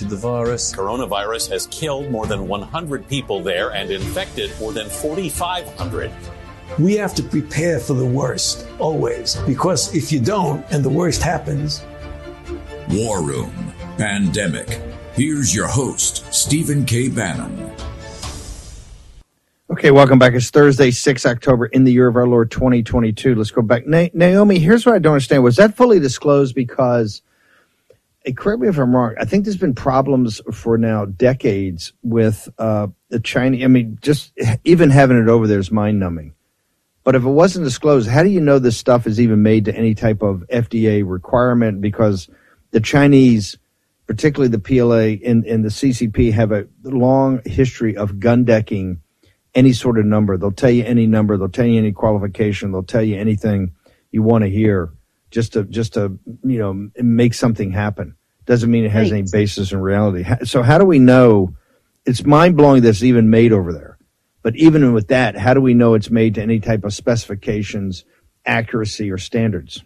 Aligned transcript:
the 0.00 0.16
virus. 0.16 0.72
Coronavirus 0.72 1.50
has 1.50 1.66
killed 1.68 2.10
more 2.10 2.26
than 2.26 2.48
100 2.48 3.08
people 3.08 3.40
there 3.42 3.72
and 3.72 3.90
infected 3.90 4.50
more 4.58 4.72
than 4.72 4.88
4,500. 4.88 6.10
We 6.78 6.94
have 6.94 7.14
to 7.16 7.22
prepare 7.22 7.78
for 7.78 7.94
the 7.94 8.06
worst, 8.06 8.66
always, 8.78 9.36
because 9.46 9.94
if 9.94 10.10
you 10.10 10.20
don't 10.20 10.64
and 10.72 10.82
the 10.82 10.88
worst 10.88 11.22
happens. 11.22 11.84
War 12.90 13.22
Room 13.22 13.52
Pandemic. 13.98 14.80
Here's 15.14 15.54
your 15.54 15.68
host, 15.68 16.32
Stephen 16.32 16.86
K. 16.86 17.08
Bannon. 17.08 17.70
Okay, 19.70 19.90
welcome 19.90 20.18
back. 20.18 20.34
It's 20.34 20.50
Thursday, 20.50 20.90
6 20.90 21.24
October 21.24 21.66
in 21.66 21.84
the 21.84 21.92
year 21.92 22.06
of 22.06 22.16
our 22.16 22.26
Lord 22.26 22.50
2022. 22.50 23.34
Let's 23.34 23.50
go 23.50 23.62
back. 23.62 23.86
Na- 23.86 24.08
Naomi, 24.12 24.58
here's 24.58 24.84
what 24.84 24.94
I 24.94 24.98
don't 24.98 25.14
understand. 25.14 25.42
Was 25.42 25.56
that 25.56 25.76
fully 25.76 25.98
disclosed 25.98 26.54
because 26.54 27.22
correct 28.36 28.60
me 28.60 28.68
if 28.68 28.78
I'm 28.78 28.94
wrong. 28.94 29.14
I 29.18 29.24
think 29.24 29.44
there's 29.44 29.56
been 29.56 29.74
problems 29.74 30.40
for 30.52 30.78
now 30.78 31.04
decades 31.04 31.92
with 32.02 32.48
uh, 32.58 32.88
the 33.08 33.20
Chinese. 33.20 33.64
I 33.64 33.66
mean, 33.66 33.98
just 34.00 34.32
even 34.64 34.90
having 34.90 35.18
it 35.18 35.28
over 35.28 35.46
there 35.46 35.58
is 35.58 35.70
mind 35.70 35.98
numbing. 35.98 36.34
But 37.04 37.16
if 37.16 37.24
it 37.24 37.28
wasn't 37.30 37.64
disclosed, 37.64 38.08
how 38.08 38.22
do 38.22 38.28
you 38.28 38.40
know 38.40 38.58
this 38.58 38.76
stuff 38.76 39.06
is 39.06 39.20
even 39.20 39.42
made 39.42 39.64
to 39.64 39.74
any 39.74 39.94
type 39.94 40.22
of 40.22 40.44
FDA 40.52 41.02
requirement? 41.04 41.80
Because 41.80 42.30
the 42.70 42.80
Chinese, 42.80 43.58
particularly 44.06 44.48
the 44.48 44.60
PLA 44.60 45.28
and, 45.28 45.44
and 45.44 45.64
the 45.64 45.68
CCP, 45.68 46.32
have 46.32 46.52
a 46.52 46.68
long 46.84 47.40
history 47.44 47.96
of 47.96 48.20
gun 48.20 48.44
decking 48.44 49.00
any 49.54 49.72
sort 49.72 49.98
of 49.98 50.06
number. 50.06 50.36
They'll 50.36 50.52
tell 50.52 50.70
you 50.70 50.84
any 50.84 51.08
number. 51.08 51.36
They'll 51.36 51.48
tell 51.48 51.66
you 51.66 51.78
any 51.78 51.90
qualification. 51.90 52.70
They'll 52.70 52.84
tell 52.84 53.02
you 53.02 53.18
anything 53.18 53.72
you 54.12 54.22
want 54.22 54.44
to 54.44 54.50
hear 54.50 54.92
just 55.32 55.54
to 55.54 55.64
just 55.64 55.94
to 55.94 56.18
you 56.44 56.58
know 56.58 56.90
make 57.02 57.34
something 57.34 57.72
happen. 57.72 58.14
Doesn't 58.44 58.70
mean 58.70 58.84
it 58.84 58.92
has 58.92 59.10
right. 59.10 59.18
any 59.18 59.28
basis 59.30 59.72
in 59.72 59.80
reality. 59.80 60.24
So 60.44 60.62
how 60.62 60.78
do 60.78 60.84
we 60.84 60.98
know? 60.98 61.56
It's 62.04 62.24
mind 62.24 62.56
blowing 62.56 62.82
that 62.82 62.88
it's 62.88 63.02
even 63.04 63.30
made 63.30 63.52
over 63.52 63.72
there. 63.72 63.96
But 64.42 64.56
even 64.56 64.92
with 64.92 65.08
that, 65.08 65.36
how 65.36 65.54
do 65.54 65.60
we 65.60 65.74
know 65.74 65.94
it's 65.94 66.10
made 66.10 66.34
to 66.34 66.42
any 66.42 66.58
type 66.58 66.82
of 66.82 66.92
specifications, 66.92 68.04
accuracy, 68.44 69.10
or 69.10 69.18
standards? 69.18 69.84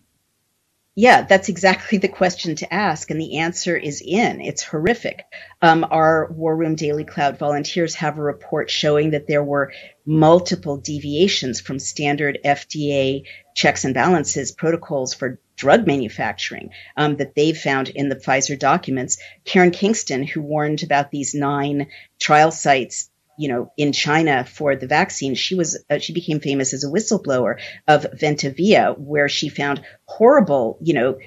Yeah, 0.98 1.27
that's 1.27 1.50
exactly 1.50 1.98
the 1.98 2.08
question 2.08 2.56
to 2.56 2.72
ask. 2.72 3.11
And 3.11 3.20
the 3.20 3.36
answer 3.36 3.77
is 3.77 4.00
in. 4.00 4.41
It's 4.41 4.62
horrific. 4.62 5.25
Um, 5.61 5.86
our 5.91 6.33
War 6.33 6.56
Room 6.56 6.75
Daily 6.75 7.05
Clout 7.05 7.38
volunteers 7.38 7.94
have 7.97 8.16
a 8.16 8.22
report 8.22 8.70
showing 8.70 9.11
that 9.11 9.27
there 9.27 9.44
were 9.44 9.75
multiple 10.06 10.78
deviations 10.78 11.61
from 11.61 11.78
standard 11.78 12.38
FDA 12.42 13.25
checks 13.55 13.84
and 13.84 13.92
balances 13.92 14.53
protocols 14.53 15.12
for 15.12 15.38
drug 15.55 15.86
manufacturing 15.86 16.70
um, 16.97 17.16
that 17.16 17.34
they've 17.34 17.58
found 17.58 17.91
in 17.91 18.08
the 18.08 18.16
Pfizer 18.16 18.58
documents. 18.58 19.19
Karen 19.44 19.72
Kingston, 19.72 20.22
who 20.22 20.41
warned 20.41 20.82
about 20.82 21.10
these 21.10 21.34
nine 21.34 21.88
trial 22.19 22.50
sites 22.50 23.10
you 23.38 23.48
know, 23.48 23.72
in 23.76 23.92
China 23.92 24.44
for 24.44 24.76
the 24.76 24.86
vaccine, 24.86 25.34
she 25.34 25.54
was 25.54 25.82
uh, 25.91 25.98
she 25.98 26.12
became 26.12 26.41
famous 26.41 26.72
as 26.72 26.84
a 26.84 26.88
whistleblower 26.88 27.60
of 27.86 28.06
Ventavia, 28.14 28.97
where 28.98 29.28
she 29.28 29.48
found 29.48 29.82
horrible, 30.04 30.78
you 30.82 30.94
know, 30.94 31.19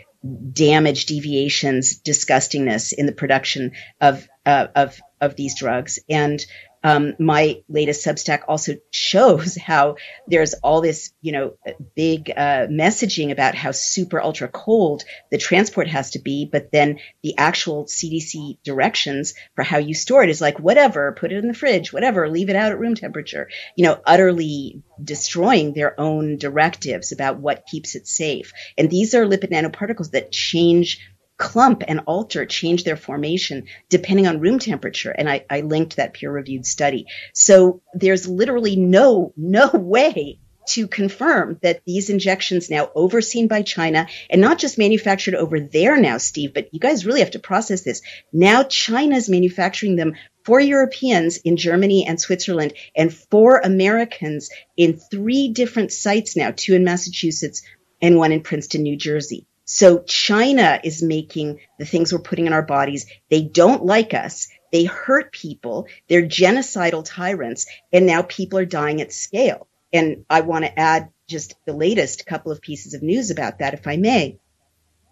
damage, 0.52 1.06
deviations, 1.06 2.00
disgustingness 2.02 2.94
in 2.94 3.06
the 3.06 3.12
production 3.12 3.72
of 4.02 4.28
uh, 4.46 4.68
of 4.76 5.00
of 5.22 5.36
these 5.36 5.58
drugs, 5.58 6.00
and 6.10 6.46
um, 6.84 7.16
my 7.20 7.62
latest 7.68 8.06
Substack 8.06 8.44
also 8.48 8.76
shows 8.92 9.56
how 9.70 9.96
there's 10.28 10.54
all 10.56 10.82
this, 10.82 11.12
you 11.22 11.32
know, 11.32 11.54
big 11.96 12.32
uh, 12.32 12.68
messaging 12.68 13.32
about 13.32 13.56
how 13.56 13.72
super 13.72 14.22
ultra 14.22 14.48
cold 14.48 15.04
the 15.32 15.38
transport 15.38 15.88
has 15.88 16.12
to 16.12 16.20
be, 16.20 16.46
but 16.46 16.72
then 16.72 17.00
the 17.22 17.38
actual 17.38 17.86
CDC 17.86 18.58
directions 18.64 19.34
for 19.56 19.64
how 19.64 19.78
you 19.78 19.94
store 19.94 20.24
it 20.24 20.30
is 20.30 20.42
like 20.42 20.60
whatever, 20.60 21.12
put 21.12 21.32
it 21.32 21.38
in 21.38 21.48
the 21.48 21.54
fridge, 21.54 21.92
whatever, 21.92 22.30
leave 22.30 22.50
it 22.50 22.56
out 22.56 22.72
at 22.72 22.80
room 22.80 22.96
temperature. 22.96 23.50
You 23.76 23.86
know, 23.86 24.02
utterly 24.06 24.82
destroying 25.04 25.74
their 25.74 26.00
own 26.00 26.38
directives 26.38 27.12
about 27.12 27.40
what 27.40 27.66
keeps 27.66 27.96
it 27.96 28.08
safe. 28.08 28.54
And 28.78 28.90
these 28.90 29.14
are 29.16 29.26
lipid 29.26 29.52
nanoparticles 29.52 30.12
that 30.12 30.32
change 30.32 31.00
clump 31.40 31.84
and 31.88 32.02
alter, 32.06 32.46
change 32.46 32.84
their 32.84 32.98
formation 32.98 33.64
depending 33.88 34.28
on 34.28 34.40
room 34.40 34.60
temperature. 34.60 35.10
And 35.10 35.28
I, 35.28 35.46
I 35.50 35.62
linked 35.62 35.96
that 35.96 36.14
peer 36.14 36.32
reviewed 36.32 36.66
study. 36.66 37.08
So 37.34 37.82
there's 37.94 38.28
literally 38.28 38.76
no, 38.76 39.34
no 39.36 39.72
way 39.74 40.40
to 40.68 40.88
confirm 40.88 41.58
that 41.64 41.82
these 41.86 42.12
injections 42.12 42.70
now 42.70 42.92
overseen 42.94 43.48
by 43.48 43.64
China 43.64 44.08
and 44.30 44.40
not 44.40 44.60
just 44.60 44.78
manufactured 44.78 45.34
over 45.34 45.60
there 45.60 46.00
now, 46.00 46.18
Steve, 46.18 46.54
but 46.54 46.72
you 46.72 46.80
guys 46.80 47.06
really 47.06 47.22
have 47.22 47.32
to 47.32 47.40
process 47.40 47.82
this. 47.82 48.04
Now 48.32 48.64
China's 48.64 49.30
manufacturing 49.30 49.96
them 49.96 50.14
for 50.44 50.60
Europeans 50.60 51.38
in 51.38 51.58
Germany 51.58 52.06
and 52.06 52.22
Switzerland 52.22 52.74
and 52.96 53.12
for 53.12 53.60
Americans 53.60 54.50
in 54.78 55.00
three 55.00 55.50
different 55.50 55.92
sites 55.92 56.36
now, 56.36 56.52
two 56.56 56.76
in 56.76 56.84
Massachusetts 56.84 57.64
and 58.02 58.18
one 58.18 58.32
in 58.32 58.42
Princeton, 58.42 58.84
New 58.84 58.98
Jersey. 58.98 59.48
So 59.72 60.00
China 60.00 60.82
is 60.84 61.04
making 61.04 61.60
the 61.78 61.86
things 61.86 62.12
we're 62.12 62.18
putting 62.18 62.48
in 62.48 62.54
our 62.54 62.64
bodies. 62.64 63.06
They 63.30 63.44
don't 63.44 63.86
like 63.86 64.16
us. 64.16 64.48
They 64.72 64.86
hurt 64.86 65.32
people. 65.32 65.88
They're 66.08 66.24
genocidal 66.24 67.06
tyrants. 67.06 67.68
And 67.94 68.08
now 68.08 68.24
people 68.24 68.58
are 68.58 68.66
dying 68.66 69.00
at 69.00 69.14
scale. 69.14 69.68
And 69.94 70.26
I 70.28 70.42
want 70.42 70.66
to 70.66 70.80
add 70.80 71.10
just 71.28 71.54
the 71.68 71.74
latest 71.74 72.26
couple 72.26 72.52
of 72.52 72.62
pieces 72.62 72.96
of 72.96 73.04
news 73.04 73.30
about 73.30 73.60
that, 73.60 73.76
if 73.76 73.86
I 73.86 73.98
may. 73.98 74.40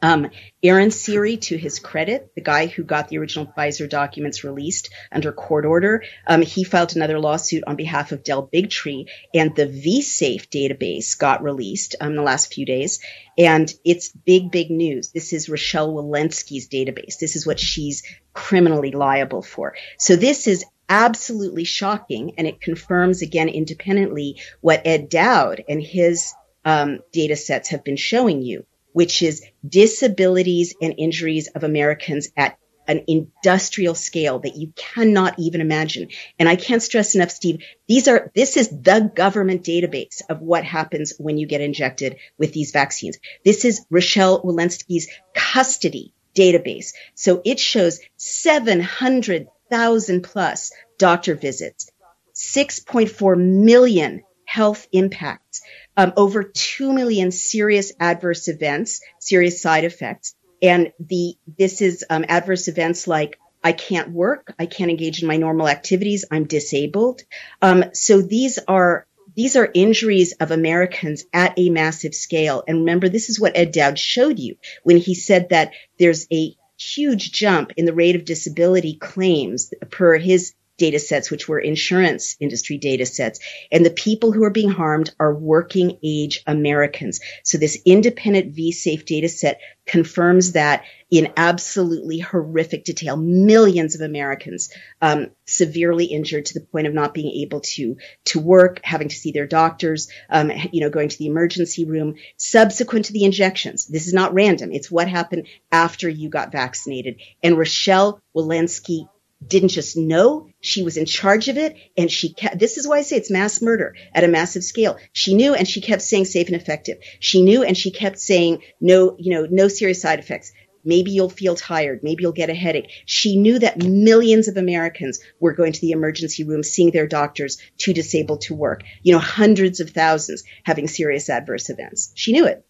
Um, 0.01 0.29
Aaron 0.61 0.91
Siri, 0.91 1.37
to 1.37 1.57
his 1.57 1.79
credit, 1.79 2.31
the 2.35 2.41
guy 2.41 2.67
who 2.67 2.83
got 2.83 3.07
the 3.09 3.17
original 3.17 3.47
Pfizer 3.47 3.89
documents 3.89 4.43
released 4.43 4.89
under 5.11 5.31
court 5.31 5.65
order, 5.65 6.03
um, 6.27 6.41
he 6.41 6.63
filed 6.63 6.95
another 6.95 7.19
lawsuit 7.19 7.63
on 7.65 7.75
behalf 7.75 8.11
of 8.11 8.23
Del 8.23 8.47
Bigtree, 8.47 9.07
and 9.33 9.55
the 9.55 9.65
vSafe 9.65 10.49
database 10.49 11.17
got 11.17 11.43
released 11.43 11.95
um, 11.99 12.11
in 12.11 12.15
the 12.15 12.21
last 12.21 12.53
few 12.53 12.65
days. 12.65 12.99
And 13.37 13.73
it's 13.83 14.09
big, 14.09 14.51
big 14.51 14.69
news. 14.69 15.11
This 15.11 15.33
is 15.33 15.49
Rochelle 15.49 15.93
Walensky's 15.93 16.69
database. 16.69 17.17
This 17.19 17.35
is 17.35 17.47
what 17.47 17.59
she's 17.59 18.03
criminally 18.33 18.91
liable 18.91 19.41
for. 19.41 19.75
So 19.97 20.15
this 20.15 20.45
is 20.45 20.63
absolutely 20.89 21.63
shocking, 21.63 22.35
and 22.37 22.47
it 22.47 22.61
confirms 22.61 23.23
again 23.23 23.49
independently 23.49 24.39
what 24.61 24.85
Ed 24.85 25.09
Dowd 25.09 25.63
and 25.67 25.81
his 25.81 26.33
um, 26.63 26.99
data 27.11 27.35
sets 27.35 27.69
have 27.69 27.83
been 27.83 27.97
showing 27.97 28.41
you 28.41 28.65
which 28.97 29.21
is 29.21 29.45
disabilities 29.63 30.73
and 30.81 30.95
injuries 30.97 31.49
of 31.49 31.63
Americans 31.63 32.29
at 32.35 32.57
an 32.87 33.03
industrial 33.05 33.93
scale 33.93 34.39
that 34.39 34.55
you 34.55 34.73
cannot 34.75 35.37
even 35.37 35.61
imagine. 35.61 36.07
And 36.39 36.49
I 36.49 36.55
can't 36.55 36.81
stress 36.81 37.13
enough, 37.13 37.29
Steve, 37.29 37.63
these 37.87 38.07
are, 38.07 38.31
this 38.33 38.57
is 38.57 38.69
the 38.69 39.11
government 39.15 39.61
database 39.61 40.23
of 40.27 40.41
what 40.41 40.63
happens 40.63 41.13
when 41.19 41.37
you 41.37 41.45
get 41.45 41.61
injected 41.61 42.15
with 42.39 42.53
these 42.53 42.71
vaccines. 42.71 43.19
This 43.45 43.65
is 43.65 43.85
Rochelle 43.91 44.41
Walensky's 44.41 45.07
custody 45.35 46.15
database. 46.33 46.93
So 47.13 47.39
it 47.45 47.59
shows 47.59 47.99
700,000 48.15 50.23
plus 50.23 50.71
doctor 50.97 51.35
visits, 51.35 51.91
6.4 52.33 53.37
million 53.37 54.23
health 54.47 54.87
impacts, 54.91 55.61
um, 55.97 56.13
over 56.15 56.43
2 56.43 56.93
million 56.93 57.31
serious 57.31 57.91
adverse 57.99 58.47
events, 58.47 59.01
serious 59.19 59.61
side 59.61 59.83
effects. 59.83 60.35
And 60.61 60.93
the, 60.99 61.35
this 61.57 61.81
is 61.81 62.05
um, 62.09 62.23
adverse 62.29 62.67
events 62.67 63.07
like 63.07 63.39
I 63.63 63.73
can't 63.73 64.11
work, 64.11 64.53
I 64.57 64.67
can't 64.67 64.91
engage 64.91 65.21
in 65.21 65.27
my 65.27 65.37
normal 65.37 65.67
activities, 65.67 66.23
I'm 66.31 66.45
disabled. 66.45 67.23
Um, 67.61 67.85
so 67.93 68.21
these 68.21 68.59
are 68.67 69.07
these 69.35 69.55
are 69.55 69.69
injuries 69.71 70.31
of 70.39 70.49
Americans 70.49 71.25
at 71.31 71.53
a 71.59 71.69
massive 71.69 72.15
scale. 72.15 72.63
And 72.67 72.79
remember, 72.79 73.07
this 73.07 73.29
is 73.29 73.39
what 73.39 73.55
Ed 73.55 73.71
Dowd 73.71 73.99
showed 73.99 74.39
you 74.39 74.55
when 74.83 74.97
he 74.97 75.13
said 75.13 75.49
that 75.49 75.73
there's 75.99 76.25
a 76.31 76.55
huge 76.79 77.33
jump 77.33 77.71
in 77.77 77.85
the 77.85 77.93
rate 77.93 78.15
of 78.15 78.25
disability 78.25 78.95
claims 78.95 79.71
per 79.91 80.17
his 80.17 80.53
data 80.77 80.99
sets, 80.99 81.29
which 81.29 81.47
were 81.47 81.59
insurance 81.59 82.37
industry 82.39 82.77
data 82.77 83.05
sets. 83.05 83.39
And 83.71 83.85
the 83.85 83.91
people 83.91 84.31
who 84.31 84.43
are 84.43 84.51
being 84.51 84.69
harmed 84.69 85.13
are 85.19 85.33
working 85.33 85.97
age 86.03 86.43
Americans. 86.47 87.19
So 87.43 87.57
this 87.57 87.81
independent 87.85 88.53
V-Safe 88.53 89.05
data 89.05 89.29
set 89.29 89.59
confirms 89.85 90.53
that 90.53 90.83
in 91.09 91.31
absolutely 91.37 92.19
horrific 92.19 92.83
detail. 92.83 93.15
Millions 93.15 93.95
of 93.95 94.01
Americans 94.01 94.69
um, 95.01 95.31
severely 95.45 96.05
injured 96.05 96.45
to 96.47 96.53
the 96.53 96.65
point 96.65 96.85
of 96.85 96.93
not 96.93 97.13
being 97.13 97.41
able 97.43 97.61
to 97.61 97.95
to 98.25 98.39
work, 98.39 98.81
having 98.83 99.07
to 99.07 99.15
see 99.15 99.31
their 99.31 99.47
doctors, 99.47 100.09
um, 100.29 100.51
you 100.73 100.81
know, 100.81 100.89
going 100.89 101.07
to 101.07 101.17
the 101.17 101.27
emergency 101.27 101.85
room 101.85 102.15
subsequent 102.35 103.05
to 103.05 103.13
the 103.13 103.23
injections. 103.23 103.87
This 103.87 104.07
is 104.07 104.13
not 104.13 104.33
random. 104.33 104.71
It's 104.73 104.91
what 104.91 105.07
happened 105.07 105.47
after 105.71 106.09
you 106.09 106.29
got 106.29 106.51
vaccinated. 106.51 107.21
And 107.41 107.57
Rochelle 107.57 108.21
Walensky 108.35 109.07
didn't 109.45 109.69
just 109.69 109.95
know 109.95 110.49
she 110.67 110.83
was 110.83 110.97
in 110.97 111.05
charge 111.05 111.47
of 111.47 111.57
it 111.57 111.77
and 111.95 112.11
she 112.11 112.33
kept 112.33 112.59
this 112.59 112.77
is 112.77 112.85
why 112.85 112.97
i 112.97 113.01
say 113.01 113.15
it's 113.15 113.31
mass 113.31 113.61
murder 113.61 113.95
at 114.13 114.25
a 114.25 114.27
massive 114.27 114.63
scale. 114.63 114.97
She 115.13 115.33
knew 115.33 115.53
and 115.53 115.67
she 115.67 115.79
kept 115.79 116.01
saying 116.01 116.25
safe 116.25 116.47
and 116.47 116.55
effective. 116.55 116.97
She 117.19 117.41
knew 117.41 117.63
and 117.63 117.77
she 117.77 117.89
kept 117.89 118.19
saying 118.19 118.61
no 118.81 119.15
you 119.17 119.31
know 119.33 119.47
no 119.49 119.69
serious 119.69 120.01
side 120.01 120.19
effects. 120.19 120.51
Maybe 120.83 121.11
you'll 121.11 121.29
feel 121.29 121.55
tired. 121.55 122.01
Maybe 122.03 122.23
you'll 122.23 122.31
get 122.31 122.49
a 122.49 122.53
headache. 122.53 122.89
She 123.05 123.37
knew 123.37 123.59
that 123.59 123.81
millions 123.81 124.49
of 124.49 124.57
americans 124.57 125.19
were 125.39 125.53
going 125.53 125.71
to 125.71 125.81
the 125.81 125.91
emergency 125.91 126.43
room 126.43 126.63
seeing 126.63 126.91
their 126.91 127.07
doctors 127.07 127.57
too 127.77 127.93
disabled 127.93 128.41
to 128.41 128.53
work. 128.53 128.83
You 129.03 129.13
know 129.13 129.19
hundreds 129.19 129.79
of 129.79 129.91
thousands 129.91 130.43
having 130.63 130.89
serious 130.89 131.29
adverse 131.29 131.69
events. 131.69 132.11
She 132.15 132.33
knew 132.33 132.45
it. 132.45 132.65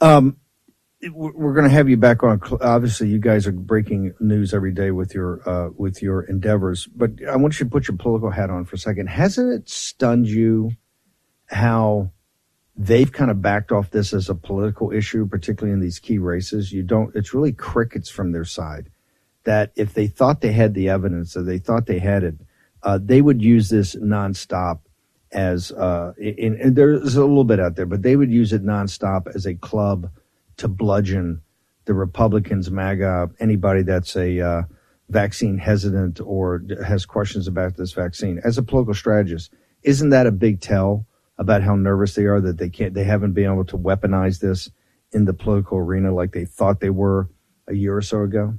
Um 0.00 0.38
we're 1.10 1.52
going 1.52 1.64
to 1.68 1.70
have 1.70 1.88
you 1.88 1.96
back 1.96 2.22
on. 2.22 2.40
Obviously, 2.60 3.08
you 3.08 3.18
guys 3.18 3.46
are 3.46 3.52
breaking 3.52 4.14
news 4.20 4.54
every 4.54 4.72
day 4.72 4.90
with 4.92 5.14
your 5.14 5.48
uh, 5.48 5.70
with 5.76 6.00
your 6.00 6.22
endeavors. 6.22 6.86
But 6.86 7.12
I 7.28 7.36
want 7.36 7.58
you 7.58 7.66
to 7.66 7.70
put 7.70 7.88
your 7.88 7.96
political 7.96 8.30
hat 8.30 8.50
on 8.50 8.64
for 8.64 8.76
a 8.76 8.78
second. 8.78 9.08
Hasn't 9.08 9.52
it 9.52 9.68
stunned 9.68 10.28
you 10.28 10.72
how 11.46 12.12
they've 12.76 13.10
kind 13.10 13.30
of 13.30 13.42
backed 13.42 13.72
off 13.72 13.90
this 13.90 14.12
as 14.12 14.28
a 14.28 14.34
political 14.34 14.92
issue, 14.92 15.26
particularly 15.26 15.72
in 15.72 15.80
these 15.80 15.98
key 15.98 16.18
races? 16.18 16.72
You 16.72 16.84
don't. 16.84 17.14
It's 17.16 17.34
really 17.34 17.52
crickets 17.52 18.08
from 18.08 18.32
their 18.32 18.44
side. 18.44 18.90
That 19.44 19.72
if 19.74 19.94
they 19.94 20.06
thought 20.06 20.40
they 20.40 20.52
had 20.52 20.74
the 20.74 20.88
evidence, 20.88 21.36
or 21.36 21.42
they 21.42 21.58
thought 21.58 21.86
they 21.86 21.98
had 21.98 22.22
it, 22.22 22.36
uh, 22.84 23.00
they 23.02 23.22
would 23.22 23.42
use 23.42 23.70
this 23.70 23.96
nonstop 23.96 24.80
as. 25.32 25.72
Uh, 25.72 26.12
in, 26.16 26.74
there's 26.74 27.16
a 27.16 27.24
little 27.24 27.42
bit 27.42 27.58
out 27.58 27.74
there, 27.74 27.86
but 27.86 28.02
they 28.02 28.14
would 28.14 28.30
use 28.30 28.52
it 28.52 28.64
nonstop 28.64 29.26
as 29.34 29.46
a 29.46 29.54
club 29.56 30.08
to 30.62 30.68
bludgeon 30.68 31.42
the 31.86 31.94
Republicans, 31.94 32.70
MAGA, 32.70 33.30
anybody 33.40 33.82
that's 33.82 34.16
a 34.16 34.40
uh, 34.40 34.62
vaccine 35.08 35.58
hesitant 35.58 36.20
or 36.20 36.62
has 36.86 37.04
questions 37.04 37.48
about 37.48 37.76
this 37.76 37.92
vaccine. 37.92 38.40
As 38.44 38.58
a 38.58 38.62
political 38.62 38.94
strategist, 38.94 39.52
isn't 39.82 40.10
that 40.10 40.28
a 40.28 40.30
big 40.30 40.60
tell 40.60 41.04
about 41.36 41.62
how 41.62 41.74
nervous 41.74 42.14
they 42.14 42.26
are 42.26 42.40
that 42.40 42.58
they 42.58 42.68
can't, 42.68 42.94
they 42.94 43.02
haven't 43.02 43.32
been 43.32 43.50
able 43.50 43.64
to 43.64 43.76
weaponize 43.76 44.38
this 44.38 44.70
in 45.10 45.24
the 45.24 45.34
political 45.34 45.78
arena 45.78 46.14
like 46.14 46.30
they 46.30 46.44
thought 46.44 46.78
they 46.78 46.90
were 46.90 47.28
a 47.66 47.74
year 47.74 47.96
or 47.96 48.02
so 48.02 48.22
ago? 48.22 48.54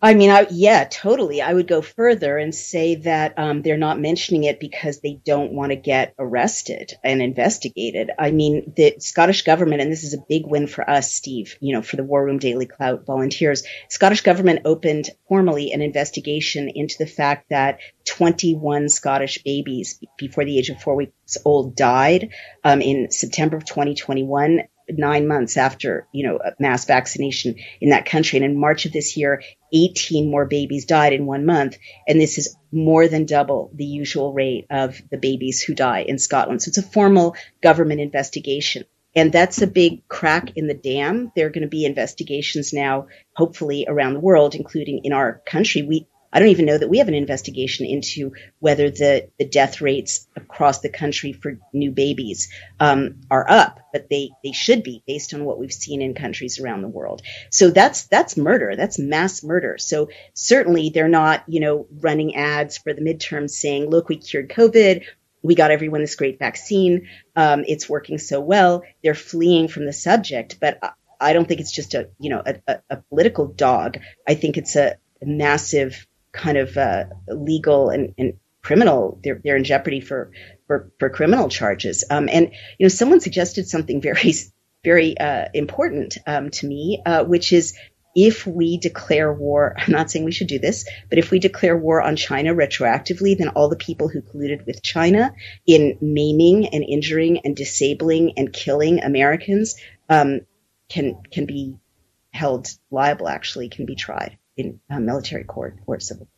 I 0.00 0.14
mean, 0.14 0.30
I, 0.30 0.46
yeah, 0.50 0.84
totally. 0.84 1.42
I 1.42 1.52
would 1.52 1.66
go 1.66 1.82
further 1.82 2.38
and 2.38 2.54
say 2.54 2.94
that 2.96 3.36
um, 3.36 3.62
they're 3.62 3.76
not 3.76 3.98
mentioning 3.98 4.44
it 4.44 4.60
because 4.60 5.00
they 5.00 5.20
don't 5.24 5.52
want 5.52 5.70
to 5.70 5.76
get 5.76 6.14
arrested 6.20 6.92
and 7.02 7.20
investigated. 7.20 8.12
I 8.16 8.30
mean, 8.30 8.72
the 8.76 8.94
Scottish 9.00 9.42
government, 9.42 9.82
and 9.82 9.90
this 9.90 10.04
is 10.04 10.14
a 10.14 10.24
big 10.28 10.46
win 10.46 10.68
for 10.68 10.88
us, 10.88 11.12
Steve, 11.12 11.56
you 11.60 11.74
know, 11.74 11.82
for 11.82 11.96
the 11.96 12.04
War 12.04 12.24
Room 12.24 12.38
Daily 12.38 12.66
Clout 12.66 13.06
volunteers. 13.06 13.64
Scottish 13.88 14.20
government 14.20 14.60
opened 14.66 15.10
formally 15.28 15.72
an 15.72 15.82
investigation 15.82 16.70
into 16.72 16.94
the 16.98 17.06
fact 17.06 17.48
that 17.50 17.80
21 18.04 18.88
Scottish 18.90 19.42
babies 19.42 19.98
before 20.16 20.44
the 20.44 20.58
age 20.58 20.70
of 20.70 20.80
four 20.80 20.94
weeks 20.94 21.38
old 21.44 21.74
died 21.74 22.28
um, 22.62 22.80
in 22.80 23.10
September 23.10 23.56
of 23.56 23.64
2021 23.64 24.60
nine 24.90 25.28
months 25.28 25.56
after, 25.56 26.06
you 26.12 26.26
know, 26.26 26.38
mass 26.58 26.86
vaccination 26.86 27.56
in 27.80 27.90
that 27.90 28.06
country. 28.06 28.38
And 28.38 28.44
in 28.44 28.58
March 28.58 28.86
of 28.86 28.92
this 28.92 29.16
year, 29.16 29.42
18 29.72 30.30
more 30.30 30.46
babies 30.46 30.84
died 30.84 31.12
in 31.12 31.26
one 31.26 31.46
month. 31.46 31.78
And 32.06 32.20
this 32.20 32.38
is 32.38 32.56
more 32.72 33.08
than 33.08 33.26
double 33.26 33.70
the 33.74 33.84
usual 33.84 34.32
rate 34.32 34.66
of 34.70 35.00
the 35.10 35.18
babies 35.18 35.62
who 35.62 35.74
die 35.74 36.02
in 36.02 36.18
Scotland. 36.18 36.62
So 36.62 36.68
it's 36.68 36.78
a 36.78 36.82
formal 36.82 37.36
government 37.62 38.00
investigation. 38.00 38.84
And 39.14 39.32
that's 39.32 39.62
a 39.62 39.66
big 39.66 40.06
crack 40.06 40.52
in 40.56 40.66
the 40.66 40.74
dam. 40.74 41.32
There 41.34 41.46
are 41.46 41.50
going 41.50 41.62
to 41.62 41.68
be 41.68 41.84
investigations 41.84 42.72
now, 42.72 43.08
hopefully 43.34 43.86
around 43.88 44.14
the 44.14 44.20
world, 44.20 44.54
including 44.54 45.00
in 45.04 45.12
our 45.12 45.42
country. 45.46 45.82
We, 45.82 46.06
I 46.32 46.38
don't 46.38 46.48
even 46.48 46.66
know 46.66 46.76
that 46.76 46.88
we 46.88 46.98
have 46.98 47.08
an 47.08 47.14
investigation 47.14 47.86
into 47.86 48.32
whether 48.58 48.90
the, 48.90 49.28
the 49.38 49.46
death 49.46 49.80
rates 49.80 50.26
across 50.36 50.80
the 50.80 50.88
country 50.88 51.32
for 51.32 51.58
new 51.72 51.90
babies 51.90 52.48
um, 52.80 53.20
are 53.30 53.48
up, 53.48 53.80
but 53.92 54.08
they, 54.10 54.30
they 54.44 54.52
should 54.52 54.82
be 54.82 55.02
based 55.06 55.32
on 55.34 55.44
what 55.44 55.58
we've 55.58 55.72
seen 55.72 56.02
in 56.02 56.14
countries 56.14 56.60
around 56.60 56.82
the 56.82 56.88
world. 56.88 57.22
So 57.50 57.70
that's 57.70 58.06
that's 58.06 58.36
murder. 58.36 58.76
That's 58.76 58.98
mass 58.98 59.42
murder. 59.42 59.78
So 59.78 60.08
certainly 60.34 60.90
they're 60.90 61.08
not, 61.08 61.44
you 61.46 61.60
know, 61.60 61.86
running 62.00 62.36
ads 62.36 62.78
for 62.78 62.92
the 62.92 63.00
midterms 63.00 63.50
saying, 63.50 63.88
"Look, 63.88 64.08
we 64.08 64.16
cured 64.16 64.50
COVID." 64.50 65.04
We 65.40 65.54
got 65.54 65.70
everyone 65.70 66.00
this 66.00 66.16
great 66.16 66.40
vaccine. 66.40 67.08
Um, 67.36 67.64
it's 67.68 67.88
working 67.88 68.18
so 68.18 68.40
well. 68.40 68.82
They're 69.04 69.14
fleeing 69.14 69.68
from 69.68 69.86
the 69.86 69.92
subject, 69.92 70.58
but 70.60 70.80
I 71.20 71.32
don't 71.32 71.46
think 71.46 71.60
it's 71.60 71.72
just 71.72 71.94
a 71.94 72.10
you 72.18 72.30
know 72.30 72.42
a, 72.44 72.56
a, 72.66 72.80
a 72.90 72.96
political 72.96 73.46
dog. 73.46 73.98
I 74.26 74.34
think 74.34 74.56
it's 74.56 74.76
a 74.76 74.96
massive 75.22 76.06
kind 76.38 76.56
of 76.56 76.76
uh, 76.76 77.04
legal 77.28 77.90
and, 77.90 78.14
and 78.16 78.34
criminal 78.62 79.20
they're, 79.22 79.40
they're 79.42 79.56
in 79.56 79.64
jeopardy 79.64 80.00
for 80.00 80.30
for, 80.66 80.92
for 80.98 81.08
criminal 81.08 81.48
charges. 81.48 82.04
Um, 82.10 82.28
and 82.30 82.50
you 82.78 82.84
know 82.84 82.88
someone 82.88 83.20
suggested 83.20 83.68
something 83.68 84.00
very 84.00 84.34
very 84.84 85.18
uh, 85.18 85.46
important 85.54 86.18
um, 86.26 86.50
to 86.50 86.66
me 86.66 87.02
uh, 87.04 87.24
which 87.24 87.52
is 87.52 87.76
if 88.14 88.46
we 88.46 88.78
declare 88.78 89.32
war 89.32 89.74
i'm 89.78 89.92
not 89.92 90.10
saying 90.10 90.24
we 90.24 90.32
should 90.32 90.46
do 90.46 90.58
this 90.58 90.88
but 91.10 91.18
if 91.18 91.30
we 91.30 91.38
declare 91.38 91.76
war 91.76 92.00
on 92.00 92.16
china 92.16 92.54
retroactively 92.54 93.36
then 93.36 93.48
all 93.48 93.68
the 93.68 93.76
people 93.76 94.08
who 94.08 94.22
colluded 94.22 94.64
with 94.66 94.82
china 94.82 95.32
in 95.66 95.98
maiming 96.00 96.66
and 96.68 96.84
injuring 96.84 97.40
and 97.44 97.54
disabling 97.54 98.32
and 98.36 98.52
killing 98.52 99.02
americans 99.02 99.76
um, 100.08 100.40
can 100.88 101.22
can 101.30 101.44
be 101.44 101.76
held 102.32 102.68
liable 102.90 103.28
actually 103.28 103.68
can 103.68 103.84
be 103.84 103.94
tried 103.94 104.37
in 104.58 104.80
a 104.90 105.00
military 105.00 105.44
court 105.44 105.78
or 105.86 105.98
civil. 106.00 106.28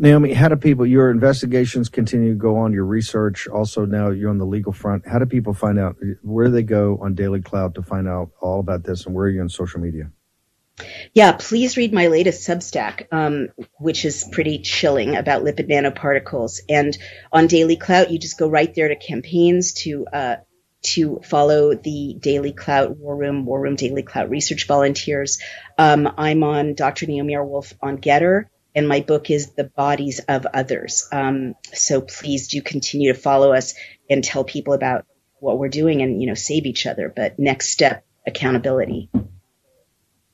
Naomi, 0.00 0.32
how 0.32 0.48
do 0.48 0.54
people, 0.54 0.86
your 0.86 1.10
investigations 1.10 1.88
continue 1.88 2.30
to 2.30 2.38
go 2.38 2.58
on, 2.58 2.72
your 2.72 2.84
research, 2.84 3.48
also 3.48 3.84
now 3.84 4.10
you're 4.10 4.30
on 4.30 4.38
the 4.38 4.46
legal 4.46 4.72
front. 4.72 5.08
How 5.08 5.18
do 5.18 5.26
people 5.26 5.54
find 5.54 5.78
out 5.78 5.96
where 6.22 6.46
do 6.46 6.52
they 6.52 6.62
go 6.62 6.98
on 7.02 7.16
Daily 7.16 7.40
Clout 7.40 7.74
to 7.74 7.82
find 7.82 8.06
out 8.06 8.30
all 8.40 8.60
about 8.60 8.84
this 8.84 9.06
and 9.06 9.14
where 9.14 9.26
are 9.26 9.30
you 9.30 9.40
on 9.40 9.48
social 9.48 9.80
media? 9.80 10.12
Yeah, 11.12 11.32
please 11.32 11.76
read 11.76 11.92
my 11.92 12.06
latest 12.06 12.46
Substack, 12.48 13.12
um, 13.12 13.48
which 13.78 14.04
is 14.04 14.28
pretty 14.30 14.60
chilling 14.60 15.16
about 15.16 15.42
lipid 15.42 15.68
nanoparticles. 15.68 16.60
And 16.68 16.96
on 17.32 17.48
Daily 17.48 17.76
Clout, 17.76 18.12
you 18.12 18.20
just 18.20 18.38
go 18.38 18.48
right 18.48 18.72
there 18.72 18.86
to 18.86 18.94
campaigns 18.94 19.72
to 19.84 20.06
uh, 20.12 20.36
to 20.82 21.20
follow 21.24 21.74
the 21.74 22.16
Daily 22.18 22.52
Clout 22.52 22.96
War 22.96 23.16
Room, 23.16 23.44
War 23.44 23.60
Room 23.60 23.76
Daily 23.76 24.02
Clout 24.02 24.30
research 24.30 24.66
volunteers. 24.66 25.38
Um, 25.76 26.08
I'm 26.16 26.42
on 26.44 26.74
Dr. 26.74 27.06
Naomi 27.06 27.34
R. 27.34 27.44
Wolf 27.44 27.74
on 27.82 27.98
Gettr, 27.98 28.44
and 28.74 28.88
my 28.88 29.00
book 29.00 29.30
is 29.30 29.52
The 29.52 29.64
Bodies 29.64 30.20
of 30.28 30.46
Others. 30.46 31.08
Um, 31.10 31.54
so 31.72 32.00
please 32.00 32.48
do 32.48 32.62
continue 32.62 33.12
to 33.12 33.18
follow 33.18 33.52
us 33.52 33.74
and 34.08 34.22
tell 34.22 34.44
people 34.44 34.72
about 34.72 35.04
what 35.40 35.58
we're 35.58 35.68
doing 35.68 36.02
and, 36.02 36.20
you 36.20 36.28
know, 36.28 36.34
save 36.34 36.66
each 36.66 36.86
other. 36.86 37.12
But 37.14 37.38
next 37.38 37.70
step, 37.70 38.04
accountability. 38.26 39.10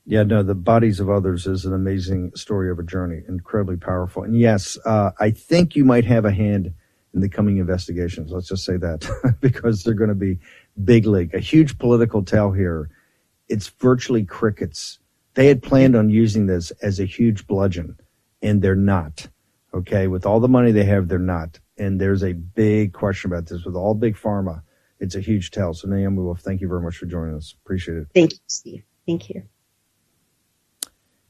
Yeah, 0.07 0.25
no, 0.25 0.43
the 0.43 0.55
bodies 0.55 1.01
of 1.01 1.09
others 1.09 1.47
is 1.47 1.65
an 1.65 1.73
amazing 1.73 2.33
story 2.35 2.71
of 2.71 2.79
a 2.79 2.83
journey, 2.83 3.23
incredibly 3.27 3.77
powerful. 3.77 4.23
And 4.23 4.39
yes, 4.39 4.77
uh, 4.85 5.13
I 5.19 5.31
think 5.31 5.77
you 5.77 5.85
might 5.85 6.05
have 6.05 6.27
a 6.27 6.33
hand 6.33 6.75
in 7.15 7.21
the 7.21 7.29
coming 7.29 7.59
investigations. 7.59 8.33
Let's 8.33 8.49
just 8.49 8.65
say 8.65 8.77
that 8.77 9.09
because 9.41 9.83
they're 9.83 9.95
going 9.95 10.09
to 10.09 10.15
be 10.15 10.39
big 10.83 11.07
league, 11.07 11.35
a 11.35 11.39
huge 11.39 11.79
political 11.79 12.23
tell 12.23 12.53
here. 12.53 12.91
It's 13.49 13.69
virtually 13.69 14.25
crickets. 14.25 14.99
They 15.35 15.47
had 15.47 15.63
planned 15.63 15.97
on 15.97 16.11
using 16.11 16.47
this 16.47 16.71
as 16.83 17.01
a 17.01 17.05
huge 17.05 17.47
bludgeon, 17.47 17.97
and 18.43 18.61
they're 18.61 18.75
not. 18.75 19.29
Okay, 19.73 20.07
with 20.07 20.25
all 20.25 20.39
the 20.41 20.49
money 20.49 20.71
they 20.73 20.85
have, 20.85 21.09
they're 21.09 21.19
not. 21.19 21.59
And 21.77 22.01
there's 22.01 22.23
a 22.23 22.33
big 22.33 22.93
question 22.93 23.33
about 23.33 23.47
this 23.47 23.65
with 23.65 23.75
all 23.75 23.95
big 23.95 24.17
pharma. 24.17 24.63
It's 25.01 25.17
a 25.17 25.21
huge 25.21 25.51
tell. 25.51 25.75
So 25.75 25.89
Naomi 25.89 26.23
Wolf, 26.23 26.41
thank 26.41 26.61
you 26.61 26.69
very 26.69 26.81
much 26.81 26.97
for 26.97 27.07
joining 27.07 27.35
us. 27.35 27.55
Appreciate 27.65 27.99
it. 27.99 28.07
Thank 28.15 28.33
you, 28.33 28.39
Steve. 28.47 28.85
Thank 29.07 29.29
you. 29.31 29.43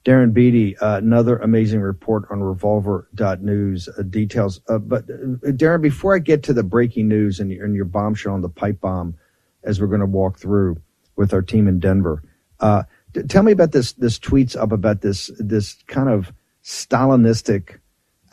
Darren 0.04 0.34
Beattie, 0.34 0.76
uh, 0.78 0.98
another 0.98 1.38
amazing 1.38 1.80
report 1.80 2.24
on 2.30 2.42
revolver.news 2.42 3.88
uh, 3.88 4.02
details. 4.02 4.60
Uh, 4.68 4.78
but 4.78 5.04
uh, 5.04 5.50
Darren, 5.52 5.80
before 5.80 6.14
I 6.14 6.18
get 6.18 6.42
to 6.44 6.52
the 6.52 6.62
breaking 6.62 7.08
news 7.08 7.40
and, 7.40 7.50
and 7.50 7.74
your 7.74 7.86
bombshell 7.86 8.34
on 8.34 8.42
the 8.42 8.50
pipe 8.50 8.80
bomb, 8.80 9.16
as 9.62 9.80
we're 9.80 9.86
going 9.86 10.00
to 10.00 10.06
walk 10.06 10.38
through 10.38 10.76
with 11.16 11.32
our 11.32 11.40
team 11.40 11.66
in 11.66 11.80
Denver, 11.80 12.22
uh, 12.60 12.82
tell 13.28 13.42
me 13.42 13.52
about 13.52 13.72
this. 13.72 13.92
This 13.94 14.18
tweets 14.18 14.56
up 14.56 14.72
about 14.72 15.00
this 15.00 15.30
this 15.38 15.82
kind 15.86 16.10
of 16.10 16.32
Stalinistic. 16.62 17.78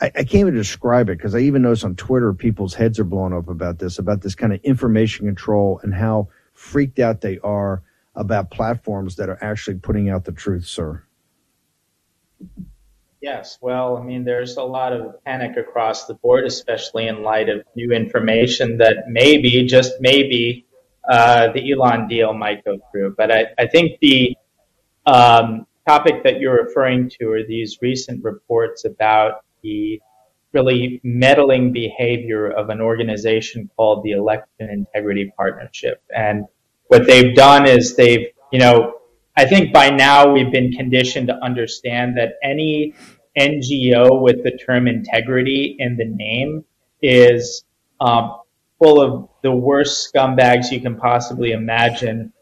I, 0.00 0.06
I 0.06 0.24
can't 0.24 0.34
even 0.34 0.54
describe 0.54 1.08
it 1.08 1.16
because 1.18 1.34
I 1.34 1.38
even 1.38 1.62
notice 1.62 1.84
on 1.84 1.96
Twitter 1.96 2.34
people's 2.34 2.74
heads 2.74 2.98
are 2.98 3.04
blown 3.04 3.32
up 3.32 3.48
about 3.48 3.78
this, 3.78 3.98
about 3.98 4.20
this 4.20 4.34
kind 4.34 4.52
of 4.52 4.60
information 4.62 5.26
control 5.26 5.80
and 5.82 5.94
how 5.94 6.28
freaked 6.52 6.98
out 6.98 7.22
they 7.22 7.38
are 7.38 7.82
about 8.14 8.50
platforms 8.50 9.16
that 9.16 9.30
are 9.30 9.38
actually 9.42 9.78
putting 9.78 10.10
out 10.10 10.24
the 10.24 10.32
truth, 10.32 10.66
sir. 10.66 11.02
Yes, 13.20 13.58
well, 13.60 13.96
I 13.96 14.02
mean, 14.02 14.24
there's 14.24 14.56
a 14.56 14.62
lot 14.62 14.92
of 14.92 15.22
panic 15.24 15.56
across 15.56 16.06
the 16.06 16.14
board, 16.14 16.44
especially 16.44 17.06
in 17.06 17.22
light 17.22 17.48
of 17.48 17.62
new 17.76 17.92
information 17.92 18.78
that 18.78 19.04
maybe, 19.08 19.64
just 19.64 19.92
maybe, 20.00 20.66
uh, 21.08 21.52
the 21.52 21.70
Elon 21.70 22.08
deal 22.08 22.34
might 22.34 22.64
go 22.64 22.78
through. 22.90 23.14
But 23.16 23.30
I, 23.30 23.46
I 23.58 23.66
think 23.66 24.00
the 24.00 24.36
um, 25.06 25.66
topic 25.86 26.24
that 26.24 26.40
you're 26.40 26.64
referring 26.64 27.10
to 27.20 27.30
are 27.30 27.44
these 27.44 27.78
recent 27.80 28.24
reports 28.24 28.84
about 28.84 29.44
the 29.62 30.00
really 30.52 31.00
meddling 31.02 31.72
behavior 31.72 32.50
of 32.50 32.70
an 32.70 32.80
organization 32.80 33.70
called 33.76 34.02
the 34.02 34.12
Election 34.12 34.68
Integrity 34.68 35.32
Partnership. 35.36 36.02
And 36.14 36.44
what 36.88 37.06
they've 37.06 37.34
done 37.34 37.66
is 37.66 37.96
they've, 37.96 38.26
you 38.50 38.58
know, 38.58 38.94
I 39.36 39.46
think 39.46 39.72
by 39.72 39.88
now 39.88 40.30
we've 40.30 40.52
been 40.52 40.72
conditioned 40.72 41.28
to 41.28 41.34
understand 41.42 42.18
that 42.18 42.34
any 42.42 42.94
NGO 43.38 44.20
with 44.20 44.44
the 44.44 44.52
term 44.52 44.86
integrity 44.86 45.76
in 45.78 45.96
the 45.96 46.04
name 46.04 46.64
is 47.00 47.64
um, 48.00 48.40
full 48.78 49.00
of 49.00 49.28
the 49.42 49.52
worst 49.52 50.12
scumbags 50.12 50.70
you 50.70 50.80
can 50.80 50.96
possibly 50.96 51.52
imagine 51.52 52.32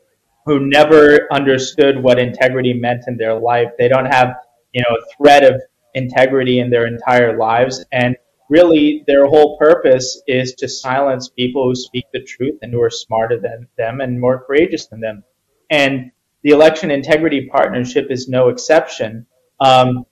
who 0.47 0.67
never 0.67 1.33
understood 1.33 2.03
what 2.03 2.19
integrity 2.19 2.73
meant 2.73 3.05
in 3.07 3.17
their 3.17 3.39
life. 3.39 3.69
They 3.79 3.89
don't 3.89 4.07
have, 4.07 4.35
you 4.73 4.83
know, 4.83 4.97
a 4.97 5.17
thread 5.17 5.45
of 5.45 5.61
integrity 5.95 6.59
in 6.59 6.71
their 6.71 6.87
entire 6.87 7.39
lives. 7.39 7.85
And 7.93 8.17
really, 8.49 9.05
their 9.07 9.27
whole 9.27 9.59
purpose 9.59 10.21
is 10.27 10.55
to 10.55 10.69
silence 10.69 11.29
people 11.29 11.69
who 11.69 11.75
speak 11.75 12.07
the 12.13 12.23
truth 12.25 12.59
and 12.63 12.73
who 12.73 12.83
are 12.83 12.91
smarter 12.91 13.39
than 13.39 13.69
them 13.77 14.01
and 14.01 14.21
more 14.21 14.45
courageous 14.45 14.87
than 14.87 15.01
them. 15.01 15.23
And 15.71 16.11
the 16.43 16.51
Election 16.51 16.91
Integrity 16.91 17.49
Partnership 17.49 18.07
is 18.11 18.29
no 18.29 18.49
exception. 18.49 19.27
Um, 19.61 20.07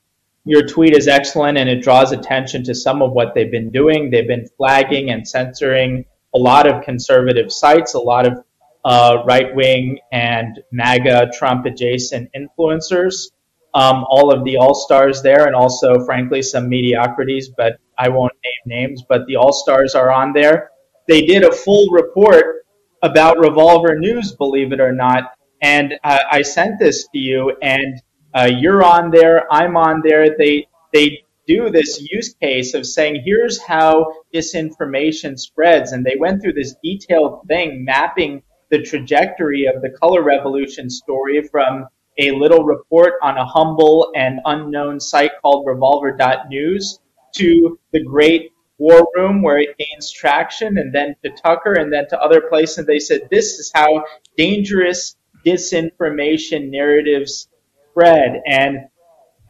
your 0.45 0.67
tweet 0.67 0.97
is 0.97 1.09
excellent 1.09 1.59
and 1.59 1.69
it 1.69 1.83
draws 1.83 2.13
attention 2.13 2.65
to 2.65 2.75
some 2.75 3.03
of 3.03 3.13
what 3.13 3.35
they've 3.35 3.51
been 3.51 3.71
doing. 3.71 4.11
They've 4.11 4.27
been 4.27 4.49
flagging 4.57 5.11
and 5.11 5.27
censoring 5.27 6.05
a 6.35 6.39
lot 6.39 6.67
of 6.67 6.83
conservative 6.83 7.53
sites, 7.53 7.95
a 7.95 7.99
lot 7.99 8.27
of 8.27 8.45
uh, 8.85 9.23
right 9.27 9.55
wing 9.55 9.99
and 10.13 10.61
MAGA 10.73 11.31
Trump 11.37 11.67
adjacent 11.67 12.31
influencers. 12.35 13.31
Um, 13.75 14.05
all 14.09 14.33
of 14.33 14.45
the 14.45 14.57
all 14.57 14.75
stars 14.75 15.21
there, 15.23 15.47
and 15.47 15.55
also, 15.55 16.05
frankly, 16.07 16.41
some 16.41 16.69
mediocrities, 16.71 17.51
but 17.51 17.79
I 17.99 18.09
won't 18.09 18.33
name 18.43 18.81
names. 18.81 19.05
But 19.07 19.27
the 19.27 19.37
all 19.37 19.53
stars 19.53 19.95
are 19.95 20.11
on 20.11 20.33
there. 20.33 20.71
They 21.07 21.27
did 21.27 21.45
a 21.45 21.53
full 21.53 21.91
report 21.91 22.67
about 23.03 23.39
Revolver 23.39 23.99
News, 23.99 24.33
believe 24.33 24.73
it 24.73 24.81
or 24.81 24.93
not. 24.93 25.33
And 25.63 25.95
uh, 26.05 26.21
I 26.31 26.43
sent 26.43 26.79
this 26.79 27.09
to 27.09 27.19
you, 27.19 27.57
and 27.63 28.01
uh, 28.35 28.49
you're 28.51 28.85
on 28.85 29.11
there, 29.11 29.53
I'm 29.53 29.77
on 29.77 30.03
there. 30.05 30.37
They 30.37 30.69
they 30.93 31.25
do 31.47 31.71
this 31.71 32.01
use 32.11 32.35
case 32.35 32.75
of 32.75 32.87
saying, 32.87 33.23
here's 33.25 33.61
how 33.61 34.13
disinformation 34.35 35.39
spreads, 35.39 35.93
and 35.93 36.05
they 36.05 36.17
went 36.19 36.43
through 36.43 36.53
this 36.53 36.77
detailed 36.83 37.41
thing 37.49 37.85
mapping 37.85 38.43
the 38.71 38.83
trajectory 38.83 39.67
of 39.67 39.81
the 39.83 39.91
color 39.91 40.23
revolution 40.23 40.91
story 40.91 41.43
from 41.51 41.87
a 42.19 42.33
little 42.33 42.65
report 42.65 43.15
on 43.23 43.39
a 43.39 43.47
humble 43.47 44.13
and 44.15 44.41
unknown 44.45 45.01
site 45.01 45.31
called 45.41 45.67
revolver.news 45.67 47.01
to 47.35 47.79
the 47.93 48.05
great 48.05 48.51
war 48.79 49.09
room 49.15 49.43
where 49.43 49.59
it 49.59 49.77
gains 49.79 50.11
traction 50.11 50.79
and 50.79 50.95
then 50.95 51.15
to 51.23 51.31
Tucker 51.31 51.75
and 51.75 51.93
then 51.93 52.09
to 52.09 52.21
other 52.21 52.43
places. 52.43 52.79
And 52.79 52.87
they 52.87 52.99
said, 52.99 53.29
this 53.31 53.59
is 53.59 53.73
how 53.75 54.05
dangerous 54.37 55.17
disinformation 55.49 56.71
narratives 56.71 57.49
spread. 57.91 58.43
And 58.47 58.79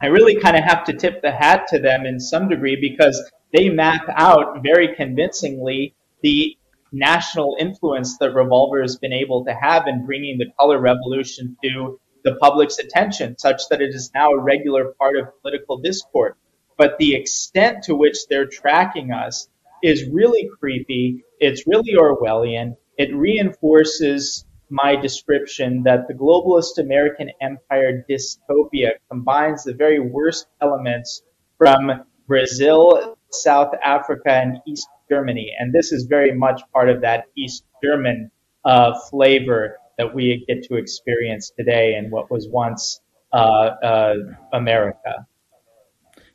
I 0.01 0.07
really 0.07 0.39
kind 0.39 0.55
of 0.55 0.63
have 0.63 0.85
to 0.85 0.93
tip 0.93 1.21
the 1.21 1.31
hat 1.31 1.67
to 1.69 1.79
them 1.79 2.05
in 2.05 2.19
some 2.19 2.47
degree 2.47 2.77
because 2.79 3.21
they 3.53 3.69
map 3.69 4.03
out 4.15 4.63
very 4.63 4.95
convincingly 4.95 5.95
the 6.21 6.55
national 6.91 7.57
influence 7.59 8.17
that 8.17 8.33
Revolver 8.33 8.81
has 8.81 8.97
been 8.97 9.13
able 9.13 9.45
to 9.45 9.53
have 9.53 9.87
in 9.87 10.05
bringing 10.05 10.37
the 10.37 10.51
color 10.59 10.79
revolution 10.79 11.57
to 11.63 11.99
the 12.23 12.35
public's 12.35 12.79
attention, 12.79 13.37
such 13.37 13.61
that 13.69 13.81
it 13.81 13.93
is 13.93 14.11
now 14.13 14.31
a 14.31 14.41
regular 14.41 14.93
part 14.99 15.17
of 15.17 15.27
political 15.41 15.77
discourse. 15.79 16.35
But 16.77 16.97
the 16.97 17.15
extent 17.15 17.83
to 17.83 17.95
which 17.95 18.27
they're 18.29 18.47
tracking 18.47 19.11
us 19.11 19.47
is 19.83 20.09
really 20.09 20.49
creepy. 20.59 21.23
It's 21.39 21.67
really 21.67 21.93
Orwellian. 21.95 22.75
It 22.97 23.15
reinforces 23.15 24.45
my 24.69 24.95
description 24.95 25.83
that 25.83 26.07
the 26.07 26.13
globalist 26.13 26.77
American 26.77 27.29
empire 27.41 28.05
dystopia 28.09 28.91
combines 29.09 29.63
the 29.63 29.73
very 29.73 29.99
worst 29.99 30.47
elements 30.61 31.23
from 31.57 32.03
Brazil, 32.27 33.17
South 33.31 33.73
Africa, 33.83 34.31
and 34.31 34.57
East 34.67 34.87
Germany. 35.09 35.51
And 35.59 35.73
this 35.73 35.91
is 35.91 36.05
very 36.05 36.33
much 36.33 36.61
part 36.71 36.89
of 36.89 37.01
that 37.01 37.25
East 37.35 37.63
German 37.83 38.29
uh, 38.65 38.97
flavor 39.09 39.77
that 39.97 40.13
we 40.13 40.45
get 40.47 40.63
to 40.63 40.75
experience 40.75 41.51
today 41.57 41.95
in 41.95 42.09
what 42.09 42.31
was 42.31 42.47
once 42.47 43.01
uh, 43.33 43.35
uh, 43.35 44.15
America. 44.53 45.27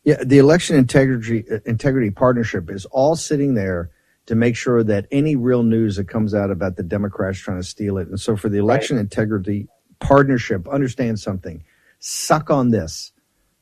Yeah, 0.04 0.22
the 0.22 0.38
election 0.38 0.76
integrity 0.76 1.44
integrity 1.64 2.10
partnership 2.10 2.70
is 2.70 2.84
all 2.86 3.16
sitting 3.16 3.54
there 3.54 3.90
to 4.26 4.34
make 4.34 4.56
sure 4.56 4.82
that 4.82 5.06
any 5.10 5.36
real 5.36 5.62
news 5.62 5.96
that 5.96 6.08
comes 6.08 6.34
out 6.34 6.50
about 6.50 6.76
the 6.76 6.82
Democrats 6.82 7.38
trying 7.38 7.60
to 7.60 7.66
steal 7.66 7.98
it. 7.98 8.08
And 8.08 8.18
so 8.18 8.36
for 8.36 8.48
the 8.48 8.58
election 8.58 8.96
right. 8.96 9.02
integrity 9.02 9.68
partnership, 10.00 10.66
understand 10.68 11.20
something. 11.20 11.62
Suck 11.98 12.50
on 12.50 12.70
this. 12.70 13.12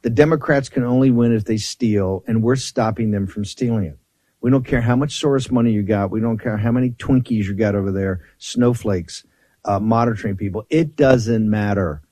The 0.02 0.10
Democrats 0.10 0.68
can 0.68 0.82
only 0.82 1.10
win 1.10 1.32
if 1.32 1.44
they 1.44 1.56
steal, 1.56 2.24
and 2.26 2.42
we're 2.42 2.56
stopping 2.56 3.12
them 3.12 3.26
from 3.26 3.44
stealing 3.44 3.84
it. 3.84 3.98
We 4.40 4.50
don't 4.50 4.66
care 4.66 4.80
how 4.80 4.96
much 4.96 5.20
Soros 5.20 5.50
money 5.52 5.70
you 5.70 5.84
got. 5.84 6.10
We 6.10 6.20
don't 6.20 6.38
care 6.38 6.56
how 6.56 6.72
many 6.72 6.90
Twinkies 6.90 7.44
you 7.44 7.54
got 7.54 7.76
over 7.76 7.92
there, 7.92 8.22
snowflakes, 8.38 9.24
uh, 9.64 9.78
monitoring 9.78 10.36
people. 10.36 10.66
It 10.68 10.96
doesn't 10.96 11.48
matter. 11.48 12.02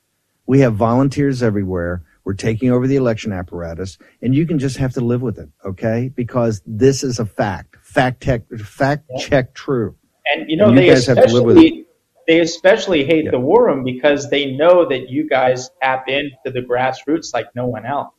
We 0.47 0.61
have 0.61 0.75
volunteers 0.75 1.43
everywhere. 1.43 2.05
We're 2.25 2.35
taking 2.35 2.71
over 2.71 2.87
the 2.87 2.97
election 2.97 3.33
apparatus, 3.33 3.99
and 4.23 4.35
you 4.35 4.47
can 4.47 4.59
just 4.59 4.77
have 4.77 4.93
to 4.95 5.01
live 5.01 5.23
with 5.23 5.39
it, 5.39 5.49
okay? 5.65 6.11
Because 6.15 6.63
this 6.67 7.03
is 7.03 7.19
a 7.19 7.27
fact. 7.27 7.77
Fact 7.83 8.23
tech, 8.23 8.43
fact 8.59 9.11
check 9.19 9.55
true. 9.55 9.97
And 10.33 10.49
you 10.49 10.57
know, 10.57 10.67
and 10.67 10.75
you 10.75 10.83
they 10.83 10.89
especially 10.91 11.87
they 12.27 12.41
especially 12.41 13.05
hate 13.05 13.25
yeah. 13.25 13.31
the 13.33 13.41
war 13.41 13.67
room 13.67 13.83
because 13.83 14.31
they 14.31 14.53
know 14.53 14.89
that 14.89 15.09
you 15.09 15.29
guys 15.29 15.71
tap 15.83 16.09
into 16.09 16.37
the 16.45 16.61
grassroots 16.61 17.35
like 17.35 17.47
no 17.55 17.67
one 17.67 17.87
else. 17.87 18.13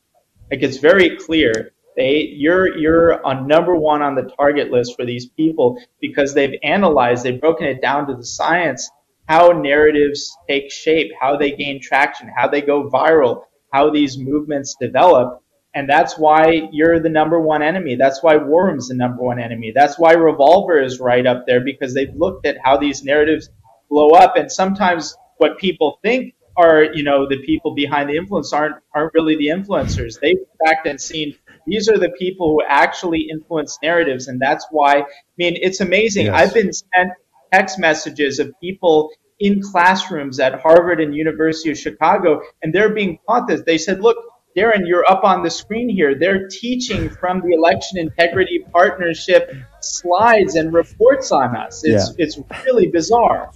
Like 0.50 0.64
it's 0.64 0.78
very 0.78 1.18
clear 1.18 1.72
they 1.96 2.34
you're 2.36 2.78
you're 2.78 3.26
on 3.26 3.48
number 3.48 3.76
one 3.76 4.02
on 4.02 4.16
the 4.16 4.24
target 4.38 4.72
list 4.72 4.96
for 4.98 5.06
these 5.06 5.28
people 5.28 5.82
because 6.02 6.34
they've 6.34 6.60
analyzed, 6.64 7.24
they've 7.24 7.40
broken 7.40 7.68
it 7.68 7.82
down 7.82 8.08
to 8.08 8.16
the 8.16 8.26
science 8.26 8.90
how 9.32 9.50
narratives 9.50 10.36
take 10.50 10.70
shape, 10.70 11.12
how 11.20 11.38
they 11.38 11.52
gain 11.52 11.82
traction, 11.82 12.30
how 12.36 12.50
they 12.50 12.62
go 12.62 12.90
viral, 12.90 13.44
how 13.72 13.90
these 13.90 14.18
movements 14.18 14.76
develop. 14.80 15.42
And 15.74 15.90
that's 15.90 16.18
why 16.18 16.68
you're 16.72 17.00
the 17.00 17.10
number 17.10 17.40
one 17.40 17.62
enemy. 17.62 17.96
That's 17.96 18.22
why 18.22 18.36
War 18.36 18.68
Room's 18.68 18.90
the 18.90 18.96
number 18.96 19.24
one 19.24 19.40
enemy. 19.40 19.72
That's 19.74 19.98
why 19.98 20.14
Revolver 20.14 20.82
is 20.82 21.00
right 21.00 21.26
up 21.26 21.46
there 21.48 21.62
because 21.62 21.94
they've 21.94 22.14
looked 22.14 22.46
at 22.46 22.58
how 22.62 22.78
these 22.78 23.04
narratives 23.04 23.50
blow 23.90 24.10
up. 24.10 24.36
And 24.36 24.52
sometimes 24.52 25.16
what 25.38 25.58
people 25.58 26.00
think 26.04 26.34
are, 26.58 26.84
you 26.94 27.04
know, 27.04 27.28
the 27.28 27.42
people 27.46 27.74
behind 27.74 28.10
the 28.10 28.18
influence 28.18 28.52
aren't 28.52 28.76
aren't 28.94 29.14
really 29.14 29.38
the 29.38 29.48
influencers. 29.48 30.20
They've 30.20 30.38
tracked 30.62 30.88
and 30.88 31.00
seen 31.00 31.36
these 31.68 31.88
are 31.90 31.98
the 31.98 32.10
people 32.18 32.50
who 32.50 32.64
actually 32.68 33.28
influence 33.32 33.78
narratives, 33.82 34.28
and 34.28 34.40
that's 34.40 34.66
why. 34.72 35.02
I 35.02 35.06
mean, 35.38 35.58
it's 35.62 35.80
amazing. 35.80 36.28
Yes. 36.28 36.36
I've 36.36 36.54
been 36.54 36.74
sent 36.74 37.12
text 37.54 37.80
messages 37.80 38.40
of 38.40 38.54
people 38.62 39.12
in 39.42 39.62
classrooms 39.62 40.40
at 40.40 40.62
Harvard 40.62 41.02
and 41.02 41.14
University 41.14 41.72
of 41.72 41.78
Chicago, 41.78 42.42
and 42.62 42.74
they're 42.74 42.94
being 42.94 43.20
taught 43.28 43.48
this. 43.48 43.62
They 43.66 43.78
said, 43.78 44.02
"Look, 44.02 44.18
Darren, 44.56 44.88
you're 44.88 45.10
up 45.10 45.24
on 45.24 45.44
the 45.44 45.50
screen 45.50 45.90
here. 45.90 46.16
They're 46.16 46.48
teaching 46.48 47.10
from 47.10 47.42
the 47.42 47.54
Election 47.54 47.98
Integrity 47.98 48.64
Partnership 48.72 49.54
slides 49.82 50.56
and 50.56 50.72
reports 50.72 51.32
on 51.32 51.58
us. 51.58 51.84
It's 51.84 52.10
yeah. 52.10 52.24
it's 52.24 52.40
really 52.64 52.88
bizarre." 52.88 53.52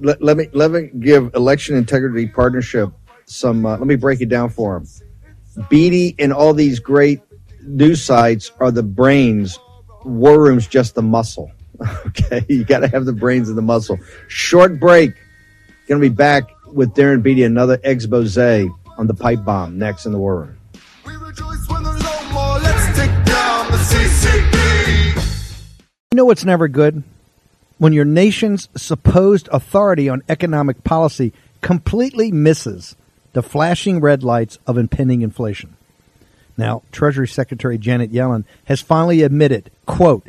Let, 0.00 0.22
let, 0.22 0.36
me 0.36 0.48
let 0.52 0.70
me 0.70 0.90
give 0.98 1.34
Election 1.34 1.76
Integrity 1.76 2.26
Partnership 2.28 2.90
some. 3.26 3.66
Uh, 3.66 3.76
let 3.76 3.86
me 3.86 3.96
break 3.96 4.20
it 4.20 4.28
down 4.28 4.48
for 4.48 4.78
them. 4.78 4.88
Beattie 5.68 6.14
and 6.18 6.32
all 6.32 6.54
these 6.54 6.78
great 6.78 7.20
news 7.62 8.02
sites 8.02 8.52
are 8.60 8.70
the 8.70 8.82
brains. 8.82 9.58
War 10.04 10.40
Room's 10.40 10.66
just 10.66 10.94
the 10.94 11.02
muscle. 11.02 11.50
Okay, 12.06 12.44
you 12.48 12.64
got 12.64 12.80
to 12.80 12.88
have 12.88 13.04
the 13.04 13.12
brains 13.12 13.48
and 13.48 13.58
the 13.58 13.62
muscle. 13.62 13.98
Short 14.28 14.78
break. 14.78 15.14
Going 15.88 16.00
to 16.00 16.08
be 16.08 16.14
back 16.14 16.44
with 16.66 16.94
Darren 16.94 17.22
Beattie, 17.22 17.42
another 17.42 17.78
expose 17.82 18.38
on 18.38 19.06
the 19.06 19.14
pipe 19.14 19.44
bomb 19.44 19.78
next 19.78 20.06
in 20.06 20.12
the 20.12 20.18
war 20.18 20.40
room. 20.40 20.58
You 26.12 26.16
know 26.16 26.24
what's 26.24 26.44
never 26.44 26.68
good? 26.68 27.02
When 27.78 27.92
your 27.92 28.04
nation's 28.04 28.68
supposed 28.76 29.48
authority 29.50 30.08
on 30.08 30.22
economic 30.28 30.84
policy 30.84 31.32
completely 31.60 32.30
misses 32.30 32.94
the 33.32 33.42
flashing 33.42 34.00
red 34.00 34.22
lights 34.22 34.58
of 34.66 34.78
impending 34.78 35.22
inflation. 35.22 35.76
Now, 36.56 36.82
Treasury 36.92 37.26
Secretary 37.26 37.78
Janet 37.78 38.12
Yellen 38.12 38.44
has 38.66 38.80
finally 38.80 39.22
admitted, 39.22 39.72
quote, 39.86 40.28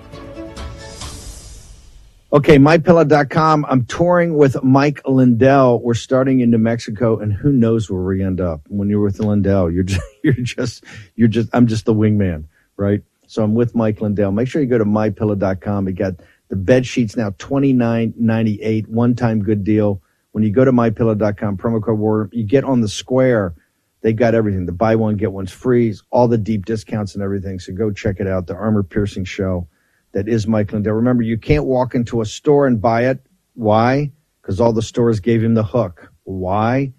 Okay, 2.33 2.57
mypillow.com. 2.57 3.65
I'm 3.67 3.83
touring 3.87 4.35
with 4.35 4.63
Mike 4.63 5.01
Lindell. 5.05 5.81
We're 5.81 5.93
starting 5.93 6.39
in 6.39 6.49
New 6.49 6.59
Mexico, 6.59 7.19
and 7.19 7.33
who 7.33 7.51
knows 7.51 7.91
where 7.91 8.01
we 8.01 8.23
end 8.23 8.39
up. 8.39 8.61
When 8.69 8.87
you're 8.87 9.01
with 9.01 9.19
Lindell, 9.19 9.69
you're 9.69 9.83
just, 9.83 10.05
you're 10.23 10.33
just, 10.35 10.85
you're 11.15 11.27
just, 11.27 11.49
I'm 11.51 11.67
just 11.67 11.83
the 11.83 11.93
wingman, 11.93 12.45
right? 12.77 13.01
So 13.27 13.43
I'm 13.43 13.53
with 13.53 13.75
Mike 13.75 13.99
Lindell. 13.99 14.31
Make 14.31 14.47
sure 14.47 14.61
you 14.61 14.69
go 14.69 14.77
to 14.77 14.85
mypillow.com. 14.85 15.83
We 15.83 15.91
got 15.91 16.13
the 16.47 16.55
bed 16.55 16.85
sheets 16.85 17.17
now 17.17 17.33
twenty 17.37 17.73
nine 17.73 18.13
ninety 18.17 18.61
eight, 18.61 18.87
one 18.87 19.13
time 19.13 19.43
good 19.43 19.65
deal. 19.65 20.01
When 20.31 20.45
you 20.45 20.51
go 20.51 20.63
to 20.63 20.71
mypillow.com, 20.71 21.57
promo 21.57 21.83
code 21.83 21.99
war, 21.99 22.29
you 22.31 22.45
get 22.45 22.63
on 22.63 22.79
the 22.79 22.87
square. 22.87 23.55
They've 24.03 24.15
got 24.15 24.35
everything. 24.35 24.65
The 24.65 24.71
buy 24.71 24.95
one 24.95 25.17
get 25.17 25.33
one's 25.33 25.51
free, 25.51 25.93
all 26.11 26.29
the 26.29 26.37
deep 26.37 26.65
discounts 26.65 27.13
and 27.13 27.23
everything. 27.23 27.59
So 27.59 27.73
go 27.73 27.91
check 27.91 28.21
it 28.21 28.27
out. 28.27 28.47
The 28.47 28.55
armor 28.55 28.83
piercing 28.83 29.25
show 29.25 29.67
that 30.13 30.27
is 30.27 30.47
Mike 30.47 30.71
Lindell. 30.71 30.93
Remember, 30.93 31.23
you 31.23 31.37
can't 31.37 31.65
walk 31.65 31.95
into 31.95 32.21
a 32.21 32.25
store 32.25 32.67
and 32.67 32.81
buy 32.81 33.05
it. 33.05 33.25
Why? 33.53 34.11
Because 34.41 34.59
all 34.59 34.73
the 34.73 34.81
stores 34.81 35.19
gave 35.19 35.43
him 35.43 35.53
the 35.53 35.63
hook. 35.63 36.11
Why? 36.23 36.93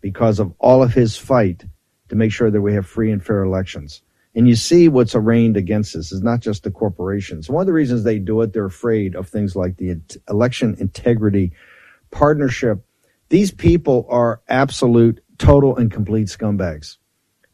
Because 0.00 0.38
of 0.38 0.52
all 0.58 0.82
of 0.82 0.94
his 0.94 1.16
fight 1.16 1.64
to 2.08 2.16
make 2.16 2.32
sure 2.32 2.50
that 2.50 2.60
we 2.60 2.74
have 2.74 2.86
free 2.86 3.10
and 3.10 3.24
fair 3.24 3.42
elections. 3.42 4.02
And 4.34 4.46
you 4.46 4.54
see 4.54 4.88
what's 4.88 5.14
arraigned 5.14 5.56
against 5.56 5.94
this 5.94 6.12
is 6.12 6.22
not 6.22 6.40
just 6.40 6.62
the 6.62 6.70
corporations. 6.70 7.48
One 7.48 7.62
of 7.62 7.66
the 7.66 7.72
reasons 7.72 8.04
they 8.04 8.18
do 8.18 8.42
it, 8.42 8.52
they're 8.52 8.66
afraid 8.66 9.16
of 9.16 9.28
things 9.28 9.56
like 9.56 9.78
the 9.78 10.00
election 10.28 10.76
integrity 10.78 11.52
partnership. 12.10 12.84
These 13.30 13.50
people 13.50 14.06
are 14.10 14.42
absolute, 14.46 15.22
total, 15.38 15.76
and 15.76 15.90
complete 15.90 16.28
scumbags. 16.28 16.98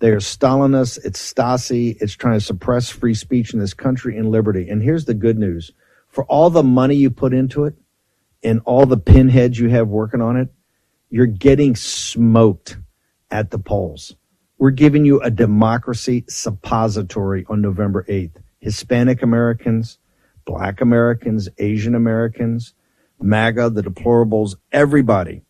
They 0.02 0.10
are 0.10 0.16
Stalinists. 0.16 0.98
It's 1.04 1.32
Stasi. 1.32 1.96
It's 2.00 2.14
trying 2.14 2.36
to 2.36 2.44
suppress 2.44 2.90
free 2.90 3.14
speech 3.14 3.54
in 3.54 3.60
this 3.60 3.72
country 3.72 4.18
and 4.18 4.32
liberty. 4.32 4.68
And 4.68 4.82
here's 4.82 5.04
the 5.04 5.14
good 5.14 5.38
news. 5.38 5.70
For 6.08 6.24
all 6.24 6.50
the 6.50 6.64
money 6.64 6.96
you 6.96 7.08
put 7.08 7.32
into 7.32 7.66
it 7.66 7.76
and 8.42 8.60
all 8.64 8.84
the 8.84 8.96
pinheads 8.96 9.60
you 9.60 9.68
have 9.68 9.86
working 9.86 10.20
on 10.20 10.36
it, 10.36 10.48
you're 11.08 11.26
getting 11.26 11.76
smoked 11.76 12.78
at 13.30 13.52
the 13.52 13.60
polls. 13.60 14.16
We're 14.58 14.72
giving 14.72 15.04
you 15.04 15.20
a 15.20 15.30
democracy 15.30 16.24
suppository 16.28 17.46
on 17.48 17.62
November 17.62 18.04
8th. 18.08 18.42
Hispanic 18.58 19.22
Americans, 19.22 20.00
Black 20.44 20.80
Americans, 20.80 21.48
Asian 21.58 21.94
Americans, 21.94 22.74
MAGA, 23.20 23.70
the 23.70 23.82
deplorables, 23.84 24.56
everybody, 24.72 25.42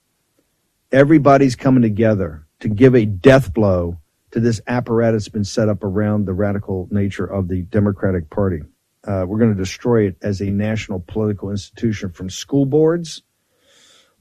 everybody's 0.92 1.56
coming 1.56 1.82
together 1.82 2.46
to 2.60 2.68
give 2.68 2.94
a 2.94 3.06
death 3.06 3.54
blow 3.54 3.96
to 4.32 4.40
this 4.40 4.60
apparatus 4.66 5.28
been 5.28 5.44
set 5.44 5.68
up 5.68 5.84
around 5.84 6.26
the 6.26 6.32
radical 6.32 6.88
nature 6.90 7.26
of 7.26 7.48
the 7.48 7.62
Democratic 7.62 8.30
Party. 8.30 8.60
Uh, 9.06 9.24
we're 9.26 9.38
going 9.38 9.54
to 9.54 9.60
destroy 9.60 10.06
it 10.06 10.16
as 10.22 10.40
a 10.40 10.50
national 10.50 11.00
political 11.00 11.50
institution 11.50 12.10
from 12.10 12.30
school 12.30 12.66
boards 12.66 13.22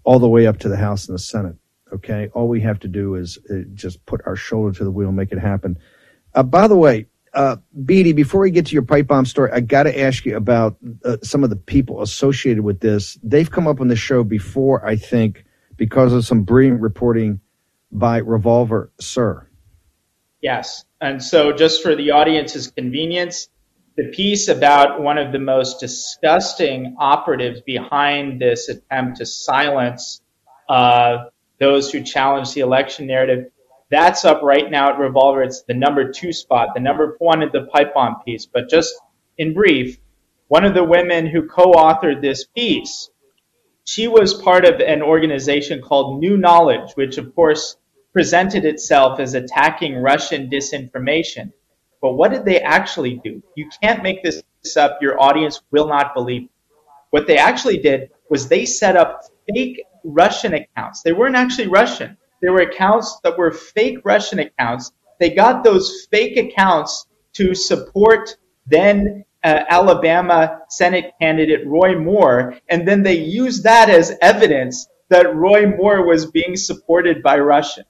all 0.04 0.20
the 0.20 0.30
way 0.30 0.48
up 0.48 0.60
to 0.60 0.70
the 0.70 0.78
House 0.78 1.08
and 1.08 1.16
the 1.16 1.20
Senate. 1.20 1.56
Okay. 1.94 2.30
All 2.34 2.48
we 2.48 2.62
have 2.62 2.80
to 2.80 2.88
do 2.88 3.16
is 3.16 3.38
uh, 3.50 3.60
just 3.74 4.06
put 4.06 4.22
our 4.26 4.36
shoulder 4.36 4.78
to 4.78 4.84
the 4.84 4.92
wheel 4.92 5.10
and 5.10 5.18
make 5.18 5.32
it 5.32 5.40
happen. 5.40 5.78
Uh, 6.34 6.44
by 6.44 6.68
the 6.68 6.76
way, 6.76 7.08
uh, 7.34 7.58
Beattie, 7.86 8.14
before 8.14 8.42
we 8.42 8.52
get 8.52 8.66
to 8.68 8.74
your 8.74 8.82
pipe 8.82 9.08
bomb 9.08 9.26
story, 9.26 9.52
I 9.54 9.62
got 9.62 9.84
to 9.84 10.00
ask 10.00 10.26
you 10.26 10.36
about 10.36 10.78
uh, 11.06 11.18
some 11.24 11.44
of 11.44 11.50
the 11.50 11.56
people 11.56 12.02
associated 12.02 12.64
with 12.64 12.80
this. 12.80 13.18
They've 13.24 13.50
come 13.50 13.68
up 13.68 13.80
on 13.80 13.88
the 13.88 13.96
show 13.96 14.24
before, 14.24 14.86
I 14.86 14.96
think, 14.96 15.46
because 15.78 16.12
of 16.12 16.26
some 16.26 16.44
brilliant 16.44 16.82
reporting 16.82 17.40
by 17.92 18.18
Revolver 18.18 18.92
Sir. 19.00 19.48
Yes. 20.42 20.86
And 21.00 21.24
so, 21.24 21.52
just 21.52 21.84
for 21.84 21.96
the 21.96 22.12
audience's 22.12 22.72
convenience, 22.72 23.50
the 23.98 24.10
piece 24.10 24.48
about 24.48 25.02
one 25.02 25.18
of 25.18 25.32
the 25.32 25.40
most 25.40 25.80
disgusting 25.80 26.96
operatives 27.00 27.62
behind 27.62 28.42
this 28.42 28.70
attempt 28.70 29.18
to 29.18 29.26
silence 29.26 30.22
uh, 30.70 31.26
those 31.60 31.92
who 31.92 32.02
challenge 32.02 32.54
the 32.54 32.62
election 32.62 33.06
narrative, 33.06 33.52
that's 33.90 34.24
up 34.24 34.42
right 34.42 34.72
now 34.72 34.94
at 34.94 35.00
Revolver. 35.00 35.44
It's 35.44 35.64
the 35.64 35.74
number 35.74 36.12
two 36.12 36.32
spot. 36.32 36.70
The 36.74 36.80
number 36.80 37.16
one 37.20 37.44
is 37.44 37.52
the 37.52 37.66
pipe 37.66 37.94
bomb 37.94 38.22
piece. 38.26 38.46
But 38.46 38.70
just 38.70 38.94
in 39.38 39.54
brief, 39.54 39.98
one 40.48 40.64
of 40.64 40.74
the 40.74 40.84
women 40.84 41.28
who 41.28 41.48
co 41.48 41.74
authored 41.74 42.22
this 42.22 42.46
piece, 42.46 43.10
she 43.84 44.08
was 44.08 44.34
part 44.34 44.66
of 44.66 44.80
an 44.80 45.02
organization 45.02 45.82
called 45.82 46.22
New 46.22 46.38
Knowledge, 46.38 46.94
which, 46.96 47.18
of 47.18 47.36
course, 47.36 47.76
presented 48.14 48.66
itself 48.66 49.20
as 49.20 49.34
attacking 49.34 49.96
Russian 49.96 50.50
disinformation. 50.50 51.52
But 52.02 52.14
what 52.14 52.32
did 52.32 52.46
they 52.46 52.60
actually 52.60 53.22
do? 53.24 53.42
You 53.56 53.70
can't 53.82 54.04
make 54.04 54.24
this 54.24 54.44
up. 54.76 55.00
Your 55.02 55.22
audience 55.22 55.62
will 55.72 55.88
not 55.88 56.14
believe. 56.14 56.50
What 57.12 57.28
they 57.28 57.38
actually 57.38 57.78
did 57.78 58.10
was 58.30 58.48
they 58.48 58.66
set 58.66 58.96
up 58.96 59.22
fake 59.54 59.84
Russian 60.04 60.54
accounts. 60.54 61.02
They 61.04 61.14
weren't 61.14 61.36
actually 61.36 61.68
Russian. 61.68 62.18
They 62.42 62.50
were 62.50 62.62
accounts 62.62 63.20
that 63.24 63.38
were 63.38 63.52
fake 63.52 64.00
Russian 64.04 64.40
accounts. 64.40 64.92
They 65.20 65.30
got 65.30 65.64
those 65.64 66.08
fake 66.10 66.38
accounts 66.38 67.06
to 67.34 67.54
support 67.54 68.36
then 68.66 69.26
uh, 69.44 69.64
Alabama 69.70 70.62
Senate 70.70 71.14
candidate 71.20 71.66
Roy 71.68 71.98
Moore, 71.98 72.56
and 72.70 72.88
then 72.88 73.04
they 73.04 73.18
used 73.18 73.64
that 73.64 73.90
as 73.90 74.18
evidence 74.22 74.88
that 75.10 75.36
Roy 75.36 75.68
Moore 75.68 76.06
was 76.06 76.32
being 76.32 76.56
supported 76.56 77.22
by 77.22 77.38
Russia. 77.40 77.84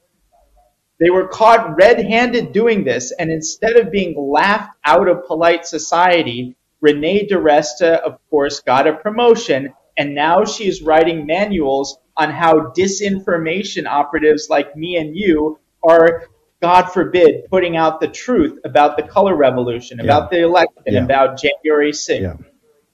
They 1.02 1.10
were 1.10 1.28
caught 1.28 1.76
red 1.76 2.00
handed 2.00 2.54
doing 2.54 2.86
this, 2.86 3.12
and 3.12 3.32
instead 3.32 3.76
of 3.76 3.92
being 3.92 4.16
laughed 4.18 4.78
out 4.86 5.10
of 5.10 5.26
polite 5.26 5.66
society, 5.66 6.56
Renee 6.80 7.28
DiResta, 7.28 8.00
of 8.02 8.20
course, 8.30 8.62
got 8.62 8.88
a 8.88 8.94
promotion, 8.94 9.74
and 9.98 10.16
now 10.16 10.46
she 10.46 10.68
is 10.70 10.84
writing 10.84 11.26
manuals 11.26 11.98
on 12.18 12.30
how 12.32 12.72
disinformation 12.78 13.88
operatives 13.88 14.48
like 14.50 14.76
me 14.78 14.98
and 14.98 15.18
you 15.18 15.60
are 15.84 16.28
God 16.62 16.84
forbid, 16.92 17.50
putting 17.50 17.76
out 17.78 18.00
the 18.00 18.08
truth 18.08 18.60
about 18.64 18.96
the 18.96 19.04
color 19.04 19.36
revolution, 19.36 20.00
about 20.00 20.30
the 20.30 20.42
election, 20.44 20.84
Yeah. 20.86 21.04
about 21.04 21.42
January 21.42 21.92
6th. 21.92 22.22
Yeah. 22.22 22.36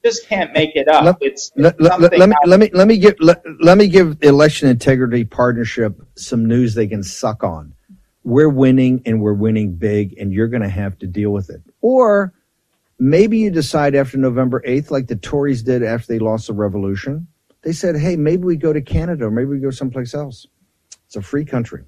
Just 0.06 0.26
can't 0.28 0.54
make 0.54 0.78
it 0.78 0.88
up. 0.88 1.04
Let, 1.04 1.18
it's, 1.20 1.52
it's 1.56 1.80
let- 1.80 1.92
something 2.00 2.20
let 2.20 2.30
me 2.30 2.36
let 2.46 2.60
me 2.62 2.70
let 2.74 2.88
me 2.88 2.98
give 2.98 3.16
let, 3.20 3.44
let 3.60 3.78
me 3.78 3.90
give 3.90 4.20
the 4.20 4.28
election 4.30 4.70
integrity 4.70 5.26
partnership 5.26 6.02
some 6.16 6.46
news 6.46 6.76
they 6.76 6.88
can 6.88 7.04
suck 7.04 7.44
on. 7.44 7.74
We're 8.28 8.50
winning 8.50 9.04
and 9.06 9.22
we're 9.22 9.32
winning 9.32 9.76
big, 9.76 10.18
and 10.20 10.34
you're 10.34 10.50
going 10.50 10.62
to 10.62 10.68
have 10.68 11.00
to 11.00 11.08
deal 11.08 11.30
with 11.32 11.50
it. 11.50 11.62
Or 11.80 12.34
maybe 13.00 13.38
you 13.38 13.50
decide 13.50 13.96
after 13.96 14.18
November 14.18 14.62
eighth, 14.66 14.92
like 14.92 15.08
the 15.08 15.16
Tories 15.16 15.64
did 15.64 15.82
after 15.82 16.08
they 16.08 16.20
lost 16.20 16.48
the 16.48 16.54
revolution. 16.54 17.28
They 17.62 17.72
said, 17.72 17.96
"Hey, 17.96 18.18
maybe 18.18 18.44
we 18.44 18.58
go 18.58 18.74
to 18.74 18.82
Canada, 18.82 19.28
or 19.28 19.32
maybe 19.32 19.52
we 19.52 19.60
go 19.60 19.70
someplace 19.70 20.14
else. 20.14 20.46
It's 21.06 21.16
a 21.16 21.22
free 21.22 21.46
country." 21.46 21.86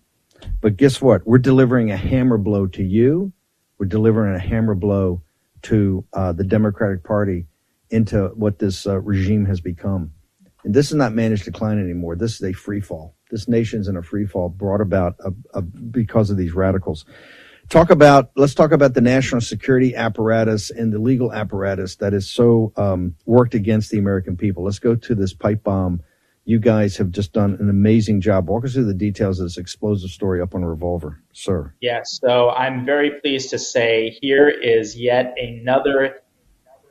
But 0.61 0.77
guess 0.77 1.01
what? 1.01 1.27
We're 1.27 1.39
delivering 1.39 1.91
a 1.91 1.97
hammer 1.97 2.37
blow 2.37 2.67
to 2.67 2.83
you. 2.83 3.33
We're 3.77 3.87
delivering 3.87 4.33
a 4.33 4.39
hammer 4.39 4.75
blow 4.75 5.21
to 5.63 6.05
uh, 6.13 6.31
the 6.31 6.45
Democratic 6.45 7.03
Party 7.03 7.47
into 7.89 8.27
what 8.35 8.59
this 8.59 8.87
uh, 8.87 8.97
regime 9.01 9.43
has 9.47 9.59
become. 9.59 10.13
And 10.63 10.73
this 10.73 10.89
is 10.89 10.95
not 10.95 11.13
managed 11.13 11.45
decline 11.45 11.79
anymore. 11.79 12.15
This 12.15 12.35
is 12.35 12.43
a 12.43 12.53
free 12.53 12.81
fall. 12.81 13.15
This 13.31 13.47
nation's 13.47 13.87
in 13.87 13.95
a 13.95 14.03
free 14.03 14.25
fall 14.25 14.49
brought 14.49 14.81
about 14.81 15.15
uh, 15.23 15.31
uh, 15.53 15.61
because 15.61 16.29
of 16.29 16.37
these 16.37 16.53
radicals. 16.53 17.05
Talk 17.69 17.91
about, 17.91 18.31
let's 18.35 18.55
talk 18.55 18.71
about 18.71 18.95
the 18.95 19.01
national 19.01 19.41
security 19.41 19.95
apparatus 19.95 20.71
and 20.71 20.91
the 20.91 20.97
legal 20.97 21.31
apparatus 21.31 21.97
that 21.97 22.15
is 22.15 22.27
so 22.27 22.73
um, 22.75 23.15
worked 23.27 23.53
against 23.53 23.91
the 23.91 23.99
American 23.99 24.35
people. 24.37 24.63
Let's 24.63 24.79
go 24.79 24.95
to 24.95 25.15
this 25.15 25.33
pipe 25.33 25.63
bomb. 25.63 26.01
You 26.45 26.57
guys 26.57 26.97
have 26.97 27.11
just 27.11 27.31
done 27.31 27.57
an 27.59 27.69
amazing 27.69 28.21
job. 28.21 28.49
Walk 28.49 28.65
us 28.65 28.73
through 28.73 28.85
the 28.85 28.93
details 28.95 29.39
of 29.39 29.45
this 29.45 29.59
explosive 29.59 30.09
story 30.09 30.41
up 30.41 30.55
on 30.55 30.63
a 30.63 30.67
Revolver, 30.67 31.21
sir. 31.31 31.75
Yes, 31.79 32.19
so 32.19 32.49
I'm 32.49 32.85
very 32.85 33.21
pleased 33.21 33.51
to 33.51 33.59
say 33.59 34.17
here 34.19 34.49
is 34.49 34.97
yet 34.97 35.35
another 35.37 36.21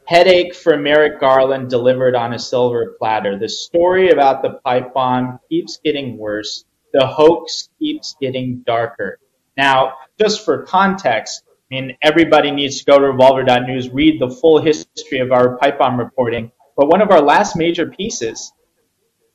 headache 0.08 0.54
for 0.54 0.78
Merrick 0.78 1.20
Garland 1.20 1.68
delivered 1.68 2.14
on 2.14 2.32
a 2.32 2.38
silver 2.38 2.96
platter. 2.98 3.38
The 3.38 3.46
story 3.46 4.08
about 4.08 4.40
the 4.40 4.58
pipe 4.64 4.94
bomb 4.94 5.38
keeps 5.50 5.80
getting 5.84 6.16
worse. 6.16 6.64
The 6.94 7.06
hoax 7.06 7.68
keeps 7.78 8.16
getting 8.18 8.62
darker. 8.66 9.18
Now, 9.58 9.92
just 10.18 10.46
for 10.46 10.62
context, 10.62 11.42
I 11.46 11.74
mean, 11.74 11.94
everybody 12.00 12.50
needs 12.50 12.78
to 12.78 12.86
go 12.86 12.98
to 12.98 13.04
revolver.news, 13.04 13.90
read 13.90 14.18
the 14.18 14.30
full 14.30 14.62
history 14.62 15.18
of 15.18 15.30
our 15.30 15.58
pipe 15.58 15.78
bomb 15.78 15.98
reporting. 15.98 16.50
But 16.78 16.88
one 16.88 17.02
of 17.02 17.10
our 17.10 17.20
last 17.20 17.54
major 17.54 17.84
pieces 17.86 18.50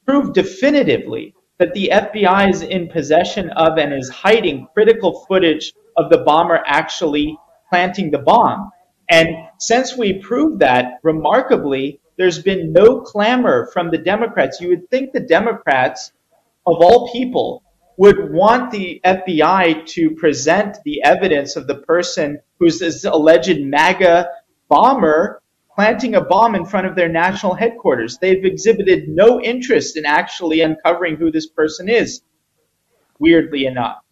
proved 0.07 0.33
definitively 0.33 1.35
that 1.59 1.75
the 1.75 1.91
FBI 1.93 2.49
is 2.49 2.63
in 2.63 2.87
possession 2.87 3.51
of 3.51 3.77
and 3.77 3.93
is 3.93 4.09
hiding 4.09 4.67
critical 4.73 5.23
footage 5.27 5.71
of 5.97 6.09
the 6.09 6.23
bomber 6.23 6.63
actually 6.65 7.37
planting 7.69 8.09
the 8.09 8.17
bomb. 8.17 8.71
And 9.13 9.47
since 9.59 9.95
we 9.95 10.13
proved 10.13 10.61
that, 10.61 10.93
remarkably, 11.03 11.99
there's 12.17 12.41
been 12.41 12.73
no 12.73 13.01
clamor 13.01 13.67
from 13.71 13.91
the 13.91 13.99
Democrats. 13.99 14.59
You 14.59 14.69
would 14.69 14.89
think 14.89 15.11
the 15.11 15.19
Democrats, 15.19 16.11
of 16.65 16.77
all 16.77 17.11
people, 17.11 17.61
would 17.95 18.33
want 18.33 18.71
the 18.71 18.99
FBI 19.05 19.85
to 19.85 20.15
present 20.15 20.79
the 20.83 21.03
evidence 21.03 21.55
of 21.55 21.67
the 21.67 21.75
person 21.75 22.39
who's 22.57 22.79
this 22.79 23.05
alleged 23.05 23.61
MAGA 23.61 24.29
bomber 24.67 25.43
planting 25.75 26.15
a 26.15 26.21
bomb 26.21 26.55
in 26.55 26.65
front 26.65 26.87
of 26.87 26.95
their 26.95 27.09
national 27.09 27.53
headquarters. 27.53 28.17
They've 28.17 28.43
exhibited 28.43 29.09
no 29.09 29.39
interest 29.39 29.95
in 29.95 30.05
actually 30.05 30.61
uncovering 30.61 31.17
who 31.17 31.29
this 31.29 31.45
person 31.45 31.87
is, 31.87 32.23
weirdly 33.19 33.67
enough. 33.67 34.02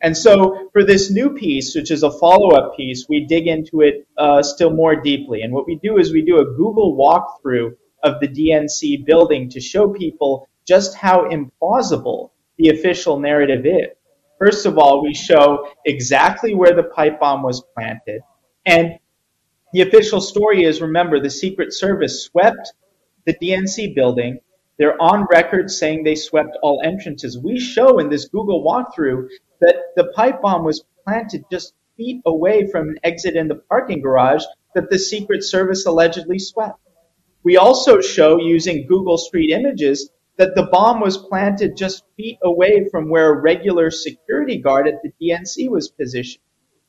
And 0.00 0.16
so 0.16 0.68
for 0.72 0.84
this 0.84 1.10
new 1.10 1.30
piece, 1.30 1.74
which 1.74 1.90
is 1.90 2.02
a 2.02 2.10
follow-up 2.10 2.76
piece, 2.76 3.06
we 3.08 3.26
dig 3.26 3.48
into 3.48 3.80
it 3.80 4.06
uh, 4.16 4.42
still 4.42 4.70
more 4.70 4.94
deeply. 5.00 5.42
And 5.42 5.52
what 5.52 5.66
we 5.66 5.76
do 5.76 5.98
is 5.98 6.12
we 6.12 6.22
do 6.22 6.38
a 6.38 6.44
Google 6.44 6.96
walkthrough 6.96 7.72
of 8.04 8.20
the 8.20 8.28
DNC 8.28 9.04
building 9.04 9.50
to 9.50 9.60
show 9.60 9.88
people 9.88 10.48
just 10.66 10.94
how 10.94 11.28
implausible 11.28 12.30
the 12.58 12.68
official 12.68 13.18
narrative 13.18 13.66
is. 13.66 13.88
First 14.38 14.66
of 14.66 14.78
all, 14.78 15.02
we 15.02 15.14
show 15.14 15.68
exactly 15.84 16.54
where 16.54 16.74
the 16.74 16.84
pipe 16.84 17.18
bomb 17.18 17.42
was 17.42 17.64
planted. 17.74 18.20
And 18.64 18.98
the 19.72 19.80
official 19.80 20.20
story 20.20 20.64
is 20.64 20.80
remember, 20.80 21.18
the 21.18 21.30
Secret 21.30 21.72
Service 21.72 22.24
swept 22.24 22.72
the 23.26 23.34
DNC 23.34 23.94
building. 23.94 24.38
They're 24.78 25.00
on 25.00 25.26
record 25.30 25.70
saying 25.70 26.04
they 26.04 26.14
swept 26.14 26.56
all 26.62 26.80
entrances. 26.84 27.36
We 27.36 27.58
show 27.58 27.98
in 27.98 28.08
this 28.08 28.28
Google 28.28 28.64
walkthrough 28.64 29.28
that 29.60 29.76
the 29.96 30.12
pipe 30.14 30.40
bomb 30.40 30.64
was 30.64 30.84
planted 31.04 31.44
just 31.50 31.74
feet 31.96 32.22
away 32.24 32.70
from 32.70 32.88
an 32.88 32.98
exit 33.02 33.34
in 33.34 33.48
the 33.48 33.56
parking 33.56 34.00
garage 34.00 34.44
that 34.74 34.88
the 34.88 34.98
Secret 34.98 35.42
Service 35.42 35.84
allegedly 35.84 36.38
swept. 36.38 36.78
We 37.42 37.56
also 37.56 38.00
show 38.00 38.38
using 38.38 38.86
Google 38.86 39.18
Street 39.18 39.50
Images 39.50 40.10
that 40.36 40.54
the 40.54 40.68
bomb 40.70 41.00
was 41.00 41.16
planted 41.16 41.76
just 41.76 42.04
feet 42.16 42.38
away 42.42 42.88
from 42.90 43.10
where 43.10 43.32
a 43.32 43.40
regular 43.40 43.90
security 43.90 44.58
guard 44.58 44.86
at 44.86 45.02
the 45.02 45.10
DNC 45.20 45.68
was 45.68 45.88
positioned. 45.88 46.42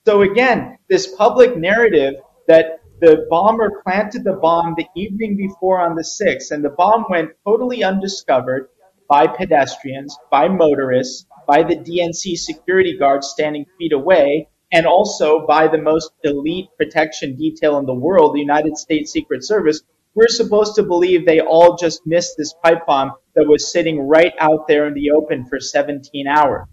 So 0.06 0.22
again, 0.22 0.78
this 0.88 1.08
public 1.16 1.58
narrative 1.58 2.16
that 2.48 2.79
the 3.02 3.26
bomber 3.30 3.82
planted 3.84 4.24
the 4.24 4.34
bomb 4.34 4.76
the 4.78 4.88
evening 4.96 5.38
before 5.38 5.80
on 5.80 5.96
the 5.96 6.04
6th, 6.04 6.52
and 6.52 6.64
the 6.64 6.70
bomb 6.70 7.06
went 7.10 7.32
totally 7.46 7.84
undiscovered 7.84 8.68
by 9.08 9.26
pedestrians, 9.26 10.18
by 10.30 10.48
motorists, 10.48 11.26
by 11.48 11.64
the 11.64 11.76
DNC 11.76 12.38
security 12.38 12.98
guards 12.98 13.28
standing 13.28 13.66
feet 13.78 13.92
away, 13.92 14.48
and 14.72 14.86
also 14.86 15.48
by 15.48 15.68
the 15.68 15.82
most 15.82 16.12
elite 16.24 16.68
protection 16.78 17.36
detail 17.36 17.80
in 17.80 17.86
the 17.86 17.94
world, 17.94 18.36
the 18.36 18.40
United 18.40 18.78
States 18.78 19.12
Secret 19.12 19.44
Service. 19.44 19.82
We're 20.14 20.28
supposed 20.28 20.76
to 20.76 20.84
believe 20.84 21.26
they 21.26 21.40
all 21.40 21.76
just 21.76 22.06
missed 22.06 22.36
this 22.38 22.54
pipe 22.64 22.86
bomb 22.86 23.14
that 23.36 23.48
was 23.48 23.72
sitting 23.72 24.00
right 24.00 24.34
out 24.40 24.68
there 24.68 24.88
in 24.88 24.94
the 24.94 25.12
open 25.12 25.46
for 25.46 25.60
17 25.60 26.28
hours. 26.28 26.68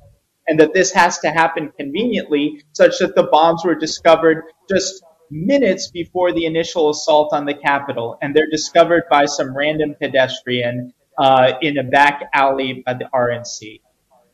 And 0.49 0.61
that 0.61 0.75
this 0.75 0.93
has 0.93 1.19
to 1.21 1.31
happen 1.31 1.73
conveniently, 1.77 2.63
such 2.73 2.99
that 2.99 3.15
the 3.15 3.25
bombs 3.25 3.65
were 3.65 3.75
discovered 3.75 4.45
just 4.69 5.03
minutes 5.31 5.91
before 5.91 6.33
the 6.33 6.47
initial 6.47 6.91
assault 6.91 7.33
on 7.33 7.45
the 7.45 7.55
Capitol, 7.55 8.19
and 8.23 8.35
they're 8.35 8.51
discovered 8.51 9.05
by 9.11 9.27
some 9.27 9.57
random 9.57 9.95
pedestrian 10.01 10.93
uh, 11.19 11.53
in 11.63 11.79
a 11.79 11.83
back 11.83 12.29
alley 12.35 12.83
by 12.85 12.95
the 12.95 13.09
RNC. 13.15 13.81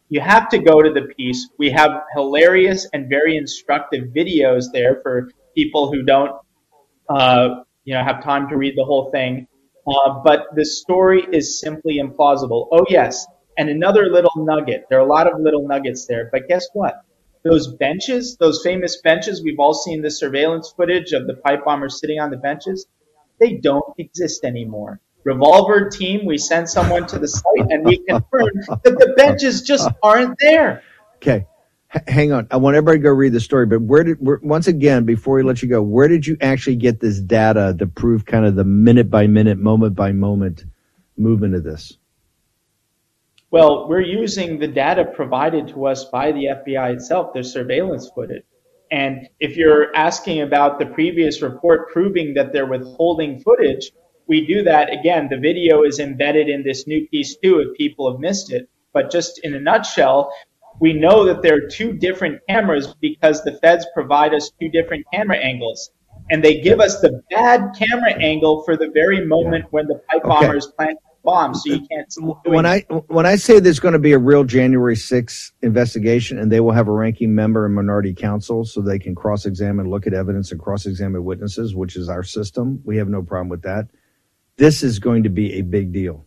You 0.08 0.20
have 0.20 0.48
to 0.50 0.58
go 0.58 0.82
to 0.82 0.92
the 0.92 1.02
piece. 1.16 1.48
We 1.58 1.70
have 1.70 2.02
hilarious 2.14 2.86
and 2.92 3.08
very 3.08 3.36
instructive 3.36 4.08
videos 4.08 4.66
there 4.72 5.00
for 5.02 5.30
people 5.54 5.90
who 5.90 6.02
don't, 6.02 6.32
uh, 7.08 7.62
you 7.84 7.94
know, 7.94 8.04
have 8.04 8.22
time 8.22 8.48
to 8.48 8.56
read 8.56 8.74
the 8.76 8.84
whole 8.84 9.10
thing. 9.10 9.46
Uh, 9.86 10.20
but 10.22 10.46
the 10.54 10.64
story 10.64 11.26
is 11.32 11.60
simply 11.60 11.98
implausible. 11.98 12.68
Oh 12.72 12.84
yes, 12.88 13.26
and 13.58 13.68
another 13.68 14.06
little 14.06 14.30
nugget. 14.36 14.84
There 14.88 14.98
are 14.98 15.02
a 15.02 15.08
lot 15.08 15.26
of 15.26 15.40
little 15.40 15.66
nuggets 15.66 16.06
there, 16.06 16.28
but 16.30 16.46
guess 16.48 16.68
what? 16.72 17.02
Those 17.44 17.74
benches, 17.74 18.36
those 18.36 18.62
famous 18.62 19.00
benches, 19.00 19.42
we've 19.42 19.58
all 19.58 19.74
seen 19.74 20.02
the 20.02 20.10
surveillance 20.10 20.72
footage 20.76 21.12
of 21.12 21.26
the 21.26 21.34
pipe 21.34 21.64
bombers 21.64 21.98
sitting 22.00 22.20
on 22.20 22.30
the 22.30 22.36
benches. 22.36 22.86
They 23.40 23.54
don't 23.54 23.84
exist 23.98 24.44
anymore. 24.44 25.00
Revolver 25.24 25.88
team, 25.88 26.26
we 26.26 26.38
sent 26.38 26.68
someone 26.68 27.06
to 27.08 27.18
the 27.18 27.28
site 27.28 27.70
and 27.70 27.84
we 27.84 27.98
confirmed 27.98 28.64
that 28.68 28.82
the 28.98 29.14
benches 29.16 29.62
just 29.62 29.88
aren't 30.02 30.36
there. 30.38 30.82
Okay. 31.16 31.46
H- 31.94 32.02
hang 32.08 32.32
on. 32.32 32.48
I 32.50 32.56
want 32.56 32.76
everybody 32.76 32.98
to 32.98 33.02
go 33.02 33.10
read 33.10 33.32
the 33.32 33.40
story, 33.40 33.66
but 33.66 33.82
where 33.82 34.04
did, 34.04 34.16
where, 34.18 34.40
once 34.42 34.66
again, 34.66 35.04
before 35.04 35.36
we 35.36 35.42
let 35.42 35.62
you 35.62 35.68
go, 35.68 35.82
where 35.82 36.08
did 36.08 36.26
you 36.26 36.36
actually 36.40 36.76
get 36.76 37.00
this 37.00 37.20
data 37.20 37.74
to 37.78 37.86
prove 37.86 38.24
kind 38.24 38.46
of 38.46 38.56
the 38.56 38.64
minute 38.64 39.10
by 39.10 39.26
minute, 39.26 39.58
moment 39.58 39.94
by 39.94 40.12
moment 40.12 40.64
movement 41.16 41.54
of 41.54 41.62
this? 41.62 41.96
Well, 43.52 43.86
we're 43.86 44.00
using 44.00 44.58
the 44.58 44.66
data 44.66 45.04
provided 45.04 45.68
to 45.68 45.86
us 45.86 46.06
by 46.06 46.32
the 46.32 46.46
FBI 46.46 46.94
itself, 46.94 47.34
their 47.34 47.42
surveillance 47.42 48.10
footage. 48.14 48.44
And 48.90 49.28
if 49.40 49.58
you're 49.58 49.94
asking 49.94 50.40
about 50.40 50.78
the 50.78 50.86
previous 50.86 51.42
report 51.42 51.90
proving 51.90 52.32
that 52.32 52.54
they're 52.54 52.64
withholding 52.64 53.40
footage, 53.40 53.92
we 54.26 54.46
do 54.46 54.62
that. 54.62 54.90
Again, 54.90 55.28
the 55.28 55.36
video 55.36 55.82
is 55.82 55.98
embedded 55.98 56.48
in 56.48 56.62
this 56.62 56.86
new 56.86 57.06
piece 57.08 57.36
too 57.36 57.58
if 57.58 57.76
people 57.76 58.10
have 58.10 58.20
missed 58.20 58.50
it. 58.50 58.70
But 58.94 59.10
just 59.10 59.38
in 59.44 59.54
a 59.54 59.60
nutshell, 59.60 60.32
we 60.80 60.94
know 60.94 61.26
that 61.26 61.42
there 61.42 61.56
are 61.56 61.68
two 61.68 61.92
different 61.92 62.40
cameras 62.48 62.94
because 63.02 63.44
the 63.44 63.58
feds 63.58 63.86
provide 63.92 64.32
us 64.32 64.50
two 64.58 64.70
different 64.70 65.04
camera 65.12 65.36
angles. 65.36 65.90
And 66.30 66.42
they 66.42 66.62
give 66.62 66.80
us 66.80 67.02
the 67.02 67.20
bad 67.30 67.72
camera 67.78 68.14
angle 68.14 68.62
for 68.62 68.78
the 68.78 68.90
very 68.94 69.26
moment 69.26 69.66
when 69.72 69.88
the 69.88 70.00
pipe 70.10 70.22
bomber 70.22 70.56
is 70.56 70.68
planting 70.68 70.96
the 71.24 71.30
bomb, 71.30 71.54
so 71.54 71.72
you 71.72 71.86
can't 71.90 72.12
When 72.46 72.66
I 72.66 72.80
when 73.08 73.26
I 73.26 73.36
say 73.36 73.60
there's 73.60 73.80
going 73.80 73.92
to 73.92 73.98
be 73.98 74.12
a 74.12 74.18
real 74.18 74.44
January 74.44 74.96
6th 74.96 75.52
investigation, 75.62 76.38
and 76.38 76.50
they 76.50 76.60
will 76.60 76.72
have 76.72 76.88
a 76.88 76.92
ranking 76.92 77.34
member 77.34 77.64
and 77.66 77.74
minority 77.74 78.14
counsel, 78.14 78.64
so 78.64 78.80
they 78.80 78.98
can 78.98 79.14
cross 79.14 79.46
examine, 79.46 79.88
look 79.90 80.06
at 80.06 80.14
evidence, 80.14 80.50
and 80.52 80.60
cross 80.60 80.86
examine 80.86 81.24
witnesses, 81.24 81.74
which 81.74 81.96
is 81.96 82.08
our 82.08 82.22
system. 82.22 82.80
We 82.84 82.96
have 82.98 83.08
no 83.08 83.22
problem 83.22 83.48
with 83.48 83.62
that. 83.62 83.88
This 84.56 84.82
is 84.82 84.98
going 84.98 85.22
to 85.24 85.30
be 85.30 85.54
a 85.54 85.62
big 85.62 85.92
deal. 85.92 86.26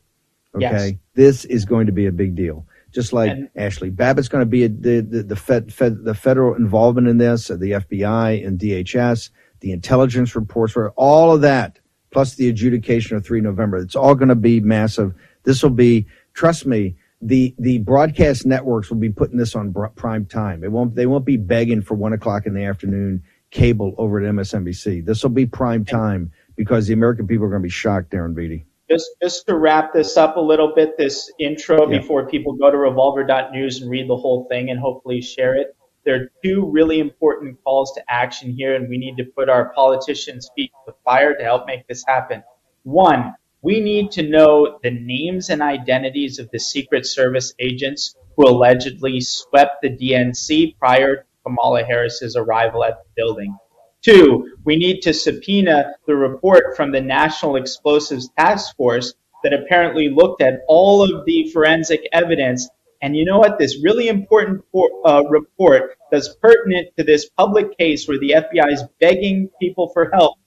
Okay, 0.56 0.88
Yes. 0.88 0.94
this 1.14 1.46
is 1.46 1.66
going 1.66 1.86
to 1.88 1.92
be 1.92 2.06
a 2.06 2.12
big 2.14 2.36
deal. 2.36 2.66
just 2.94 3.12
like 3.12 3.30
and, 3.32 3.50
Ashli 3.58 3.94
Babbitt's 3.94 4.30
going 4.30 4.42
to 4.42 4.46
be 4.46 4.64
a, 4.64 4.70
the 4.70 5.02
the 5.02 5.24
the, 5.24 5.36
fed, 5.36 5.74
fed, 5.74 6.06
the 6.06 6.14
federal 6.16 6.56
involvement 6.56 7.08
in 7.10 7.18
this, 7.18 7.48
the 7.50 7.72
FBI 7.72 8.46
and 8.48 8.58
DHS, 8.58 9.30
the 9.60 9.72
intelligence 9.74 10.36
reports, 10.36 10.76
all 10.96 11.34
of 11.36 11.42
that, 11.42 11.80
plus 12.16 12.36
the 12.36 12.48
adjudication 12.48 13.18
of 13.18 13.26
three 13.26 13.42
November. 13.42 13.76
It's 13.76 13.98
all 13.98 14.16
going 14.16 14.30
to 14.30 14.36
be 14.36 14.62
massive. 14.62 15.14
This 15.44 15.62
will 15.62 15.70
be, 15.70 16.08
trust 16.34 16.66
me, 16.66 16.96
the 17.22 17.54
the 17.60 17.80
broadcast 17.80 18.46
networks 18.46 18.90
will 18.90 19.00
be 19.00 19.10
putting 19.10 19.38
this 19.38 19.54
on 19.54 19.74
prime 19.98 20.26
time. 20.26 20.64
It 20.64 20.72
won't 20.72 20.96
they 20.96 21.08
won't 21.08 21.26
be 21.26 21.36
begging 21.36 21.82
for 21.82 21.96
one 21.96 22.14
o'clock 22.14 22.46
in 22.46 22.54
the 22.54 22.64
afternoon 22.64 23.22
cable 23.52 23.96
over 23.98 24.22
at 24.22 24.34
MSNBC. 24.34 25.06
This 25.06 25.24
will 25.24 25.30
be 25.32 25.46
prime 25.46 25.84
time 25.84 26.32
because 26.56 26.88
the 26.88 26.94
American 26.94 27.28
people 27.28 27.48
are 27.48 27.50
going 27.50 27.62
to 27.62 27.66
be 27.66 27.70
shocked, 27.70 28.12
Darren 28.12 28.34
Beattie. 28.34 28.66
just 28.90 29.10
just 29.22 29.48
to 29.48 29.58
wrap 29.58 29.94
this 29.94 30.16
up 30.16 30.38
a 30.38 30.42
little 30.42 30.74
bit, 30.74 30.98
this 30.98 31.30
intro 31.38 31.90
yeah. 31.92 32.00
before 32.00 32.30
people 32.30 32.54
go 32.54 32.72
to 32.72 32.78
revolver.news 32.78 33.82
and 33.82 33.92
read 33.92 34.10
the 34.10 34.16
whole 34.16 34.48
thing 34.50 34.70
and 34.70 34.80
hopefully 34.80 35.22
share 35.22 35.56
it. 35.56 35.76
There 36.06 36.16
are 36.16 36.32
two 36.44 36.70
really 36.70 37.00
important 37.00 37.58
calls 37.64 37.94
to 37.94 38.04
action 38.08 38.54
here, 38.54 38.76
and 38.76 38.88
we 38.88 38.98
need 38.98 39.18
to 39.18 39.26
put 39.26 39.50
our 39.50 39.74
politicians' 39.74 40.50
feet 40.56 40.72
to 40.72 40.92
the 40.92 40.98
fire 41.04 41.36
to 41.36 41.44
help 41.44 41.66
make 41.66 41.88
this 41.88 42.06
happen. 42.08 42.44
One, 42.84 43.34
we 43.64 43.80
need 43.80 44.12
to 44.12 44.30
know 44.30 44.78
the 44.84 44.92
names 44.92 45.50
and 45.50 45.64
identities 45.64 46.38
of 46.38 46.52
the 46.52 46.60
Secret 46.60 47.08
Service 47.08 47.56
agents 47.58 48.16
who 48.38 48.48
allegedly 48.48 49.20
swept 49.20 49.82
the 49.82 49.90
DNC 49.90 50.78
prior 50.78 51.16
to 51.16 51.24
Kamala 51.44 51.84
Harris's 51.84 52.36
arrival 52.36 52.84
at 52.84 53.00
the 53.00 53.10
building. 53.16 53.58
Two, 54.04 54.56
we 54.64 54.76
need 54.76 55.02
to 55.02 55.14
subpoena 55.14 55.96
the 56.06 56.16
report 56.16 56.78
from 56.78 56.92
the 56.92 57.02
National 57.02 57.56
Explosives 57.56 58.30
Task 58.38 58.76
Force 58.76 59.16
that 59.44 59.54
apparently 59.54 60.10
looked 60.10 60.44
at 60.44 60.62
all 60.68 61.02
of 61.02 61.26
the 61.26 61.50
forensic 61.52 62.08
evidence. 62.14 62.70
And 63.02 63.16
you 63.16 63.26
know 63.26 63.40
what? 63.40 63.60
This 63.60 63.84
really 63.84 64.08
important 64.08 64.64
uh, 65.06 65.24
report 65.30 65.98
that's 66.12 66.36
pertinent 66.36 66.90
to 66.98 67.04
this 67.04 67.30
public 67.30 67.78
case 67.78 68.08
where 68.08 68.20
the 68.20 68.32
FBI 68.32 68.72
is 68.72 68.84
begging 69.00 69.50
people 69.60 69.90
for 69.90 70.10
help. 70.12 70.38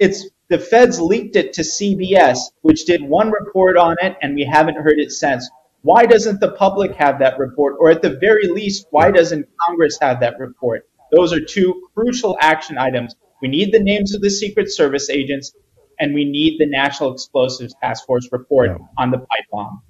It's 0.00 0.28
the 0.48 0.58
feds 0.58 1.00
leaked 1.00 1.36
it 1.36 1.54
to 1.54 1.62
CBS, 1.62 2.38
which 2.62 2.84
did 2.84 3.02
one 3.02 3.30
report 3.30 3.76
on 3.76 3.96
it, 4.02 4.16
and 4.20 4.34
we 4.34 4.44
haven't 4.44 4.76
heard 4.76 4.98
it 4.98 5.12
since. 5.12 5.48
Why 5.82 6.06
doesn't 6.06 6.40
the 6.40 6.52
public 6.52 6.94
have 6.96 7.18
that 7.20 7.38
report? 7.38 7.76
Or 7.78 7.90
at 7.90 8.02
the 8.02 8.16
very 8.16 8.48
least, 8.48 8.86
why 8.90 9.10
doesn't 9.10 9.46
Congress 9.66 9.98
have 10.00 10.20
that 10.20 10.38
report? 10.38 10.88
Those 11.12 11.32
are 11.32 11.40
two 11.40 11.88
crucial 11.94 12.36
action 12.40 12.78
items. 12.78 13.14
We 13.40 13.48
need 13.48 13.72
the 13.72 13.80
names 13.80 14.14
of 14.14 14.20
the 14.20 14.30
Secret 14.30 14.70
Service 14.72 15.10
agents, 15.10 15.54
and 16.00 16.14
we 16.14 16.24
need 16.24 16.58
the 16.58 16.66
National 16.66 17.12
Explosives 17.12 17.74
Task 17.82 18.04
Force 18.06 18.28
report 18.32 18.70
yeah. 18.70 18.86
on 18.98 19.10
the 19.10 19.18
pipe 19.18 19.46
bomb. 19.50 19.82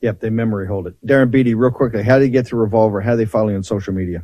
Yep, 0.00 0.20
they 0.20 0.30
memory 0.30 0.66
hold 0.66 0.86
it. 0.86 0.94
Darren 1.06 1.30
Beattie, 1.30 1.54
real 1.54 1.70
quickly, 1.70 2.02
how 2.02 2.18
do 2.18 2.24
you 2.24 2.30
get 2.30 2.46
to 2.46 2.56
Revolver? 2.56 3.00
How 3.00 3.12
do 3.12 3.16
they 3.18 3.26
follow 3.26 3.48
you 3.48 3.56
on 3.56 3.62
social 3.62 3.92
media? 3.92 4.22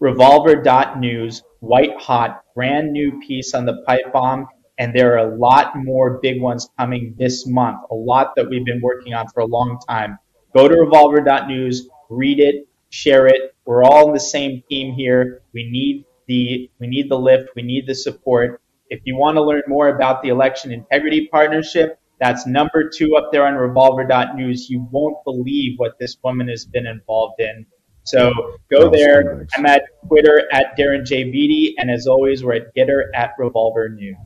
Revolver.news, 0.00 1.42
white 1.60 1.98
hot, 2.00 2.42
brand 2.54 2.92
new 2.92 3.20
piece 3.20 3.54
on 3.54 3.64
the 3.64 3.82
pipe 3.86 4.12
bomb. 4.12 4.46
And 4.78 4.94
there 4.94 5.14
are 5.14 5.32
a 5.32 5.36
lot 5.36 5.72
more 5.76 6.18
big 6.20 6.42
ones 6.42 6.68
coming 6.78 7.14
this 7.16 7.46
month, 7.46 7.78
a 7.90 7.94
lot 7.94 8.34
that 8.36 8.48
we've 8.48 8.64
been 8.64 8.80
working 8.82 9.14
on 9.14 9.26
for 9.28 9.40
a 9.40 9.46
long 9.46 9.78
time. 9.88 10.18
Go 10.54 10.68
to 10.68 10.74
revolver.news, 10.74 11.88
read 12.10 12.40
it, 12.40 12.68
share 12.90 13.26
it. 13.26 13.54
We're 13.64 13.84
all 13.84 14.08
in 14.08 14.14
the 14.14 14.20
same 14.20 14.62
team 14.68 14.94
here. 14.94 15.42
We 15.54 15.70
need 15.70 16.04
the 16.26 16.70
we 16.78 16.88
need 16.88 17.10
the 17.10 17.18
lift. 17.18 17.50
We 17.56 17.62
need 17.62 17.86
the 17.86 17.94
support. 17.94 18.60
If 18.90 19.00
you 19.04 19.16
want 19.16 19.36
to 19.36 19.42
learn 19.42 19.62
more 19.66 19.88
about 19.88 20.22
the 20.22 20.28
election 20.28 20.72
integrity 20.72 21.28
partnership, 21.28 21.98
that's 22.18 22.46
number 22.46 22.88
two 22.88 23.16
up 23.16 23.30
there 23.32 23.46
on 23.46 23.54
revolver.news. 23.54 24.70
You 24.70 24.88
won't 24.90 25.16
believe 25.24 25.74
what 25.78 25.98
this 25.98 26.16
woman 26.22 26.48
has 26.48 26.64
been 26.64 26.86
involved 26.86 27.40
in. 27.40 27.66
So 28.04 28.32
go 28.70 28.88
there. 28.88 29.46
I'm 29.56 29.66
at 29.66 29.82
Twitter 30.06 30.44
at 30.52 30.78
Darren 30.78 31.04
J. 31.04 31.24
Beattie. 31.24 31.74
And 31.76 31.90
as 31.90 32.06
always, 32.06 32.44
we're 32.44 32.54
at 32.54 32.74
Gettr 32.74 33.02
at 33.14 33.30
Revolver 33.38 33.88
News. 33.88 34.16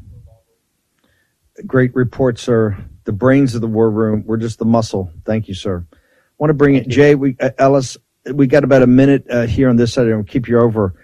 Great 1.67 1.95
report, 1.95 2.39
sir. 2.39 2.77
The 3.05 3.13
brains 3.13 3.55
of 3.55 3.61
the 3.61 3.67
war 3.67 3.91
room. 3.91 4.23
We're 4.27 4.37
just 4.37 4.59
the 4.59 4.65
muscle. 4.65 5.11
Thank 5.25 5.49
you, 5.49 5.55
sir. 5.55 5.87
I 5.93 5.97
want 6.39 6.51
to 6.51 6.55
bring 6.55 6.75
Thank 6.75 6.87
it, 6.87 6.91
you. 6.91 6.97
Jay. 6.97 7.15
We, 7.15 7.37
uh, 7.41 7.51
Ellis, 7.59 7.97
we 8.33 8.47
got 8.47 8.65
about 8.65 8.83
a 8.83 8.87
minute 8.87 9.27
uh, 9.31 9.47
here 9.47 9.69
on 9.69 9.77
this 9.77 9.95
side, 9.95 10.07
and 10.07 10.17
we'll 10.17 10.25
keep 10.25 10.49
you 10.49 10.61
over. 10.61 10.95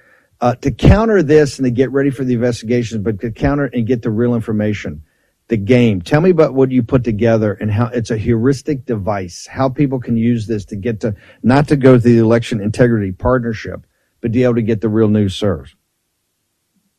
Uh, 0.41 0.55
to 0.57 0.71
counter 0.71 1.23
this 1.23 1.59
and 1.59 1.65
to 1.65 1.71
get 1.71 1.91
ready 1.91 2.11
for 2.11 2.25
the 2.25 2.35
investigations, 2.35 3.03
but 3.03 3.21
to 3.21 3.31
counter 3.31 3.65
and 3.73 3.87
get 3.87 4.03
the 4.03 4.11
real 4.11 4.35
information, 4.35 5.03
the 5.49 5.57
game. 5.57 6.03
Tell 6.03 6.21
me 6.21 6.31
about 6.31 6.55
what 6.55 6.71
you 6.71 6.83
put 6.83 7.05
together 7.05 7.55
and 7.55 7.71
how 7.71 7.87
it's 7.87 8.11
a 8.11 8.17
heuristic 8.17 8.85
device, 8.85 9.47
how 9.47 9.69
people 9.69 10.01
can 10.01 10.17
use 10.17 10.47
this 10.47 10.65
to 10.67 10.77
get 10.77 11.01
to 11.01 11.15
not 11.43 11.69
to 11.69 11.77
go 11.77 11.97
to 11.97 12.03
the 12.03 12.19
election 12.19 12.61
integrity 12.61 13.13
partnership, 13.13 13.87
but 14.21 14.29
to 14.29 14.33
be 14.33 14.45
able 14.45 14.57
to 14.57 14.63
get 14.63 14.81
the 14.81 14.89
real 14.89 15.09
news 15.09 15.35
served. 15.35 15.75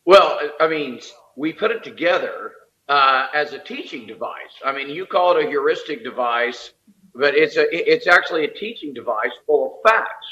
Well, 0.05 0.39
I 0.59 0.67
mean, 0.67 1.01
we 1.35 1.51
put 1.51 1.71
it 1.71 1.83
together 1.83 2.51
uh, 2.87 3.27
as 3.33 3.51
a 3.53 3.59
teaching 3.59 4.07
device. 4.07 4.55
I 4.65 4.71
mean, 4.71 4.89
you 4.89 5.05
call 5.05 5.37
it 5.37 5.45
a 5.45 5.49
heuristic 5.49 6.03
device 6.03 6.71
but 7.17 7.35
it's 7.35 7.57
a 7.57 7.65
it's 7.71 8.07
actually 8.07 8.45
a 8.45 8.53
teaching 8.53 8.93
device 8.93 9.31
full 9.45 9.65
of 9.83 9.91
facts. 9.91 10.27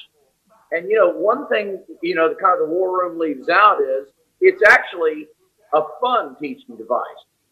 And 0.72 0.90
you 0.90 0.98
know, 0.98 1.10
one 1.10 1.48
thing 1.50 1.84
you 2.02 2.16
know, 2.16 2.30
the 2.30 2.36
kind 2.36 2.54
of 2.62 2.68
the 2.68 2.74
war 2.74 3.00
room 3.00 3.20
leaves 3.20 3.50
out 3.50 3.80
is 3.82 4.08
it's 4.40 4.62
actually 4.64 5.28
a 5.74 5.82
fun 6.00 6.36
teaching 6.40 6.78
device. 6.78 7.02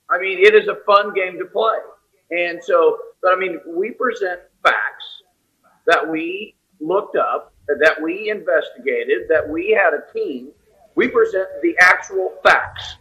I 0.09 0.19
mean, 0.19 0.39
it 0.39 0.53
is 0.53 0.67
a 0.67 0.77
fun 0.85 1.13
game 1.13 1.37
to 1.39 1.45
play. 1.45 1.77
And 2.31 2.63
so, 2.63 2.97
but 3.21 3.33
I 3.33 3.35
mean, 3.39 3.59
we 3.67 3.91
present 3.91 4.39
facts 4.63 5.23
that 5.85 6.09
we 6.09 6.55
looked 6.79 7.15
up, 7.15 7.53
that 7.67 8.01
we 8.01 8.29
investigated, 8.29 9.23
that 9.29 9.47
we 9.47 9.71
had 9.71 9.93
a 9.93 10.11
team. 10.13 10.49
We 10.95 11.07
present 11.07 11.47
the 11.61 11.75
actual 11.79 12.33
facts. 12.43 12.97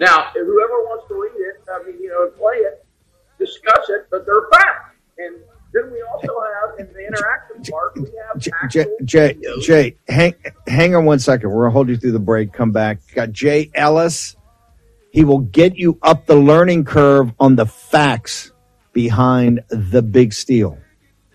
Now, 0.00 0.30
whoever 0.32 0.82
wants 0.84 1.06
to 1.08 1.14
read 1.14 1.32
it, 1.34 1.62
I 1.72 1.84
mean, 1.84 2.00
you 2.00 2.08
know, 2.08 2.28
play 2.38 2.56
it, 2.56 2.84
discuss 3.38 3.88
it, 3.88 4.06
but 4.10 4.24
they're 4.26 4.48
facts. 4.52 4.94
And 5.18 5.36
then 5.72 5.90
we 5.92 6.02
also 6.02 6.34
have 6.40 6.78
in 6.78 6.92
the 6.92 7.06
interaction 7.06 7.62
part, 7.70 7.96
we 7.96 8.08
have 8.26 8.70
Jay, 8.70 8.86
Jay, 9.04 9.36
Jay, 9.60 9.96
hang, 10.08 10.34
hang 10.66 10.94
on 10.94 11.04
one 11.04 11.18
second. 11.18 11.50
We're 11.50 11.64
gonna 11.64 11.72
hold 11.72 11.88
you 11.88 11.96
through 11.96 12.12
the 12.12 12.18
break. 12.18 12.52
Come 12.52 12.72
back. 12.72 13.00
Got 13.14 13.32
Jay 13.32 13.70
Ellis. 13.74 14.36
He 15.10 15.24
will 15.24 15.38
get 15.38 15.76
you 15.76 15.98
up 16.02 16.26
the 16.26 16.36
learning 16.36 16.84
curve 16.84 17.32
on 17.40 17.56
the 17.56 17.66
facts 17.66 18.52
behind 18.92 19.60
the 19.68 20.02
big 20.02 20.32
steal. 20.32 20.78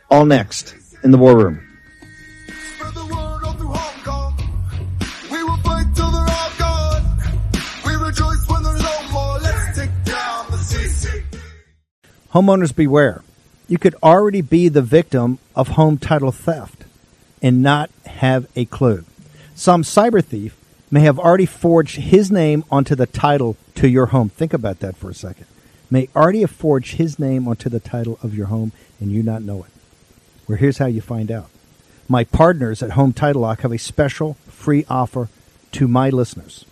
All 0.09 0.25
next 0.25 0.75
in 1.03 1.11
the 1.11 1.17
war 1.17 1.37
room. 1.37 1.59
Homeowners 12.31 12.75
beware 12.75 13.21
you 13.67 13.77
could 13.77 13.95
already 14.03 14.41
be 14.41 14.67
the 14.69 14.81
victim 14.81 15.39
of 15.55 15.69
home 15.69 15.97
title 15.97 16.31
theft 16.31 16.83
and 17.41 17.61
not 17.61 17.89
have 18.05 18.47
a 18.55 18.65
clue. 18.65 19.05
Some 19.55 19.83
cyber 19.83 20.23
thief 20.23 20.55
may 20.93 20.99
have 20.99 21.17
already 21.17 21.47
forged 21.47 21.95
his 21.95 22.31
name 22.31 22.63
onto 22.69 22.93
the 22.93 23.07
title 23.07 23.57
to 23.73 23.89
your 23.89 24.05
home. 24.05 24.29
Think 24.29 24.53
about 24.53 24.79
that 24.81 24.95
for 24.95 25.09
a 25.09 25.15
second. 25.15 25.47
May 25.89 26.07
already 26.15 26.41
have 26.41 26.51
forged 26.51 26.97
his 26.97 27.17
name 27.17 27.47
onto 27.47 27.67
the 27.67 27.79
title 27.79 28.19
of 28.21 28.35
your 28.37 28.45
home 28.45 28.71
and 28.99 29.11
you 29.11 29.23
not 29.23 29.41
know 29.41 29.63
it. 29.63 29.71
Well, 30.47 30.59
here's 30.59 30.77
how 30.77 30.85
you 30.85 31.01
find 31.01 31.31
out. 31.31 31.49
My 32.07 32.23
partners 32.23 32.83
at 32.83 32.91
Home 32.91 33.11
Title 33.11 33.41
Lock 33.41 33.61
have 33.61 33.71
a 33.71 33.79
special 33.79 34.35
free 34.47 34.85
offer 34.87 35.29
to 35.71 35.87
my 35.87 36.11
listeners. 36.11 36.63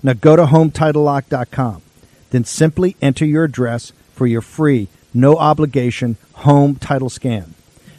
Now 0.00 0.12
go 0.12 0.36
to 0.36 0.44
HomeTitleLock.com. 0.44 1.82
Then 2.30 2.44
simply 2.44 2.94
enter 3.02 3.24
your 3.24 3.42
address 3.42 3.90
for 4.12 4.28
your 4.28 4.42
free 4.42 4.86
no 5.12 5.38
obligation 5.38 6.18
home 6.34 6.76
title 6.76 7.10
scan. 7.10 7.54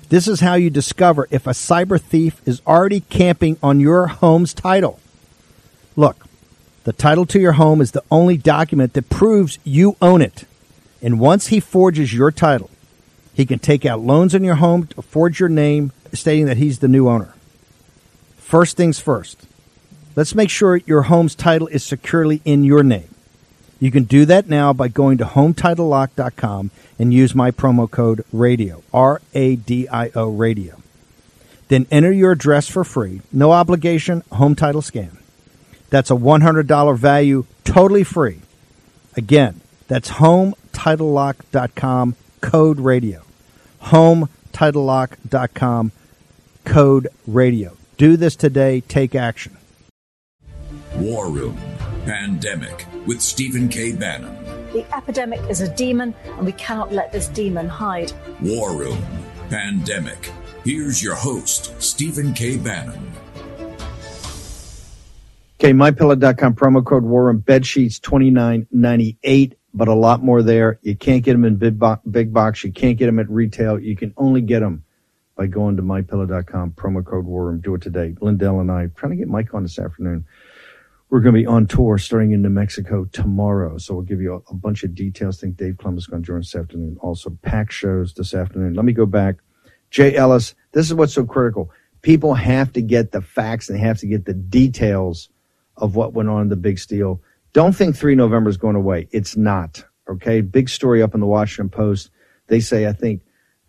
This 0.07 0.29
is 0.29 0.39
how 0.39 0.53
you 0.53 0.69
discover 0.69 1.27
if 1.29 1.45
a 1.45 1.49
cyber 1.49 1.99
thief 1.99 2.41
is 2.45 2.61
already 2.65 3.01
camping 3.01 3.57
on 3.61 3.81
your 3.81 4.07
home's 4.07 4.53
title. 4.53 5.01
Look, 5.97 6.27
the 6.83 6.93
title 6.93 7.25
to 7.25 7.39
your 7.39 7.53
home 7.53 7.81
is 7.81 7.91
the 7.91 8.03
only 8.09 8.37
document 8.37 8.93
that 8.93 9.09
proves 9.09 9.57
you 9.63 9.97
own 10.01 10.21
it. 10.21 10.45
And 11.01 11.19
once 11.19 11.47
he 11.47 11.59
forges 11.59 12.13
your 12.13 12.31
title, 12.31 12.69
he 13.33 13.45
can 13.45 13.59
take 13.59 13.85
out 13.85 13.99
loans 13.99 14.33
in 14.33 14.43
your 14.43 14.55
home 14.55 14.87
to 14.87 15.01
forge 15.01 15.39
your 15.39 15.49
name, 15.49 15.91
stating 16.13 16.45
that 16.45 16.57
he's 16.57 16.79
the 16.79 16.87
new 16.87 17.09
owner. 17.09 17.33
First 18.37 18.77
things 18.77 18.99
first, 18.99 19.47
let's 20.15 20.35
make 20.35 20.51
sure 20.51 20.77
your 20.77 21.03
home's 21.03 21.35
title 21.35 21.67
is 21.67 21.83
securely 21.83 22.41
in 22.45 22.63
your 22.63 22.83
name. 22.83 23.13
You 23.79 23.91
can 23.91 24.03
do 24.03 24.25
that 24.25 24.47
now 24.47 24.73
by 24.73 24.87
going 24.87 25.17
to 25.17 25.25
HomeTitleLock.com 25.25 26.71
and 26.97 27.13
use 27.13 27.35
my 27.35 27.51
promo 27.51 27.89
code 27.89 28.23
RADIO, 28.31 28.83
R 28.93 29.21
A 29.33 29.55
D 29.55 29.87
I 29.89 30.11
O 30.15 30.29
Radio. 30.29 30.81
Then 31.67 31.87
enter 31.89 32.11
your 32.11 32.31
address 32.31 32.67
for 32.67 32.83
free, 32.83 33.21
no 33.31 33.51
obligation, 33.51 34.23
home 34.31 34.55
title 34.55 34.81
scan. 34.83 35.17
That's 35.89 36.11
a 36.11 36.15
$100 36.15 36.97
value, 36.97 37.45
totally 37.63 38.03
free. 38.03 38.41
Again, 39.15 39.61
that's 39.87 40.11
HomeTitleLock.com, 40.11 42.15
code 42.41 42.79
RADIO. 42.79 43.23
HomeTitleLock.com 43.83 44.29
titlelock.com 44.57 45.91
code 46.65 47.07
radio. 47.27 47.77
Do 47.97 48.17
this 48.17 48.35
today. 48.35 48.81
Take 48.81 49.13
action. 49.13 49.55
War 50.95 51.29
Room 51.29 51.57
Pandemic 52.05 52.85
with 53.05 53.21
Stephen 53.21 53.69
K. 53.69 53.91
Bannon. 53.91 54.35
The 54.73 54.85
epidemic 54.95 55.39
is 55.49 55.61
a 55.61 55.73
demon, 55.75 56.15
and 56.25 56.45
we 56.45 56.51
cannot 56.53 56.91
let 56.91 57.11
this 57.11 57.27
demon 57.27 57.67
hide. 57.67 58.11
War 58.41 58.75
Room 58.75 59.03
Pandemic. 59.49 60.31
Here's 60.63 61.01
your 61.01 61.15
host, 61.15 61.79
Stephen 61.81 62.33
K. 62.33 62.57
Bannon. 62.57 63.11
Okay, 65.59 65.73
mypillow.com 65.73 66.55
promo 66.55 66.85
code 66.85 67.03
War 67.03 67.25
Room 67.25 67.39
bed 67.39 67.65
sheets 67.65 67.99
twenty 67.99 68.29
nine 68.29 68.67
ninety 68.71 69.17
eight, 69.23 69.57
but 69.73 69.87
a 69.87 69.95
lot 69.95 70.23
more 70.23 70.43
there. 70.43 70.79
You 70.83 70.95
can't 70.95 71.23
get 71.23 71.31
them 71.33 71.45
in 71.45 71.55
big, 71.55 71.79
bo- 71.79 71.99
big 72.11 72.31
box. 72.33 72.63
You 72.63 72.71
can't 72.71 72.97
get 72.97 73.07
them 73.07 73.17
at 73.19 73.29
retail. 73.29 73.79
You 73.79 73.95
can 73.95 74.13
only 74.17 74.41
get 74.41 74.59
them 74.59 74.83
by 75.35 75.47
going 75.47 75.77
to 75.77 75.83
mypillow.com 75.83 76.73
promo 76.73 77.03
code 77.03 77.25
War 77.25 77.45
Room. 77.47 77.61
Do 77.61 77.73
it 77.73 77.81
today. 77.81 78.15
Lindell 78.21 78.59
and 78.59 78.71
I 78.71 78.83
are 78.83 78.87
trying 78.89 79.13
to 79.13 79.15
get 79.15 79.29
Mike 79.29 79.55
on 79.55 79.63
this 79.63 79.79
afternoon. 79.79 80.25
We're 81.09 81.21
going 81.21 81.33
to 81.33 81.41
be 81.41 81.47
on 81.47 81.67
tour 81.67 81.97
starting 81.97 82.33
in 82.33 82.43
New 82.43 82.49
Mexico 82.49 83.05
tomorrow, 83.11 83.79
so 83.79 83.95
we'll 83.95 84.03
give 84.03 84.21
you 84.21 84.35
a, 84.35 84.51
a 84.51 84.55
bunch 84.55 84.83
of 84.83 84.93
details. 84.93 85.39
I 85.39 85.41
think 85.41 85.57
Dave 85.57 85.79
Plum 85.79 85.97
is 85.97 86.05
going 86.05 86.21
to 86.21 86.27
join 86.27 86.39
us 86.39 86.51
this 86.51 86.61
afternoon. 86.61 86.97
Also, 87.01 87.35
pack 87.41 87.71
shows 87.71 88.13
this 88.13 88.35
afternoon. 88.35 88.75
Let 88.75 88.85
me 88.85 88.93
go 88.93 89.07
back. 89.07 89.37
Jay 89.89 90.15
Ellis, 90.15 90.53
this 90.73 90.85
is 90.85 90.93
what's 90.93 91.13
so 91.13 91.25
critical. 91.25 91.71
People 92.03 92.35
have 92.35 92.73
to 92.73 92.81
get 92.81 93.11
the 93.11 93.21
facts 93.21 93.69
and 93.69 93.79
have 93.79 93.99
to 93.99 94.07
get 94.07 94.25
the 94.25 94.35
details 94.35 95.29
of 95.77 95.95
what 95.95 96.13
went 96.13 96.29
on 96.29 96.43
in 96.43 96.49
the 96.49 96.55
big 96.55 96.79
steal. 96.79 97.21
Don't 97.53 97.75
think 97.75 97.95
3 97.95 98.15
November 98.15 98.49
is 98.49 98.57
going 98.57 98.75
away. 98.75 99.07
It's 99.11 99.37
not. 99.37 99.83
Okay. 100.09 100.41
Big 100.41 100.69
story 100.69 101.01
up 101.01 101.13
in 101.13 101.19
the 101.19 101.27
Washington 101.27 101.69
Post. 101.69 102.09
They 102.47 102.59
say, 102.59 102.87
I 102.87 102.93
think 102.93 103.21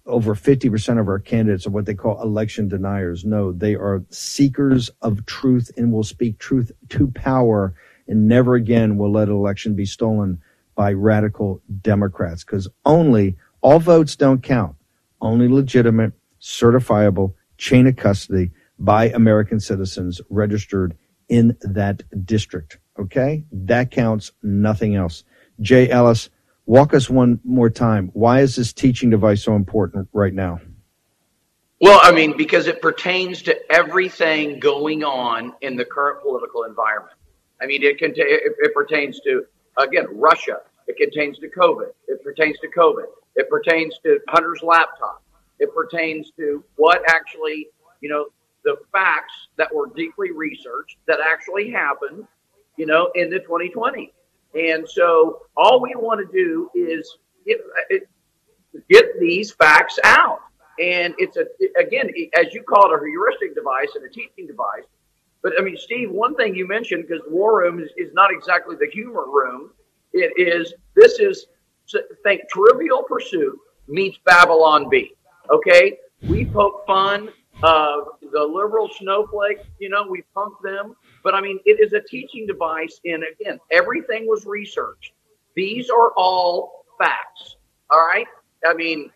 over 0.07 0.35
50% 0.35 1.01
of 1.01 1.09
our 1.09 1.19
candidates 1.19 1.67
are 1.67 1.71
what 1.71 1.85
they 1.85 1.95
call 1.95 2.21
election 2.23 2.69
deniers. 2.69 3.25
No, 3.25 3.53
they 3.53 3.75
are 3.75 4.05
seekers 4.11 4.91
of 5.03 5.27
truth 5.27 5.71
and 5.77 5.93
will 5.93 6.05
speak 6.05 6.39
truth 6.39 6.73
to 6.91 7.09
power 7.09 7.75
and 8.07 8.27
never 8.27 8.55
again 8.55 8.97
will 8.97 9.13
let 9.13 9.29
an 9.29 9.35
election 9.35 9.75
be 9.75 9.85
stolen 9.85 10.41
by 10.75 10.93
radical 10.93 11.61
Democrats 11.83 12.43
because 12.45 12.69
only 12.87 13.37
all 13.61 13.79
votes 13.81 14.17
don't 14.17 14.43
count. 14.43 14.77
Only 15.21 15.49
legitimate, 15.49 16.13
certifiable 16.41 17.35
chain 17.59 17.87
of 17.87 17.97
custody 17.97 18.53
by 18.79 19.09
American 19.11 19.61
citizens 19.61 20.21
registered 20.31 20.97
in 21.29 21.57
that 21.61 22.03
district. 22.25 22.79
Okay? 22.99 23.45
That 23.53 23.91
counts, 23.91 24.33
nothing 24.43 24.97
else. 24.97 25.25
Jay 25.61 25.89
Ellis, 25.91 26.31
walk 26.67 26.95
us 26.95 27.09
one 27.11 27.41
more 27.45 27.71
time. 27.71 28.11
Why 28.13 28.41
is 28.41 28.57
this 28.57 28.73
teaching 28.73 29.11
device 29.11 29.43
so 29.43 29.55
important 29.55 30.09
right 30.13 30.35
now? 30.35 30.61
Well, 31.81 32.01
I 32.03 32.11
mean, 32.11 32.37
because 32.37 32.67
it 32.67 32.83
pertains 32.83 33.43
to 33.43 33.73
everything 33.73 34.59
going 34.59 35.05
on 35.05 35.53
in 35.61 35.77
the 35.77 35.85
current 35.85 36.23
political 36.23 36.65
environment. 36.65 37.15
I 37.61 37.67
mean, 37.67 37.83
it 37.83 37.99
can 37.99 38.11
it, 38.17 38.17
it 38.59 38.75
pertains 38.75 39.21
to 39.21 39.45
again 39.77 40.07
Russia. 40.13 40.59
It 40.89 40.97
pertains 40.99 41.39
to 41.39 41.49
COVID. 41.49 41.91
It 42.09 42.25
pertains 42.25 42.59
to 42.61 42.69
COVID. 42.69 43.05
It 43.37 43.49
pertains 43.49 43.99
to 44.05 44.19
Hunter's 44.29 44.63
laptop. 44.63 45.23
It 45.61 45.73
pertains 45.75 46.33
to 46.37 46.65
what 46.77 47.03
actually, 47.09 47.69
you 48.01 48.09
know, 48.09 48.27
the 48.69 48.77
facts 48.93 49.33
that 49.57 49.75
were 49.75 49.89
deeply 49.97 50.31
researched 50.31 50.99
that 51.07 51.21
actually 51.25 51.71
happened, 51.71 52.27
you 52.77 52.85
know, 52.85 53.11
in 53.15 53.31
the 53.31 53.39
2020. 53.39 54.13
And 54.55 54.87
so 54.87 55.41
all 55.57 55.81
we 55.81 55.95
want 55.95 56.21
to 56.21 56.31
do 56.31 56.71
is 56.75 57.17
get, 57.47 57.59
uh, 57.91 57.97
get 58.91 59.19
these 59.19 59.53
facts 59.53 59.99
out. 60.05 60.41
And 60.79 61.15
it's 61.17 61.39
a, 61.39 61.47
again, 61.81 62.11
as 62.39 62.53
you 62.53 62.63
call 62.63 62.93
it, 62.93 62.95
a 62.95 63.01
heuristic 63.05 63.55
device 63.55 63.89
and 63.95 64.05
a 64.05 64.11
teaching 64.11 64.47
device. 64.47 64.85
But 65.43 65.53
I 65.59 65.63
mean, 65.63 65.79
Steve, 65.79 66.11
one 66.11 66.35
thing 66.35 66.55
you 66.55 66.69
mentioned, 66.69 67.07
because 67.09 67.23
war 67.31 67.61
room 67.63 67.81
is, 67.81 67.91
is 67.97 68.13
not 68.13 68.31
exactly 68.31 68.77
the 68.79 68.89
humor 68.93 69.25
room, 69.27 69.71
it 70.13 70.33
is, 70.37 70.75
this 70.95 71.19
is, 71.21 71.47
think 72.23 72.43
Trivial 72.51 73.03
Pursuit 73.03 73.59
meets 73.89 74.19
Babylon 74.27 74.91
Bee. 74.91 75.15
Okay? 75.51 75.97
We 76.25 76.45
poke 76.45 76.85
fun. 76.87 77.31
Uh, 77.63 77.97
the 78.33 78.41
liberal 78.41 78.89
snowflake, 78.99 79.59
you 79.81 79.89
know, 79.89 80.07
we 80.09 80.23
punk 80.35 80.55
them. 80.63 80.95
But 81.25 81.35
I 81.35 81.41
mean, 81.41 81.59
it 81.65 81.81
is 81.85 81.93
a 81.93 82.01
teaching 82.01 82.47
device. 82.47 83.01
And 83.05 83.25
again, 83.25 83.59
everything 83.73 84.27
was 84.27 84.47
researched. 84.47 85.13
These 85.57 85.91
are 85.91 86.13
all 86.17 86.85
facts. 86.99 87.57
All 87.91 88.07
right. 88.07 88.27
I 88.65 88.75
mean, 88.75 89.11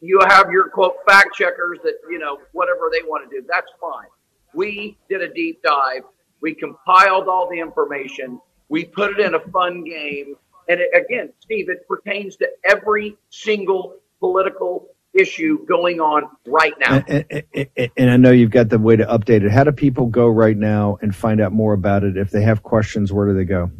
you 0.00 0.20
have 0.28 0.50
your 0.50 0.70
quote 0.70 0.96
fact 1.06 1.34
checkers 1.34 1.78
that, 1.84 1.94
you 2.10 2.18
know, 2.18 2.38
whatever 2.52 2.90
they 2.90 3.02
want 3.06 3.28
to 3.28 3.40
do. 3.40 3.46
That's 3.48 3.70
fine. 3.80 4.08
We 4.54 4.96
did 5.08 5.22
a 5.22 5.32
deep 5.32 5.62
dive. 5.62 6.02
We 6.40 6.54
compiled 6.54 7.28
all 7.28 7.48
the 7.50 7.58
information. 7.58 8.40
We 8.68 8.84
put 8.84 9.18
it 9.18 9.20
in 9.20 9.34
a 9.34 9.40
fun 9.40 9.84
game. 9.84 10.36
And 10.68 10.80
it, 10.80 10.90
again, 10.94 11.32
Steve, 11.40 11.68
it 11.68 11.86
pertains 11.88 12.36
to 12.36 12.48
every 12.68 13.16
single 13.30 13.96
political 14.20 14.88
issue 15.18 15.66
going 15.66 16.00
on 16.00 16.24
right 16.46 16.74
now. 16.78 17.02
And, 17.08 17.24
and, 17.54 17.90
and, 17.96 18.10
I 18.10 18.16
know 18.16 18.30
you've 18.30 18.50
got 18.50 18.68
the 18.68 18.78
way 18.78 18.96
to 18.96 19.04
update 19.04 19.42
it. 19.44 19.50
How 19.50 19.64
do 19.64 19.72
people 19.72 20.06
go 20.06 20.28
right 20.28 20.56
now 20.56 20.98
and 21.02 21.12
find 21.14 21.40
out 21.40 21.52
more 21.52 21.74
about 21.74 22.04
it? 22.04 22.16
If 22.16 22.30
they 22.30 22.42
have 22.42 22.62
questions, 22.62 23.12
where 23.12 23.26
do 23.26 23.34
they 23.34 23.44
go? 23.44 23.70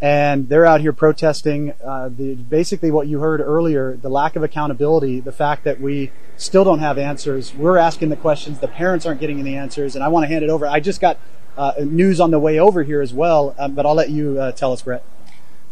and 0.00 0.48
they're 0.48 0.64
out 0.64 0.80
here 0.80 0.92
protesting. 0.92 1.74
Uh, 1.84 2.08
the, 2.08 2.34
basically, 2.34 2.92
what 2.92 3.08
you 3.08 3.18
heard 3.18 3.40
earlier, 3.40 3.96
the 3.96 4.08
lack 4.08 4.36
of 4.36 4.44
accountability, 4.44 5.18
the 5.18 5.32
fact 5.32 5.64
that 5.64 5.80
we 5.80 6.12
still 6.36 6.62
don't 6.62 6.78
have 6.78 6.98
answers. 6.98 7.52
We're 7.54 7.78
asking 7.78 8.10
the 8.10 8.16
questions, 8.16 8.60
the 8.60 8.68
parents 8.68 9.04
aren't 9.04 9.20
getting 9.20 9.40
any 9.40 9.56
answers, 9.56 9.96
and 9.96 10.04
I 10.04 10.08
want 10.08 10.24
to 10.24 10.28
hand 10.28 10.44
it 10.44 10.50
over. 10.50 10.66
I 10.66 10.78
just 10.78 11.00
got 11.00 11.18
uh, 11.58 11.72
news 11.80 12.20
on 12.20 12.30
the 12.30 12.38
way 12.38 12.60
over 12.60 12.84
here 12.84 13.00
as 13.00 13.12
well, 13.12 13.56
um, 13.58 13.74
but 13.74 13.84
I'll 13.84 13.94
let 13.94 14.10
you 14.10 14.40
uh, 14.40 14.52
tell 14.52 14.72
us, 14.72 14.82
Brett. 14.82 15.04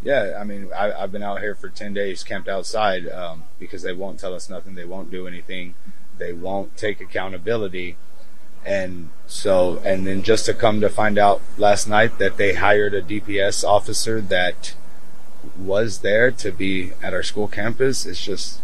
Yeah, 0.02 0.38
I 0.40 0.44
mean, 0.44 0.70
I, 0.74 0.90
have 1.00 1.10
been 1.10 1.22
out 1.22 1.40
here 1.40 1.54
for 1.54 1.68
10 1.68 1.92
days 1.92 2.22
camped 2.22 2.48
outside 2.48 3.08
um, 3.08 3.44
because 3.58 3.82
they 3.82 3.92
won't 3.92 4.20
tell 4.20 4.32
us 4.32 4.48
nothing. 4.48 4.74
They 4.74 4.84
won't 4.84 5.10
do 5.10 5.26
anything. 5.26 5.74
They 6.18 6.32
won't 6.32 6.76
take 6.76 7.00
accountability. 7.00 7.96
And 8.68 9.08
so, 9.26 9.80
and 9.82 10.06
then 10.06 10.22
just 10.22 10.44
to 10.44 10.52
come 10.52 10.82
to 10.82 10.90
find 10.90 11.16
out 11.16 11.40
last 11.56 11.88
night 11.88 12.18
that 12.18 12.36
they 12.36 12.52
hired 12.52 12.92
a 12.92 13.00
DPS 13.00 13.64
officer 13.64 14.20
that 14.20 14.74
was 15.58 16.00
there 16.00 16.30
to 16.32 16.52
be 16.52 16.92
at 17.02 17.14
our 17.14 17.22
school 17.22 17.48
campus, 17.48 18.04
it's 18.04 18.22
just, 18.22 18.60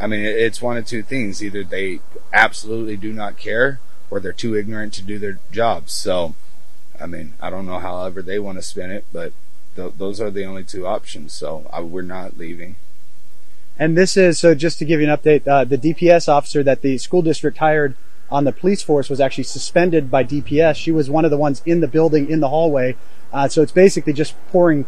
I 0.00 0.06
mean, 0.06 0.24
it's 0.24 0.62
one 0.62 0.78
of 0.78 0.86
two 0.86 1.02
things. 1.02 1.44
Either 1.44 1.62
they 1.62 2.00
absolutely 2.32 2.96
do 2.96 3.12
not 3.12 3.36
care 3.36 3.78
or 4.10 4.20
they're 4.20 4.32
too 4.32 4.56
ignorant 4.56 4.94
to 4.94 5.02
do 5.02 5.18
their 5.18 5.38
jobs. 5.52 5.92
So, 5.92 6.34
I 6.98 7.04
mean, 7.04 7.34
I 7.38 7.50
don't 7.50 7.66
know 7.66 7.78
however 7.78 8.22
they 8.22 8.38
want 8.38 8.56
to 8.56 8.62
spin 8.62 8.90
it, 8.90 9.04
but 9.12 9.34
th- 9.74 9.92
those 9.98 10.18
are 10.18 10.30
the 10.30 10.46
only 10.46 10.64
two 10.64 10.86
options. 10.86 11.34
So 11.34 11.68
I, 11.70 11.82
we're 11.82 12.00
not 12.00 12.38
leaving. 12.38 12.76
And 13.78 13.98
this 13.98 14.16
is 14.16 14.38
so. 14.38 14.54
Just 14.54 14.78
to 14.78 14.86
give 14.86 15.02
you 15.02 15.10
an 15.10 15.14
update, 15.14 15.46
uh, 15.46 15.64
the 15.64 15.76
DPS 15.76 16.26
officer 16.26 16.62
that 16.62 16.80
the 16.80 16.96
school 16.96 17.20
district 17.20 17.58
hired 17.58 17.94
on 18.30 18.44
the 18.44 18.52
police 18.52 18.82
force 18.82 19.08
was 19.08 19.20
actually 19.20 19.44
suspended 19.44 20.10
by 20.10 20.24
DPS. 20.24 20.76
She 20.76 20.90
was 20.90 21.08
one 21.08 21.24
of 21.24 21.30
the 21.30 21.36
ones 21.36 21.62
in 21.64 21.80
the 21.80 21.88
building 21.88 22.28
in 22.28 22.40
the 22.40 22.48
hallway. 22.48 22.96
Uh, 23.32 23.48
so 23.48 23.62
it's 23.62 23.72
basically 23.72 24.12
just 24.12 24.34
pouring 24.48 24.86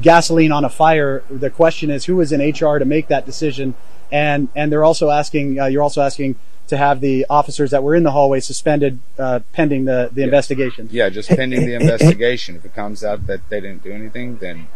gasoline 0.00 0.52
on 0.52 0.64
a 0.64 0.68
fire. 0.68 1.22
The 1.30 1.50
question 1.50 1.90
is, 1.90 2.06
who 2.06 2.20
is 2.20 2.32
in 2.32 2.40
HR 2.40 2.78
to 2.78 2.84
make 2.84 3.08
that 3.08 3.26
decision? 3.26 3.74
And 4.12 4.48
and 4.54 4.70
they're 4.70 4.84
also 4.84 5.10
asking. 5.10 5.58
Uh, 5.58 5.66
you're 5.66 5.82
also 5.82 6.02
asking 6.02 6.36
to 6.68 6.76
have 6.76 7.00
the 7.00 7.26
officers 7.28 7.70
that 7.70 7.82
were 7.82 7.94
in 7.94 8.02
the 8.02 8.10
hallway 8.10 8.40
suspended 8.40 8.98
uh, 9.18 9.40
pending 9.52 9.84
the, 9.84 10.08
the 10.12 10.22
yeah. 10.22 10.26
investigation. 10.26 10.88
Yeah, 10.90 11.08
just 11.10 11.28
pending 11.28 11.66
the 11.66 11.74
investigation. 11.74 12.56
If 12.56 12.64
it 12.64 12.74
comes 12.74 13.04
out 13.04 13.26
that 13.26 13.48
they 13.50 13.60
didn't 13.60 13.82
do 13.82 13.92
anything, 13.92 14.38
then 14.38 14.68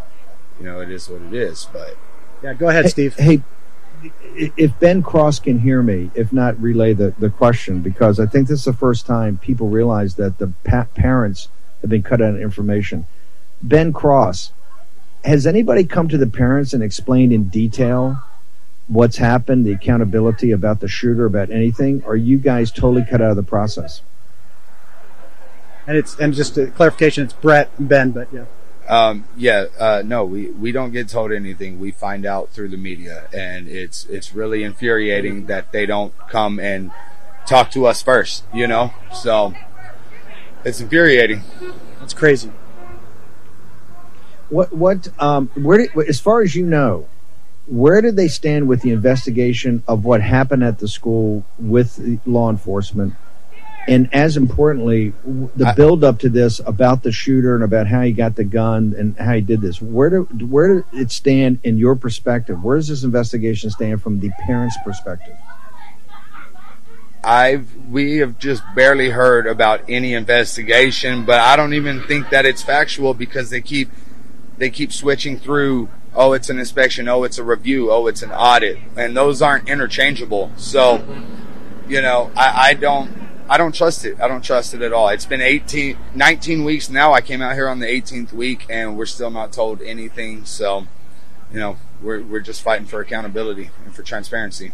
you 0.58 0.66
know 0.66 0.80
it 0.80 0.90
is 0.90 1.08
what 1.08 1.22
it 1.22 1.32
is. 1.32 1.66
But 1.72 1.96
yeah, 2.42 2.54
go 2.54 2.68
ahead, 2.68 2.84
hey, 2.84 2.90
Steve. 2.90 3.14
Hey, 3.16 3.42
if 4.34 4.78
Ben 4.78 5.02
Cross 5.02 5.40
can 5.40 5.60
hear 5.60 5.82
me, 5.82 6.10
if 6.14 6.32
not 6.32 6.60
relay 6.60 6.92
the, 6.92 7.14
the 7.18 7.30
question, 7.30 7.80
because 7.80 8.20
I 8.20 8.26
think 8.26 8.48
this 8.48 8.60
is 8.60 8.64
the 8.64 8.72
first 8.72 9.06
time 9.06 9.38
people 9.38 9.68
realize 9.68 10.14
that 10.14 10.38
the 10.38 10.52
pa- 10.64 10.86
parents 10.94 11.48
have 11.80 11.90
been 11.90 12.02
cut 12.02 12.20
out 12.20 12.34
of 12.34 12.40
information. 12.40 13.06
Ben 13.62 13.92
Cross, 13.92 14.52
has 15.24 15.46
anybody 15.46 15.84
come 15.84 16.08
to 16.08 16.18
the 16.18 16.26
parents 16.26 16.72
and 16.72 16.82
explained 16.82 17.32
in 17.32 17.48
detail 17.48 18.22
what's 18.86 19.16
happened, 19.18 19.66
the 19.66 19.72
accountability 19.72 20.50
about 20.50 20.80
the 20.80 20.88
shooter, 20.88 21.26
about 21.26 21.50
anything? 21.50 22.02
Are 22.04 22.16
you 22.16 22.38
guys 22.38 22.70
totally 22.70 23.04
cut 23.04 23.20
out 23.20 23.30
of 23.30 23.36
the 23.36 23.42
process? 23.42 24.02
And 25.86 25.96
it's 25.96 26.18
and 26.18 26.34
just 26.34 26.56
a 26.58 26.66
clarification, 26.68 27.24
it's 27.24 27.32
Brett 27.32 27.70
and 27.78 27.88
Ben, 27.88 28.10
but 28.10 28.28
yeah. 28.32 28.44
Um, 28.88 29.26
yeah, 29.36 29.66
uh, 29.78 30.02
no, 30.04 30.24
we, 30.24 30.50
we 30.50 30.72
don't 30.72 30.92
get 30.92 31.08
told 31.08 31.30
anything. 31.30 31.78
We 31.78 31.90
find 31.90 32.24
out 32.24 32.50
through 32.50 32.70
the 32.70 32.78
media, 32.78 33.28
and 33.34 33.68
it's 33.68 34.06
it's 34.06 34.34
really 34.34 34.64
infuriating 34.64 35.46
that 35.46 35.72
they 35.72 35.84
don't 35.84 36.14
come 36.28 36.58
and 36.58 36.90
talk 37.46 37.70
to 37.72 37.86
us 37.86 38.00
first. 38.00 38.44
You 38.52 38.66
know, 38.66 38.94
so 39.12 39.52
it's 40.64 40.80
infuriating. 40.80 41.42
That's 42.00 42.14
crazy. 42.14 42.50
What 44.48 44.72
what 44.72 45.08
um 45.18 45.48
where 45.54 45.78
did, 45.78 45.90
as 46.08 46.18
far 46.18 46.40
as 46.40 46.56
you 46.56 46.64
know, 46.64 47.08
where 47.66 48.00
did 48.00 48.16
they 48.16 48.28
stand 48.28 48.68
with 48.68 48.80
the 48.80 48.90
investigation 48.90 49.82
of 49.86 50.06
what 50.06 50.22
happened 50.22 50.64
at 50.64 50.78
the 50.78 50.88
school 50.88 51.44
with 51.58 52.20
law 52.24 52.48
enforcement? 52.48 53.14
And 53.88 54.12
as 54.14 54.36
importantly, 54.36 55.14
the 55.24 55.72
build 55.74 56.04
up 56.04 56.18
to 56.18 56.28
this 56.28 56.60
about 56.66 57.02
the 57.02 57.10
shooter 57.10 57.54
and 57.54 57.64
about 57.64 57.86
how 57.86 58.02
he 58.02 58.12
got 58.12 58.36
the 58.36 58.44
gun 58.44 58.94
and 58.98 59.16
how 59.16 59.32
he 59.32 59.40
did 59.40 59.62
this. 59.62 59.80
Where 59.80 60.10
do 60.10 60.24
where 60.46 60.74
did 60.74 60.84
it 60.92 61.10
stand 61.10 61.60
in 61.64 61.78
your 61.78 61.96
perspective? 61.96 62.62
Where 62.62 62.76
does 62.76 62.88
this 62.88 63.02
investigation 63.02 63.70
stand 63.70 64.02
from 64.02 64.20
the 64.20 64.30
parents' 64.44 64.76
perspective? 64.84 65.36
I've 67.24 67.74
we 67.88 68.18
have 68.18 68.38
just 68.38 68.62
barely 68.74 69.08
heard 69.08 69.46
about 69.46 69.80
any 69.88 70.12
investigation, 70.12 71.24
but 71.24 71.40
I 71.40 71.56
don't 71.56 71.72
even 71.72 72.02
think 72.02 72.28
that 72.28 72.44
it's 72.44 72.62
factual 72.62 73.14
because 73.14 73.48
they 73.48 73.62
keep 73.62 73.90
they 74.58 74.68
keep 74.68 74.92
switching 74.92 75.38
through 75.38 75.88
oh 76.14 76.32
it's 76.32 76.50
an 76.50 76.58
inspection 76.58 77.08
oh 77.08 77.22
it's 77.22 77.38
a 77.38 77.44
review 77.44 77.92
oh 77.92 78.06
it's 78.06 78.22
an 78.22 78.32
audit 78.32 78.76
and 78.96 79.16
those 79.16 79.40
aren't 79.40 79.68
interchangeable 79.68 80.50
so 80.56 81.04
you 81.86 82.00
know 82.00 82.30
i, 82.34 82.70
I 82.70 82.74
don't 82.74 83.28
i 83.48 83.56
don't 83.56 83.74
trust 83.74 84.04
it 84.04 84.20
i 84.20 84.28
don't 84.28 84.44
trust 84.44 84.74
it 84.74 84.82
at 84.82 84.92
all 84.92 85.08
it's 85.08 85.26
been 85.26 85.40
18 85.40 85.96
19 86.14 86.64
weeks 86.64 86.88
now 86.88 87.12
i 87.12 87.20
came 87.20 87.42
out 87.42 87.54
here 87.54 87.68
on 87.68 87.78
the 87.78 87.86
18th 87.86 88.32
week 88.32 88.66
and 88.68 88.96
we're 88.96 89.06
still 89.06 89.30
not 89.30 89.52
told 89.52 89.82
anything 89.82 90.44
so 90.44 90.86
you 91.52 91.58
know 91.58 91.76
we're, 92.02 92.22
we're 92.22 92.40
just 92.40 92.62
fighting 92.62 92.86
for 92.86 93.00
accountability 93.00 93.70
and 93.84 93.94
for 93.94 94.02
transparency 94.02 94.72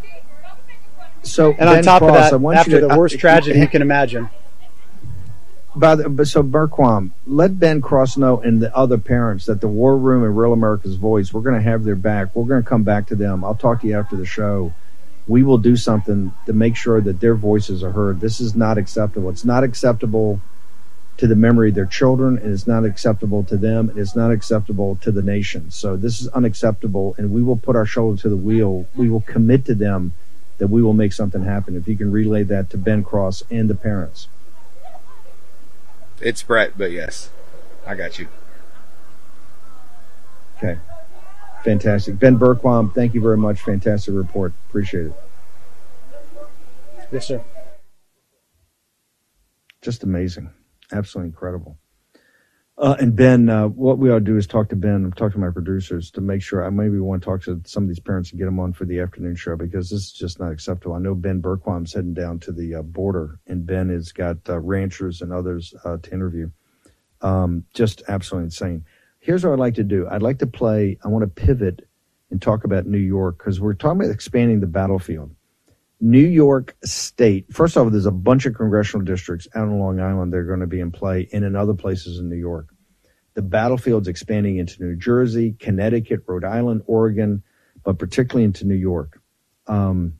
so 1.22 1.52
and 1.58 1.68
on 1.68 1.82
top 1.82 2.00
Cross, 2.00 2.32
of 2.32 2.42
that 2.42 2.56
after 2.56 2.80
to, 2.80 2.86
the 2.86 2.98
worst 2.98 3.14
uh, 3.14 3.18
tragedy 3.20 3.58
you 3.58 3.68
can 3.68 3.82
imagine 3.82 4.28
by 5.76 5.96
the, 5.96 6.24
so 6.24 6.42
Bergquam, 6.42 7.10
let 7.26 7.58
Ben 7.58 7.80
Cross 7.80 8.16
know 8.16 8.40
and 8.40 8.62
the 8.62 8.74
other 8.76 8.98
parents 8.98 9.46
that 9.46 9.60
the 9.60 9.68
War 9.68 9.96
Room 9.96 10.22
and 10.22 10.36
Real 10.36 10.52
America's 10.52 10.94
Voice, 10.94 11.32
we're 11.32 11.42
going 11.42 11.56
to 11.56 11.62
have 11.62 11.84
their 11.84 11.96
back. 11.96 12.34
We're 12.34 12.44
going 12.44 12.62
to 12.62 12.68
come 12.68 12.84
back 12.84 13.08
to 13.08 13.16
them. 13.16 13.44
I'll 13.44 13.54
talk 13.54 13.80
to 13.80 13.86
you 13.86 13.98
after 13.98 14.16
the 14.16 14.26
show. 14.26 14.72
We 15.26 15.42
will 15.42 15.58
do 15.58 15.76
something 15.76 16.32
to 16.46 16.52
make 16.52 16.76
sure 16.76 17.00
that 17.00 17.20
their 17.20 17.34
voices 17.34 17.82
are 17.82 17.92
heard. 17.92 18.20
This 18.20 18.40
is 18.40 18.54
not 18.54 18.76
acceptable. 18.76 19.30
It's 19.30 19.44
not 19.44 19.64
acceptable 19.64 20.40
to 21.16 21.26
the 21.26 21.36
memory 21.36 21.68
of 21.68 21.76
their 21.76 21.86
children, 21.86 22.36
and 22.38 22.52
it's 22.52 22.66
not 22.66 22.84
acceptable 22.84 23.44
to 23.44 23.56
them, 23.56 23.88
and 23.88 23.98
it's 23.98 24.16
not 24.16 24.32
acceptable 24.32 24.96
to 24.96 25.12
the 25.12 25.22
nation. 25.22 25.70
So 25.70 25.96
this 25.96 26.20
is 26.20 26.28
unacceptable, 26.28 27.14
and 27.16 27.30
we 27.30 27.42
will 27.42 27.56
put 27.56 27.76
our 27.76 27.86
shoulder 27.86 28.20
to 28.22 28.28
the 28.28 28.36
wheel. 28.36 28.86
We 28.96 29.08
will 29.08 29.20
commit 29.20 29.64
to 29.66 29.74
them 29.74 30.14
that 30.58 30.68
we 30.68 30.82
will 30.82 30.92
make 30.92 31.12
something 31.12 31.44
happen. 31.44 31.76
If 31.76 31.88
you 31.88 31.96
can 31.96 32.10
relay 32.10 32.42
that 32.44 32.70
to 32.70 32.78
Ben 32.78 33.04
Cross 33.04 33.44
and 33.50 33.70
the 33.70 33.74
parents. 33.74 34.28
It's 36.20 36.42
Brett, 36.42 36.76
but 36.76 36.90
yes, 36.90 37.30
I 37.86 37.94
got 37.94 38.18
you. 38.18 38.28
Okay. 40.58 40.78
Fantastic. 41.64 42.18
Ben 42.18 42.38
Bergquam, 42.38 42.94
thank 42.94 43.14
you 43.14 43.22
very 43.22 43.38
much. 43.38 43.60
Fantastic 43.62 44.14
report. 44.14 44.52
Appreciate 44.68 45.06
it. 45.06 45.12
Yes, 47.10 47.26
sir. 47.26 47.42
Just 49.80 50.02
amazing. 50.02 50.50
Absolutely 50.92 51.30
incredible. 51.30 51.78
Uh, 52.76 52.96
and 52.98 53.14
Ben, 53.14 53.48
uh, 53.48 53.68
what 53.68 53.98
we 53.98 54.10
ought 54.10 54.18
to 54.18 54.20
do 54.24 54.36
is 54.36 54.46
talk 54.46 54.68
to 54.68 54.76
Ben, 54.76 55.10
talk 55.12 55.32
to 55.32 55.38
my 55.38 55.48
producers 55.48 56.10
to 56.10 56.20
make 56.20 56.42
sure. 56.42 56.64
I 56.64 56.70
maybe 56.70 56.98
want 56.98 57.22
to 57.22 57.26
talk 57.26 57.42
to 57.44 57.62
some 57.64 57.84
of 57.84 57.88
these 57.88 58.00
parents 58.00 58.30
and 58.30 58.38
get 58.38 58.46
them 58.46 58.58
on 58.58 58.72
for 58.72 58.84
the 58.84 59.00
afternoon 59.00 59.36
show 59.36 59.56
because 59.56 59.88
this 59.88 60.00
is 60.00 60.12
just 60.12 60.40
not 60.40 60.50
acceptable. 60.50 60.96
I 60.96 60.98
know 60.98 61.14
Ben 61.14 61.40
Bergquam's 61.40 61.94
heading 61.94 62.14
down 62.14 62.40
to 62.40 62.52
the 62.52 62.74
uh, 62.74 62.82
border, 62.82 63.38
and 63.46 63.64
Ben 63.64 63.90
has 63.90 64.10
got 64.12 64.38
uh, 64.48 64.58
ranchers 64.58 65.22
and 65.22 65.32
others 65.32 65.72
uh, 65.84 65.98
to 65.98 66.12
interview. 66.12 66.50
Um, 67.20 67.64
just 67.72 68.02
absolutely 68.08 68.46
insane. 68.46 68.84
Here's 69.24 69.42
what 69.42 69.54
I'd 69.54 69.58
like 69.58 69.76
to 69.76 69.84
do. 69.84 70.06
I'd 70.06 70.20
like 70.20 70.40
to 70.40 70.46
play. 70.46 70.98
I 71.02 71.08
want 71.08 71.22
to 71.22 71.28
pivot 71.28 71.88
and 72.30 72.42
talk 72.42 72.64
about 72.64 72.84
New 72.84 72.98
York 72.98 73.38
because 73.38 73.58
we're 73.58 73.72
talking 73.72 74.02
about 74.02 74.12
expanding 74.12 74.60
the 74.60 74.66
battlefield. 74.66 75.34
New 75.98 76.26
York 76.26 76.76
State. 76.84 77.50
First 77.50 77.78
off, 77.78 77.90
there's 77.90 78.04
a 78.04 78.10
bunch 78.10 78.44
of 78.44 78.54
congressional 78.54 79.02
districts 79.02 79.48
out 79.54 79.62
on 79.62 79.78
Long 79.78 79.98
Island 79.98 80.30
that 80.30 80.36
are 80.36 80.44
going 80.44 80.60
to 80.60 80.66
be 80.66 80.78
in 80.78 80.90
play 80.92 81.26
and 81.32 81.42
in 81.42 81.56
other 81.56 81.72
places 81.72 82.18
in 82.18 82.28
New 82.28 82.36
York. 82.36 82.68
The 83.32 83.40
battlefield's 83.40 84.08
expanding 84.08 84.58
into 84.58 84.84
New 84.84 84.94
Jersey, 84.94 85.56
Connecticut, 85.58 86.20
Rhode 86.26 86.44
Island, 86.44 86.82
Oregon, 86.84 87.42
but 87.82 87.98
particularly 87.98 88.44
into 88.44 88.66
New 88.66 88.74
York. 88.74 89.22
Um, 89.66 90.18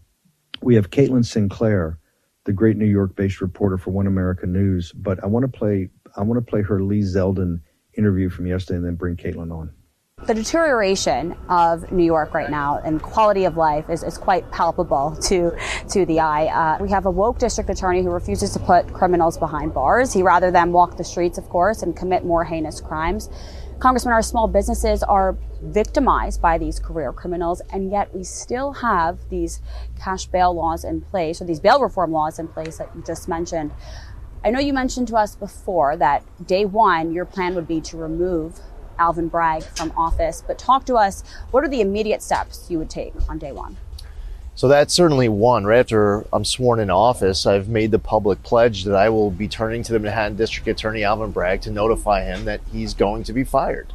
we 0.63 0.77
have 0.77 0.89
Caitlin 0.89 1.27
Sinclair, 1.27 1.99
the 2.45 2.55
great 2.55 2.79
New 2.79 2.87
York-based 2.87 3.43
reporter 3.43 3.77
for 3.77 3.91
One 3.91 4.07
America 4.07 4.47
News. 4.47 4.93
But 4.93 5.23
I 5.23 5.27
want 5.27 5.43
to 5.43 5.59
play 5.59 5.91
I 6.17 6.23
want 6.23 6.39
to 6.39 6.51
play 6.51 6.63
her 6.63 6.83
Lee 6.83 7.03
Zeldin 7.03 7.61
interview 7.97 8.29
from 8.31 8.47
yesterday, 8.47 8.77
and 8.77 8.87
then 8.87 8.95
bring 8.95 9.17
Caitlin 9.17 9.53
on. 9.53 9.71
The 10.27 10.33
deterioration 10.33 11.37
of 11.51 11.91
New 11.93 12.05
York 12.05 12.33
right 12.33 12.49
now 12.49 12.81
and 12.83 13.03
quality 13.03 13.45
of 13.45 13.59
life 13.59 13.91
is, 13.91 14.03
is 14.03 14.17
quite 14.17 14.51
palpable 14.51 15.17
to 15.23 15.55
to 15.91 16.07
the 16.07 16.21
eye. 16.21 16.47
Uh, 16.47 16.83
we 16.83 16.89
have 16.91 17.05
a 17.05 17.11
woke 17.11 17.39
district 17.39 17.69
attorney 17.69 18.03
who 18.03 18.11
refuses 18.11 18.53
to 18.53 18.59
put 18.59 18.91
criminals 18.95 19.37
behind 19.37 19.75
bars. 19.75 20.15
He 20.15 20.23
rather 20.23 20.51
than 20.51 20.73
walk 20.73 20.97
the 20.97 21.05
streets, 21.05 21.37
of 21.37 21.49
course, 21.51 21.83
and 21.83 21.95
commit 21.95 22.25
more 22.25 22.45
heinous 22.45 22.81
crimes. 22.81 23.29
Congressman, 23.81 24.15
our 24.15 24.23
small 24.23 24.49
businesses 24.49 25.03
are 25.03 25.37
victimized 25.61 26.41
by 26.41 26.57
these 26.59 26.79
career 26.79 27.13
criminals, 27.13 27.61
and 27.71 27.91
yet 27.91 28.15
we 28.15 28.23
still 28.23 28.73
have 28.73 29.19
these 29.29 29.61
cash 30.01 30.27
bail 30.27 30.55
laws 30.55 30.85
in 30.85 31.01
place, 31.01 31.43
or 31.43 31.45
these 31.45 31.61
bail 31.61 31.81
reform 31.81 32.13
laws 32.13 32.39
in 32.39 32.49
place 32.49 32.79
that 32.79 32.89
you 32.95 33.03
just 33.03 33.29
mentioned. 33.29 33.73
I 34.45 34.51
know 34.51 34.61
you 34.61 34.75
mentioned 34.75 35.09
to 35.09 35.17
us 35.17 35.35
before 35.35 35.97
that 35.97 36.23
day 36.47 36.67
one, 36.67 37.15
your 37.15 37.25
plan 37.25 37.55
would 37.55 37.67
be 37.67 37.81
to 37.81 37.97
remove 37.97 38.61
Alvin 38.99 39.29
Bragg 39.29 39.63
from 39.63 39.91
office. 39.97 40.45
But 40.47 40.59
talk 40.59 40.85
to 40.85 40.97
us. 40.97 41.25
What 41.51 41.65
are 41.65 41.69
the 41.69 41.81
immediate 41.81 42.23
steps 42.23 42.67
you 42.69 42.79
would 42.79 42.91
take 42.91 43.15
on 43.31 43.39
day 43.39 43.53
one? 43.53 43.79
So 44.55 44.69
that's 44.69 44.93
certainly 44.93 45.31
one. 45.31 45.65
Right 45.65 45.79
after 45.79 46.27
I'm 46.31 46.45
sworn 46.45 46.79
in 46.79 46.91
office, 46.91 47.47
I've 47.47 47.71
made 47.71 47.91
the 47.91 47.99
public 47.99 48.43
pledge 48.43 48.85
that 48.85 48.95
I 48.95 49.09
will 49.09 49.31
be 49.31 49.49
turning 49.49 49.83
to 49.85 49.95
the 49.95 49.99
Manhattan 49.99 50.37
District 50.37 50.69
Attorney 50.69 51.05
Alvin 51.05 51.31
Bragg 51.31 51.63
to 51.63 51.71
notify 51.71 52.23
him 52.23 52.45
that 52.45 52.61
he's 52.71 52.93
going 52.93 53.25
to 53.25 53.33
be 53.33 53.45
fired. 53.45 53.95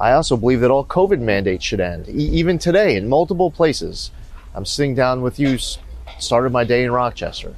I 0.00 0.12
also 0.12 0.36
believe 0.36 0.60
that 0.62 0.70
all 0.72 0.84
COVID 0.84 1.20
mandates 1.20 1.64
should 1.64 1.80
end. 1.80 2.08
E- 2.08 2.12
even 2.12 2.58
today, 2.58 2.96
in 2.96 3.08
multiple 3.08 3.52
places, 3.52 4.10
I'm 4.52 4.66
sitting 4.66 4.96
down 4.96 5.22
with 5.22 5.38
you, 5.38 5.58
started 6.18 6.50
my 6.50 6.64
day 6.64 6.82
in 6.82 6.90
Rochester. 6.90 7.54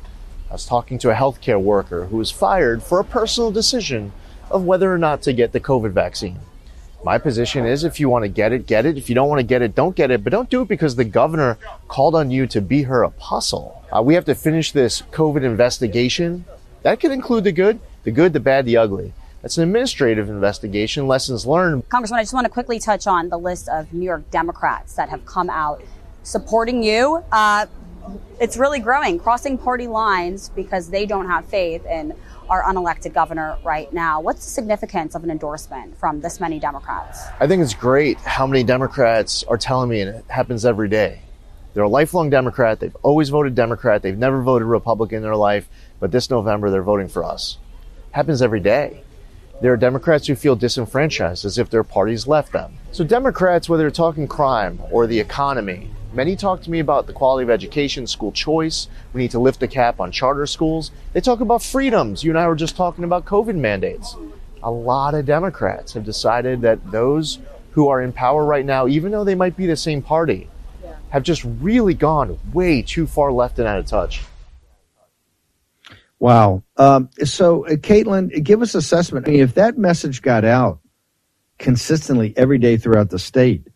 I 0.50 0.54
was 0.54 0.64
talking 0.64 0.98
to 1.00 1.10
a 1.10 1.14
healthcare 1.14 1.60
worker 1.60 2.06
who 2.06 2.16
was 2.16 2.30
fired 2.30 2.82
for 2.82 2.98
a 2.98 3.04
personal 3.04 3.50
decision 3.50 4.12
of 4.50 4.64
whether 4.64 4.92
or 4.92 4.96
not 4.96 5.20
to 5.22 5.34
get 5.34 5.52
the 5.52 5.60
COVID 5.60 5.92
vaccine. 5.92 6.38
My 7.04 7.18
position 7.18 7.66
is 7.66 7.84
if 7.84 8.00
you 8.00 8.08
want 8.08 8.24
to 8.24 8.28
get 8.28 8.52
it, 8.52 8.66
get 8.66 8.86
it. 8.86 8.96
If 8.96 9.10
you 9.10 9.14
don't 9.14 9.28
want 9.28 9.40
to 9.40 9.46
get 9.46 9.60
it, 9.60 9.74
don't 9.74 9.94
get 9.94 10.10
it. 10.10 10.24
But 10.24 10.30
don't 10.30 10.48
do 10.48 10.62
it 10.62 10.68
because 10.68 10.96
the 10.96 11.04
governor 11.04 11.58
called 11.86 12.14
on 12.14 12.30
you 12.30 12.46
to 12.46 12.62
be 12.62 12.84
her 12.84 13.02
apostle. 13.02 13.84
Uh, 13.94 14.02
we 14.02 14.14
have 14.14 14.24
to 14.24 14.34
finish 14.34 14.72
this 14.72 15.02
COVID 15.12 15.44
investigation. 15.44 16.46
That 16.82 16.98
could 16.98 17.12
include 17.12 17.44
the 17.44 17.52
good, 17.52 17.78
the 18.04 18.10
good, 18.10 18.32
the 18.32 18.40
bad, 18.40 18.64
the 18.64 18.78
ugly. 18.78 19.12
That's 19.42 19.58
an 19.58 19.64
administrative 19.64 20.30
investigation, 20.30 21.06
lessons 21.06 21.46
learned. 21.46 21.88
Congressman, 21.90 22.20
I 22.20 22.22
just 22.22 22.34
want 22.34 22.46
to 22.46 22.50
quickly 22.50 22.80
touch 22.80 23.06
on 23.06 23.28
the 23.28 23.38
list 23.38 23.68
of 23.68 23.92
New 23.92 24.04
York 24.04 24.28
Democrats 24.30 24.94
that 24.94 25.10
have 25.10 25.24
come 25.26 25.50
out 25.50 25.82
supporting 26.24 26.82
you. 26.82 27.22
Uh, 27.30 27.66
it's 28.40 28.56
really 28.56 28.78
growing, 28.80 29.18
crossing 29.18 29.58
party 29.58 29.86
lines 29.86 30.50
because 30.50 30.90
they 30.90 31.06
don't 31.06 31.26
have 31.26 31.46
faith 31.46 31.84
in 31.86 32.14
our 32.48 32.62
unelected 32.62 33.12
governor 33.12 33.58
right 33.62 33.92
now. 33.92 34.20
What's 34.20 34.44
the 34.44 34.50
significance 34.50 35.14
of 35.14 35.24
an 35.24 35.30
endorsement 35.30 35.98
from 35.98 36.20
this 36.20 36.40
many 36.40 36.58
Democrats? 36.58 37.20
I 37.40 37.46
think 37.46 37.62
it's 37.62 37.74
great 37.74 38.18
how 38.18 38.46
many 38.46 38.64
Democrats 38.64 39.44
are 39.44 39.58
telling 39.58 39.90
me, 39.90 40.00
and 40.00 40.16
it 40.16 40.24
happens 40.28 40.64
every 40.64 40.88
day. 40.88 41.20
They're 41.74 41.84
a 41.84 41.88
lifelong 41.88 42.30
Democrat. 42.30 42.80
They've 42.80 42.96
always 43.02 43.28
voted 43.28 43.54
Democrat. 43.54 44.02
They've 44.02 44.16
never 44.16 44.42
voted 44.42 44.66
Republican 44.66 45.18
in 45.18 45.22
their 45.22 45.36
life, 45.36 45.68
but 46.00 46.10
this 46.10 46.30
November 46.30 46.70
they're 46.70 46.82
voting 46.82 47.08
for 47.08 47.24
us. 47.24 47.58
Happens 48.12 48.42
every 48.42 48.60
day. 48.60 49.02
There 49.60 49.72
are 49.72 49.76
Democrats 49.76 50.26
who 50.26 50.36
feel 50.36 50.54
disenfranchised 50.56 51.44
as 51.44 51.58
if 51.58 51.68
their 51.68 51.82
parties 51.82 52.26
left 52.26 52.52
them. 52.52 52.78
So, 52.92 53.04
Democrats, 53.04 53.68
whether 53.68 53.82
they're 53.82 53.90
talking 53.90 54.28
crime 54.28 54.80
or 54.90 55.06
the 55.06 55.18
economy, 55.18 55.90
many 56.12 56.36
talk 56.36 56.62
to 56.62 56.70
me 56.70 56.78
about 56.78 57.06
the 57.06 57.12
quality 57.12 57.44
of 57.44 57.50
education, 57.50 58.06
school 58.06 58.32
choice. 58.32 58.88
We 59.12 59.20
need 59.20 59.30
to 59.32 59.38
lift 59.38 59.60
the 59.60 59.68
cap 59.68 60.00
on 60.00 60.12
charter 60.12 60.46
schools. 60.46 60.90
They 61.12 61.20
talk 61.20 61.40
about 61.40 61.62
freedoms. 61.62 62.24
You 62.24 62.30
and 62.30 62.38
I 62.38 62.46
were 62.48 62.56
just 62.56 62.76
talking 62.76 63.04
about 63.04 63.24
COVID 63.24 63.56
mandates. 63.56 64.16
A 64.62 64.70
lot 64.70 65.14
of 65.14 65.24
Democrats 65.24 65.92
have 65.92 66.04
decided 66.04 66.62
that 66.62 66.90
those 66.90 67.38
who 67.72 67.88
are 67.88 68.02
in 68.02 68.12
power 68.12 68.44
right 68.44 68.64
now, 68.64 68.88
even 68.88 69.12
though 69.12 69.24
they 69.24 69.34
might 69.34 69.56
be 69.56 69.66
the 69.66 69.76
same 69.76 70.02
party, 70.02 70.48
have 71.10 71.22
just 71.22 71.44
really 71.44 71.94
gone 71.94 72.38
way 72.52 72.82
too 72.82 73.06
far 73.06 73.32
left 73.32 73.58
and 73.58 73.68
out 73.68 73.78
of 73.78 73.86
touch. 73.86 74.22
Wow. 76.18 76.64
Um, 76.76 77.10
so, 77.24 77.66
uh, 77.66 77.70
Caitlin, 77.76 78.42
give 78.42 78.62
us 78.62 78.74
assessment. 78.74 79.28
I 79.28 79.30
mean, 79.30 79.40
if 79.40 79.54
that 79.54 79.78
message 79.78 80.20
got 80.20 80.44
out 80.44 80.80
consistently 81.58 82.34
every 82.36 82.58
day 82.58 82.76
throughout 82.76 83.10
the 83.10 83.18
state, 83.18 83.68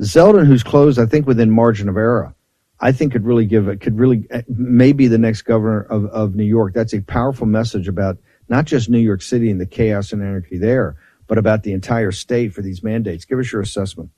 Zeldin, 0.00 0.46
who's 0.46 0.62
closed, 0.62 0.98
I 0.98 1.06
think 1.06 1.26
within 1.26 1.50
margin 1.50 1.88
of 1.88 1.96
error, 1.96 2.34
I 2.80 2.92
think 2.92 3.12
could 3.12 3.24
really 3.24 3.46
give 3.46 3.68
it, 3.68 3.80
could 3.80 3.98
really, 3.98 4.26
uh, 4.32 4.42
maybe 4.48 5.08
the 5.08 5.18
next 5.18 5.42
governor 5.42 5.82
of, 5.82 6.06
of 6.06 6.34
New 6.34 6.44
York. 6.44 6.74
That's 6.74 6.94
a 6.94 7.00
powerful 7.00 7.46
message 7.46 7.88
about 7.88 8.18
not 8.48 8.64
just 8.64 8.88
New 8.88 8.98
York 8.98 9.22
City 9.22 9.50
and 9.50 9.60
the 9.60 9.66
chaos 9.66 10.12
and 10.12 10.22
anarchy 10.22 10.58
there, 10.58 10.96
but 11.26 11.38
about 11.38 11.64
the 11.64 11.72
entire 11.72 12.12
state 12.12 12.54
for 12.54 12.62
these 12.62 12.82
mandates. 12.82 13.24
Give 13.24 13.38
us 13.38 13.52
your 13.52 13.60
assessment. 13.60 14.10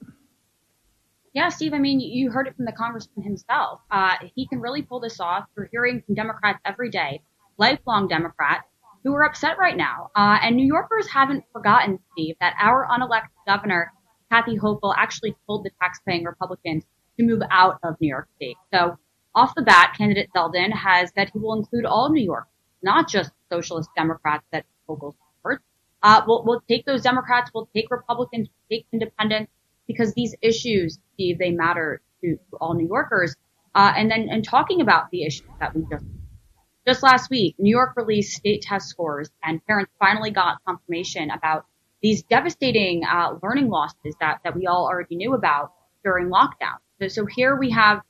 Yeah, 1.33 1.49
Steve, 1.49 1.73
I 1.73 1.79
mean, 1.79 2.01
you 2.01 2.31
heard 2.31 2.49
it 2.49 2.57
from 2.57 2.65
the 2.65 2.73
congressman 2.73 3.25
himself. 3.25 3.81
Uh, 3.91 4.17
he 4.35 4.47
can 4.49 4.61
really 4.61 4.83
pull 4.83 5.01
this 5.01 5.21
off. 5.21 5.45
We're 5.57 5.69
hearing 5.71 6.03
from 6.05 6.17
Democrats 6.17 6.59
every 6.65 6.91
day 6.91 7.23
lifelong 7.61 8.09
Democrat, 8.09 8.63
who 9.05 9.15
are 9.15 9.23
upset 9.23 9.59
right 9.59 9.77
now. 9.77 10.11
Uh, 10.17 10.39
and 10.43 10.57
New 10.57 10.67
Yorkers 10.67 11.07
haven't 11.09 11.45
forgotten, 11.53 11.99
Steve, 12.13 12.35
that 12.41 12.55
our 12.59 12.89
unelected 12.91 13.29
governor, 13.47 13.93
Kathy 14.31 14.57
Hochul, 14.57 14.95
actually 14.97 15.37
told 15.47 15.65
the 15.65 15.71
taxpaying 15.83 16.25
Republicans 16.25 16.85
to 17.19 17.25
move 17.25 17.43
out 17.51 17.79
of 17.83 18.01
New 18.01 18.09
York 18.09 18.29
State. 18.37 18.57
So 18.73 18.99
off 19.35 19.53
the 19.55 19.63
bat, 19.63 19.95
candidate 19.97 20.31
Zeldin 20.35 20.73
has 20.73 21.13
said 21.15 21.31
he 21.33 21.39
will 21.39 21.55
include 21.55 21.85
all 21.85 22.11
New 22.11 22.23
York, 22.23 22.47
not 22.83 23.09
just 23.09 23.33
socialist 23.51 23.91
Democrats 23.97 24.45
that 24.53 24.65
Hochul 24.89 25.15
supports. 25.37 25.65
Uh, 26.03 26.23
we'll, 26.27 26.45
we'll 26.45 26.63
take 26.69 26.87
those 26.87 27.03
Democrats, 27.03 27.51
we'll 27.55 27.69
take 27.75 27.91
Republicans, 27.91 28.49
we'll 28.49 28.79
take 28.79 28.87
independents, 28.93 29.53
because 29.87 30.15
these 30.15 30.35
issues, 30.41 30.99
Steve, 31.15 31.39
they 31.39 31.51
matter 31.51 32.01
to, 32.23 32.37
to 32.37 32.57
all 32.61 32.75
New 32.75 32.87
Yorkers. 32.87 33.35
Uh, 33.75 33.93
and 33.97 34.11
then, 34.11 34.29
and 34.31 34.45
talking 34.45 34.81
about 34.81 35.11
the 35.11 35.25
issues 35.25 35.47
that 35.59 35.75
we 35.75 35.85
just 35.91 36.05
just 36.87 37.03
last 37.03 37.29
week, 37.31 37.55
New 37.59 37.71
York 37.71 37.93
released 37.95 38.37
state 38.37 38.63
test 38.63 38.89
scores, 38.89 39.31
and 39.45 39.65
parents 39.67 39.93
finally 39.99 40.31
got 40.31 40.59
confirmation 40.67 41.31
about 41.31 41.67
these 42.03 42.23
devastating 42.23 43.03
uh, 43.05 43.35
learning 43.43 43.69
losses 43.69 44.15
that, 44.21 44.41
that 44.45 44.55
we 44.55 44.67
all 44.67 44.87
already 44.87 45.17
knew 45.17 45.35
about 45.35 45.73
during 46.05 46.29
lockdown. 46.29 46.79
So, 47.01 47.09
so 47.09 47.27
here 47.27 47.57
we 47.57 47.71
have 47.71 48.01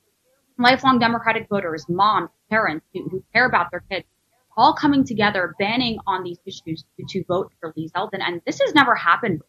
lifelong 0.59 0.99
Democratic 0.99 1.49
voters, 1.49 1.87
moms, 1.89 2.31
parents 2.51 2.87
who, 2.93 3.09
who 3.09 3.25
care 3.33 3.47
about 3.47 3.71
their 3.71 3.85
kids, 3.91 4.07
all 4.57 4.75
coming 4.75 5.05
together, 5.05 5.55
banning 5.59 5.99
on 6.07 6.23
these 6.23 6.39
issues 6.45 6.85
to, 6.97 7.05
to 7.09 7.25
vote 7.27 7.53
for 7.61 7.73
Lee 7.77 7.89
Zeldin. 7.89 8.21
And 8.21 8.41
this 8.47 8.61
has 8.61 8.75
never 8.75 8.95
happened. 8.95 9.43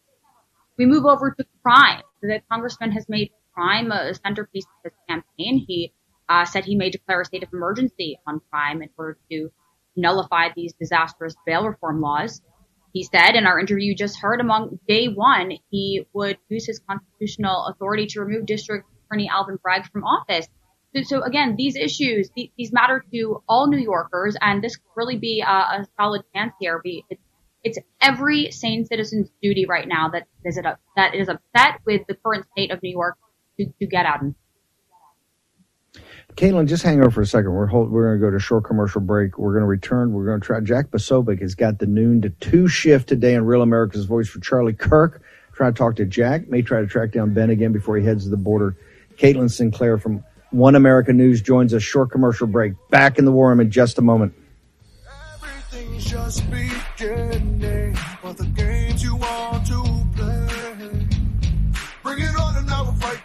We 0.78 0.86
move 0.86 1.04
over 1.04 1.30
to 1.30 1.44
crime. 1.62 2.02
The 2.22 2.40
congressman 2.50 2.92
has 2.92 3.08
made 3.08 3.30
crime 3.54 3.92
a 3.92 4.14
centerpiece 4.14 4.64
of 4.64 4.90
his 4.90 4.98
campaign. 5.08 5.64
He 5.68 5.92
uh, 6.28 6.44
said 6.44 6.64
he 6.64 6.76
may 6.76 6.90
declare 6.90 7.20
a 7.20 7.24
state 7.24 7.42
of 7.42 7.52
emergency 7.52 8.18
on 8.26 8.40
crime 8.50 8.82
in 8.82 8.88
order 8.96 9.18
to 9.30 9.50
nullify 9.96 10.48
these 10.56 10.72
disastrous 10.80 11.34
bail 11.44 11.66
reform 11.66 12.00
laws. 12.00 12.40
He 12.92 13.04
said 13.04 13.34
in 13.36 13.46
our 13.46 13.58
interview 13.58 13.94
just 13.94 14.20
heard 14.20 14.40
among 14.40 14.78
day 14.86 15.06
one, 15.08 15.52
he 15.70 16.06
would 16.12 16.38
use 16.48 16.66
his 16.66 16.78
constitutional 16.78 17.66
authority 17.66 18.06
to 18.08 18.20
remove 18.20 18.46
District 18.46 18.86
Attorney 19.06 19.28
Alvin 19.28 19.58
Bragg 19.62 19.90
from 19.90 20.04
office. 20.04 20.46
So, 20.94 21.02
so 21.02 21.22
again, 21.22 21.56
these 21.56 21.74
issues, 21.74 22.30
these 22.36 22.72
matter 22.72 23.02
to 23.12 23.42
all 23.48 23.66
New 23.66 23.78
Yorkers, 23.78 24.36
and 24.40 24.62
this 24.62 24.76
could 24.76 24.90
really 24.94 25.16
be 25.16 25.40
a, 25.40 25.50
a 25.50 25.86
solid 25.98 26.22
chance 26.34 26.52
here. 26.60 26.82
It's, 26.84 27.22
it's 27.64 27.78
every 28.00 28.50
sane 28.50 28.84
citizen's 28.84 29.30
duty 29.42 29.64
right 29.64 29.88
now 29.88 30.10
that 30.10 30.26
is, 30.44 30.60
that 30.96 31.14
is 31.14 31.28
upset 31.28 31.80
with 31.86 32.02
the 32.08 32.14
current 32.14 32.44
state 32.52 32.70
of 32.70 32.82
New 32.82 32.90
York 32.90 33.16
to, 33.58 33.66
to 33.80 33.86
get 33.86 34.04
out 34.04 34.20
and 34.20 34.34
Caitlin, 36.36 36.66
just 36.66 36.82
hang 36.82 37.02
on 37.02 37.10
for 37.10 37.20
a 37.20 37.26
second. 37.26 37.52
We're 37.52 37.66
hold, 37.66 37.90
we're 37.90 38.16
going 38.16 38.20
to 38.20 38.26
go 38.26 38.30
to 38.30 38.42
short 38.42 38.64
commercial 38.64 39.00
break. 39.00 39.38
We're 39.38 39.52
going 39.52 39.62
to 39.62 39.66
return. 39.66 40.12
We're 40.12 40.24
going 40.24 40.40
to 40.40 40.46
try. 40.46 40.60
Jack 40.60 40.86
Posobiec 40.90 41.40
has 41.42 41.54
got 41.54 41.78
the 41.78 41.86
noon 41.86 42.22
to 42.22 42.30
two 42.30 42.68
shift 42.68 43.08
today 43.08 43.34
in 43.34 43.44
Real 43.44 43.60
America's 43.60 44.06
Voice 44.06 44.28
for 44.28 44.40
Charlie 44.40 44.72
Kirk. 44.72 45.22
Try 45.52 45.68
to 45.68 45.76
talk 45.76 45.96
to 45.96 46.06
Jack. 46.06 46.48
May 46.48 46.62
try 46.62 46.80
to 46.80 46.86
track 46.86 47.12
down 47.12 47.34
Ben 47.34 47.50
again 47.50 47.72
before 47.72 47.98
he 47.98 48.04
heads 48.04 48.24
to 48.24 48.30
the 48.30 48.38
border. 48.38 48.74
Caitlin 49.16 49.50
Sinclair 49.50 49.98
from 49.98 50.24
One 50.50 50.74
America 50.74 51.12
News 51.12 51.42
joins 51.42 51.74
us. 51.74 51.82
Short 51.82 52.10
commercial 52.10 52.46
break. 52.46 52.72
Back 52.88 53.18
in 53.18 53.26
the 53.26 53.32
war 53.32 53.50
room 53.50 53.60
in 53.60 53.70
just 53.70 53.98
a 53.98 54.02
moment. 54.02 54.32
Everything's 55.34 56.06
just 56.06 56.42
beginning 56.50 57.94
for 58.22 58.32
the 58.32 58.46
games 58.46 59.02
you 59.02 59.16
want 59.16 59.61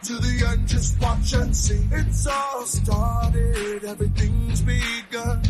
to 0.08 0.14
the 0.20 0.48
end. 0.48 0.66
Just 0.68 1.02
watch 1.02 1.34
and 1.34 1.54
see. 1.54 1.86
It's 1.92 2.28
all 2.28 2.66
started, 2.66 3.84
everything's 3.84 4.62
begun, 4.62 5.42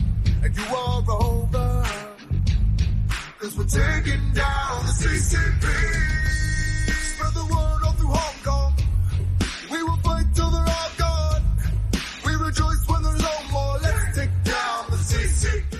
and 0.43 0.57
you 0.57 0.75
are 0.75 1.03
over. 1.21 1.83
Cause 3.37 3.55
we're 3.55 3.65
taking 3.65 4.33
down 4.33 4.85
the 4.87 4.93
CCP. 4.97 5.65
Spread 6.89 7.33
the 7.35 7.45
word 7.53 7.81
all 7.85 7.91
through 7.93 8.07
Hong 8.07 8.43
Kong. 8.43 8.73
We 9.71 9.83
will 9.83 9.97
fight 9.97 10.25
till 10.33 10.49
they're 10.49 10.61
all 10.61 10.91
gone. 10.97 11.43
We 12.25 12.33
rejoice 12.33 12.83
when 12.87 13.03
there's 13.03 13.21
no 13.21 13.51
more. 13.51 13.77
Let's 13.79 14.17
take 14.17 14.43
down 14.43 14.85
the 14.89 14.97
CCP. 14.97 15.77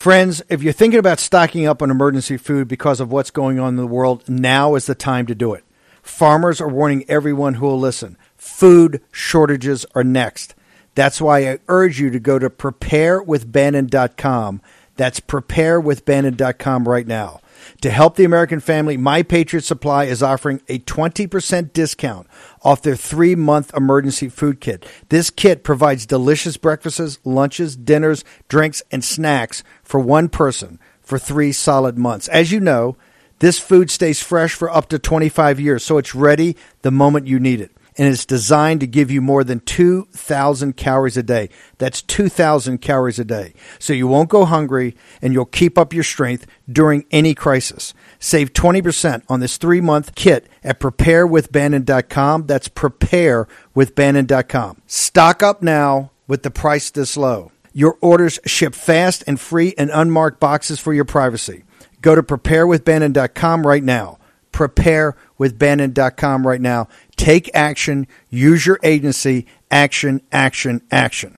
Friends, 0.00 0.42
if 0.48 0.62
you're 0.62 0.72
thinking 0.72 0.98
about 0.98 1.18
stocking 1.18 1.66
up 1.66 1.82
on 1.82 1.90
emergency 1.90 2.38
food 2.38 2.68
because 2.68 3.00
of 3.00 3.12
what's 3.12 3.30
going 3.30 3.58
on 3.60 3.70
in 3.70 3.76
the 3.76 3.86
world, 3.86 4.26
now 4.30 4.76
is 4.76 4.86
the 4.86 4.94
time 4.94 5.26
to 5.26 5.34
do 5.34 5.52
it. 5.52 5.62
Farmers 6.08 6.60
are 6.60 6.68
warning 6.68 7.04
everyone 7.06 7.54
who 7.54 7.66
will 7.66 7.78
listen. 7.78 8.16
Food 8.36 9.00
shortages 9.12 9.86
are 9.94 10.02
next. 10.02 10.56
That's 10.96 11.20
why 11.20 11.48
I 11.48 11.60
urge 11.68 12.00
you 12.00 12.10
to 12.10 12.18
go 12.18 12.40
to 12.40 12.50
preparewithbannon.com. 12.50 14.60
That's 14.96 15.20
preparewithbannon.com 15.20 16.88
right 16.88 17.06
now. 17.06 17.40
To 17.82 17.90
help 17.90 18.16
the 18.16 18.24
American 18.24 18.58
family, 18.58 18.96
My 18.96 19.22
Patriot 19.22 19.62
Supply 19.62 20.06
is 20.06 20.22
offering 20.22 20.60
a 20.68 20.80
20% 20.80 21.72
discount 21.72 22.26
off 22.62 22.82
their 22.82 22.96
three 22.96 23.36
month 23.36 23.72
emergency 23.76 24.28
food 24.28 24.60
kit. 24.60 24.84
This 25.10 25.30
kit 25.30 25.62
provides 25.62 26.06
delicious 26.06 26.56
breakfasts, 26.56 27.20
lunches, 27.22 27.76
dinners, 27.76 28.24
drinks, 28.48 28.82
and 28.90 29.04
snacks 29.04 29.62
for 29.84 30.00
one 30.00 30.28
person 30.28 30.80
for 31.00 31.18
three 31.18 31.52
solid 31.52 31.96
months. 31.96 32.26
As 32.28 32.50
you 32.50 32.58
know, 32.58 32.96
this 33.38 33.58
food 33.58 33.90
stays 33.90 34.22
fresh 34.22 34.54
for 34.54 34.70
up 34.70 34.88
to 34.88 34.98
25 34.98 35.60
years, 35.60 35.84
so 35.84 35.98
it's 35.98 36.14
ready 36.14 36.56
the 36.82 36.90
moment 36.90 37.26
you 37.26 37.38
need 37.38 37.60
it. 37.60 37.70
and 38.00 38.06
it's 38.06 38.24
designed 38.24 38.78
to 38.78 38.86
give 38.86 39.10
you 39.10 39.20
more 39.20 39.42
than 39.42 39.58
2,000 39.58 40.76
calories 40.76 41.16
a 41.16 41.22
day. 41.22 41.48
That's 41.78 42.00
2,000 42.02 42.78
calories 42.78 43.18
a 43.18 43.24
day. 43.24 43.54
So 43.80 43.92
you 43.92 44.06
won't 44.06 44.28
go 44.28 44.44
hungry 44.44 44.94
and 45.20 45.32
you'll 45.32 45.46
keep 45.46 45.76
up 45.76 45.92
your 45.92 46.04
strength 46.04 46.46
during 46.70 47.06
any 47.10 47.34
crisis. 47.34 47.94
Save 48.20 48.52
20% 48.52 49.22
on 49.28 49.40
this 49.40 49.56
three 49.56 49.80
month 49.80 50.14
kit 50.14 50.46
at 50.62 50.78
preparewithbannon.com. 50.78 52.46
That's 52.46 52.68
preparewithbannon.com. 52.68 54.82
Stock 54.86 55.42
up 55.42 55.60
now 55.62 56.12
with 56.28 56.44
the 56.44 56.52
price 56.52 56.90
this 56.90 57.16
low. 57.16 57.50
Your 57.72 57.98
orders 58.00 58.38
ship 58.46 58.76
fast 58.76 59.24
and 59.26 59.40
free 59.40 59.70
in 59.70 59.90
unmarked 59.90 60.38
boxes 60.38 60.78
for 60.78 60.94
your 60.94 61.04
privacy. 61.04 61.64
Go 62.00 62.14
to 62.14 62.22
preparewithbannon.com 62.22 63.66
right 63.66 63.82
now. 63.82 64.18
Preparewithbannon.com 64.52 66.46
right 66.46 66.60
now. 66.60 66.88
Take 67.16 67.50
action. 67.54 68.06
Use 68.30 68.66
your 68.66 68.78
agency. 68.82 69.46
Action, 69.70 70.22
action, 70.32 70.82
action. 70.90 71.34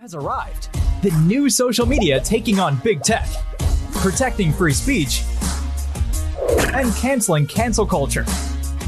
Has 0.00 0.14
arrived. 0.14 0.68
The 1.02 1.10
new 1.26 1.50
social 1.50 1.86
media 1.86 2.20
taking 2.20 2.58
on 2.58 2.76
big 2.76 3.02
tech, 3.02 3.28
protecting 3.92 4.52
free 4.52 4.72
speech, 4.72 5.22
and 6.72 6.94
canceling 6.94 7.46
cancel 7.46 7.86
culture. 7.86 8.24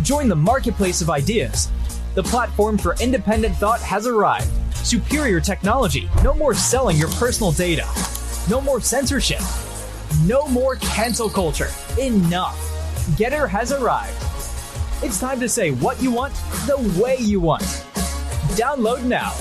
Join 0.02 0.28
the 0.28 0.36
marketplace 0.36 1.02
of 1.02 1.10
ideas. 1.10 1.68
The 2.14 2.22
platform 2.22 2.78
for 2.78 2.96
independent 3.00 3.56
thought 3.56 3.80
has 3.80 4.06
arrived. 4.06 4.48
Superior 4.74 5.40
technology. 5.40 6.08
No 6.22 6.34
more 6.34 6.54
selling 6.54 6.96
your 6.96 7.10
personal 7.10 7.52
data. 7.52 7.86
No 8.48 8.60
more 8.60 8.80
censorship. 8.80 9.42
No 10.24 10.48
more 10.48 10.76
cancel 10.76 11.28
culture. 11.30 11.68
Enough. 11.98 12.56
Gettr 13.16 13.48
has 13.48 13.70
arrived. 13.70 14.16
It's 15.00 15.20
time 15.20 15.38
to 15.38 15.48
say 15.48 15.70
what 15.70 16.02
you 16.02 16.10
want 16.10 16.34
the 16.66 17.00
way 17.00 17.18
you 17.18 17.38
want. 17.38 17.62
Download 18.56 19.04
now. 19.04 19.32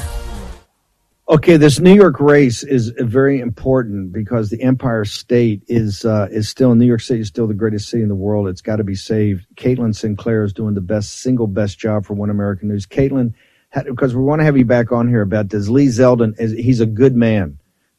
Okay, 1.29 1.57
this 1.57 1.79
New 1.79 1.95
York 1.95 2.19
race 2.19 2.63
is 2.63 2.89
very 2.99 3.39
important 3.39 4.13
because 4.13 4.49
the 4.49 4.61
Empire 4.61 5.03
State 5.03 5.63
is 5.67 6.05
uh, 6.05 6.27
is 6.31 6.47
still 6.47 6.75
New 6.75 6.85
York 6.85 7.01
City 7.01 7.21
is 7.21 7.27
still 7.27 7.47
the 7.47 7.55
greatest 7.55 7.89
city 7.89 8.03
in 8.03 8.07
the 8.09 8.15
world. 8.15 8.47
It's 8.47 8.61
got 8.61 8.75
to 8.75 8.83
be 8.83 8.95
saved. 8.95 9.47
Caitlin 9.55 9.95
Sinclair 9.95 10.43
is 10.43 10.53
doing 10.53 10.75
the 10.75 10.81
best 10.81 11.21
single 11.21 11.47
best 11.47 11.79
job 11.79 12.05
for 12.05 12.13
One 12.13 12.29
American 12.29 12.69
News. 12.69 12.85
Caitlin, 12.85 13.33
because 13.73 14.15
we 14.15 14.21
want 14.21 14.41
to 14.41 14.45
have 14.45 14.57
you 14.57 14.63
back 14.63 14.91
on 14.91 15.07
here 15.07 15.21
about 15.21 15.49
this. 15.49 15.69
Lee 15.69 15.87
Zeldin 15.87 16.39
is 16.39 16.51
he's 16.51 16.81
a 16.81 16.85
good 16.85 17.15
man, 17.15 17.57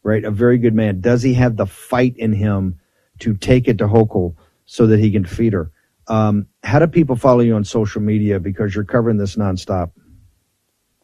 right? 0.08 0.24
A 0.24 0.30
very 0.30 0.58
good 0.58 0.74
man. 0.74 1.00
Does 1.00 1.22
he 1.22 1.34
have 1.34 1.56
the 1.56 1.66
fight 1.66 2.16
in 2.16 2.32
him 2.32 2.80
to 3.20 3.34
take 3.34 3.68
it 3.68 3.78
to 3.78 3.86
Hochul 3.86 4.34
so 4.64 4.86
that 4.86 4.98
he 4.98 5.12
can 5.12 5.24
feed 5.24 5.52
her? 5.52 5.70
Um, 6.08 6.46
how 6.62 6.78
do 6.78 6.86
people 6.86 7.16
follow 7.16 7.40
you 7.40 7.54
on 7.54 7.64
social 7.64 8.00
media 8.00 8.40
because 8.40 8.74
you're 8.74 8.84
covering 8.84 9.18
this 9.18 9.36
nonstop? 9.36 9.90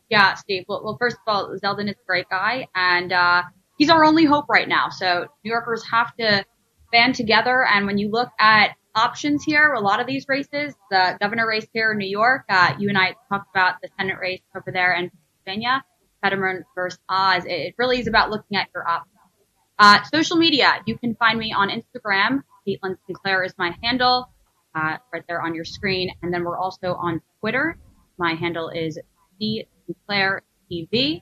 Yeah, 0.09 0.35
Steve. 0.35 0.65
Well, 0.69 0.83
well, 0.83 0.97
first 0.99 1.17
of 1.17 1.23
all, 1.27 1.57
Zeldin 1.63 1.89
is 1.89 1.97
a 1.97 2.07
great 2.07 2.29
guy, 2.31 2.67
and 2.75 3.13
uh, 3.13 3.43
he's 3.79 3.91
our 3.91 4.05
only 4.05 4.25
hope 4.25 4.47
right 4.49 4.69
now. 4.69 4.89
So 4.89 5.27
New 5.45 5.51
Yorkers 5.51 5.85
have 5.91 6.15
to 6.17 6.45
band 6.93 7.15
together. 7.15 7.67
And 7.67 7.87
when 7.87 7.99
you 7.99 8.11
look 8.11 8.31
at 8.39 8.77
options 8.95 9.45
here, 9.45 9.73
a 9.73 9.81
lot 9.81 10.01
of 10.01 10.07
these 10.07 10.27
races, 10.29 10.75
the 10.91 11.17
governor 11.21 11.47
race 11.47 11.67
here 11.73 11.93
in 11.93 11.99
New 11.99 12.09
York, 12.09 12.45
uh, 12.49 12.75
you 12.79 12.89
and 12.89 12.97
I 12.97 13.15
talked 13.29 13.51
about 13.51 13.77
the 13.83 13.89
Senate 13.99 14.19
race 14.21 14.43
over 14.57 14.71
there 14.73 14.95
in 14.95 15.11
Pennsylvania, 15.45 15.85
Fetterman 16.25 16.65
versus 16.75 16.99
Oz. 17.09 17.45
It 17.45 17.75
really 17.77 18.01
is 18.01 18.07
about 18.07 18.31
looking 18.31 18.57
at 18.57 18.69
your 18.75 18.89
options. 18.89 19.11
Uh, 19.79 20.03
social 20.05 20.37
media, 20.37 20.81
you 20.87 20.97
can 20.97 21.15
find 21.17 21.39
me 21.39 21.53
on 21.53 21.69
Instagram. 21.69 22.43
Caitlin 22.67 22.97
Sinclair 23.07 23.45
is 23.45 23.53
my 23.59 23.77
handle, 23.83 24.31
uh, 24.75 24.97
right 25.13 25.23
there 25.29 25.43
on 25.43 25.55
your 25.55 25.65
screen. 25.65 26.11
And 26.23 26.33
then 26.33 26.45
we're 26.45 26.59
also 26.59 26.95
on 26.95 27.21
Twitter. 27.41 27.77
My 28.19 28.35
handle 28.35 28.71
is 28.71 28.99
C 29.39 29.67
Sinclair 29.87 30.43
TV. 30.73 31.21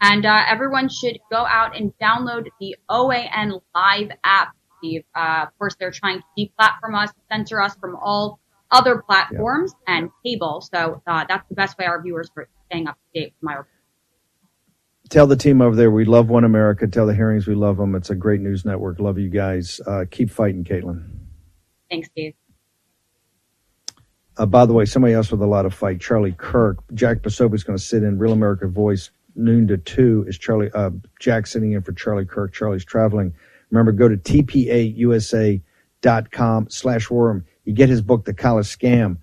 And 0.00 0.24
uh, 0.24 0.44
everyone 0.48 0.88
should 0.88 1.18
go 1.30 1.44
out 1.44 1.76
and 1.76 1.92
download 2.00 2.46
the 2.60 2.76
OAN 2.88 3.60
Live 3.74 4.10
app. 4.24 4.54
Steve. 4.78 5.02
Uh, 5.14 5.44
of 5.48 5.58
course, 5.58 5.74
they're 5.78 5.90
trying 5.90 6.20
to 6.20 6.24
deplatform 6.38 7.02
us, 7.02 7.12
censor 7.30 7.60
us 7.60 7.74
from 7.80 7.96
all 7.96 8.38
other 8.70 9.02
platforms 9.02 9.74
and 9.88 10.08
cable. 10.24 10.60
So 10.60 11.02
uh, 11.04 11.24
that's 11.28 11.48
the 11.48 11.56
best 11.56 11.76
way 11.78 11.86
our 11.86 12.00
viewers 12.00 12.30
are 12.36 12.48
staying 12.66 12.86
up 12.86 12.94
to 12.94 13.20
date 13.20 13.34
with 13.34 13.42
my 13.42 13.54
report. 13.54 13.77
Tell 15.08 15.26
the 15.26 15.36
team 15.36 15.62
over 15.62 15.74
there 15.74 15.90
we 15.90 16.04
love 16.04 16.28
One 16.28 16.44
America. 16.44 16.86
Tell 16.86 17.06
the 17.06 17.14
Herrings 17.14 17.46
we 17.46 17.54
love 17.54 17.78
them. 17.78 17.94
It's 17.94 18.10
a 18.10 18.14
great 18.14 18.40
news 18.40 18.64
network. 18.64 18.98
Love 19.00 19.18
you 19.18 19.30
guys. 19.30 19.80
Uh, 19.86 20.04
keep 20.10 20.30
fighting, 20.30 20.64
Caitlin. 20.64 21.08
Thanks, 21.90 22.08
Steve. 22.08 22.34
Uh, 24.36 24.46
by 24.46 24.66
the 24.66 24.72
way, 24.72 24.84
somebody 24.84 25.14
else 25.14 25.30
with 25.30 25.40
a 25.42 25.46
lot 25.46 25.64
of 25.66 25.74
fight, 25.74 26.00
Charlie 26.00 26.34
Kirk. 26.36 26.78
Jack 26.94 27.18
Posobiec 27.18 27.54
is 27.54 27.64
going 27.64 27.78
to 27.78 27.82
sit 27.82 28.02
in 28.02 28.18
Real 28.18 28.32
America 28.32 28.68
Voice 28.68 29.10
noon 29.34 29.66
to 29.68 29.78
two. 29.78 30.24
Is 30.28 30.38
Charlie 30.38 30.70
uh, 30.74 30.90
Jack 31.20 31.46
sitting 31.46 31.72
in 31.72 31.82
for 31.82 31.92
Charlie 31.92 32.26
Kirk? 32.26 32.52
Charlie's 32.52 32.84
traveling. 32.84 33.34
Remember, 33.70 33.92
go 33.92 34.08
to 34.08 34.16
tpausa.com 34.16 35.60
slash 36.70 37.10
worm. 37.10 37.44
You 37.64 37.72
get 37.72 37.88
his 37.88 38.02
book, 38.02 38.24
The 38.24 38.34
College 38.34 38.66
Scam. 38.66 39.18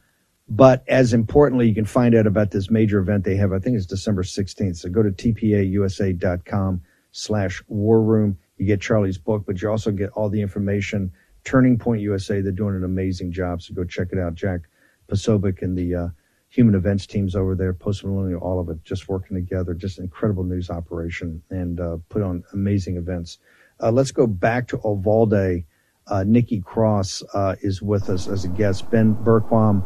But 0.48 0.84
as 0.88 1.14
importantly, 1.14 1.68
you 1.68 1.74
can 1.74 1.86
find 1.86 2.14
out 2.14 2.28
about 2.28 2.52
this 2.52 2.70
major 2.70 3.00
event 3.00 3.24
they 3.24 3.36
have. 3.36 3.52
I 3.52 3.60
think 3.60 3.76
it's 3.76 3.86
December 3.86 4.24
16th. 4.24 4.78
So 4.78 4.90
go 4.90 5.02
to 5.02 5.10
tpausa.com 5.10 6.82
slash 7.12 7.64
war 7.68 8.02
room. 8.02 8.38
You 8.58 8.66
get 8.68 8.82
Charlie's 8.82 9.18
book, 9.18 9.44
but 9.48 9.62
you 9.62 9.70
also 9.70 9.92
get 9.92 10.12
all 10.12 10.30
the 10.30 10.42
information. 10.42 11.12
Turning 11.44 11.78
Point 11.78 12.02
USA, 12.02 12.42
they're 12.42 12.52
doing 12.52 12.76
an 12.76 12.84
amazing 12.84 13.32
job. 13.32 13.62
So 13.62 13.74
go 13.74 13.84
check 13.84 14.10
it 14.12 14.20
out. 14.20 14.36
Jack 14.36 14.62
Posobiec 15.08 15.62
and 15.62 15.78
the 15.78 15.96
uh, 15.96 16.08
human 16.50 16.76
events 16.76 17.06
teams 17.06 17.36
over 17.36 17.56
there, 17.56 17.74
post 17.74 18.04
millennial, 18.06 18.40
all 18.42 18.60
of 18.60 18.70
it, 18.70 18.84
just 18.84 19.10
working 19.10 19.36
together. 19.36 19.74
Just 19.74 20.00
incredible 20.00 20.44
news 20.44 20.70
operation 20.70 21.42
and 21.50 21.80
uh, 21.80 21.98
put 22.10 22.22
on 22.22 22.44
amazing 22.54 22.98
events. 22.98 23.40
Uh, 23.82 23.92
let's 23.92 24.12
go 24.12 24.28
back 24.28 24.68
to 24.70 24.80
Uvalde. 24.84 25.64
Uh, 26.08 26.24
Nikki 26.26 26.62
Cross 26.62 27.24
uh, 27.34 27.56
is 27.62 27.82
with 27.82 28.10
us 28.10 28.28
as 28.28 28.46
a 28.46 28.48
guest. 28.48 28.90
Ben 28.92 29.16
Bergquam, 29.16 29.84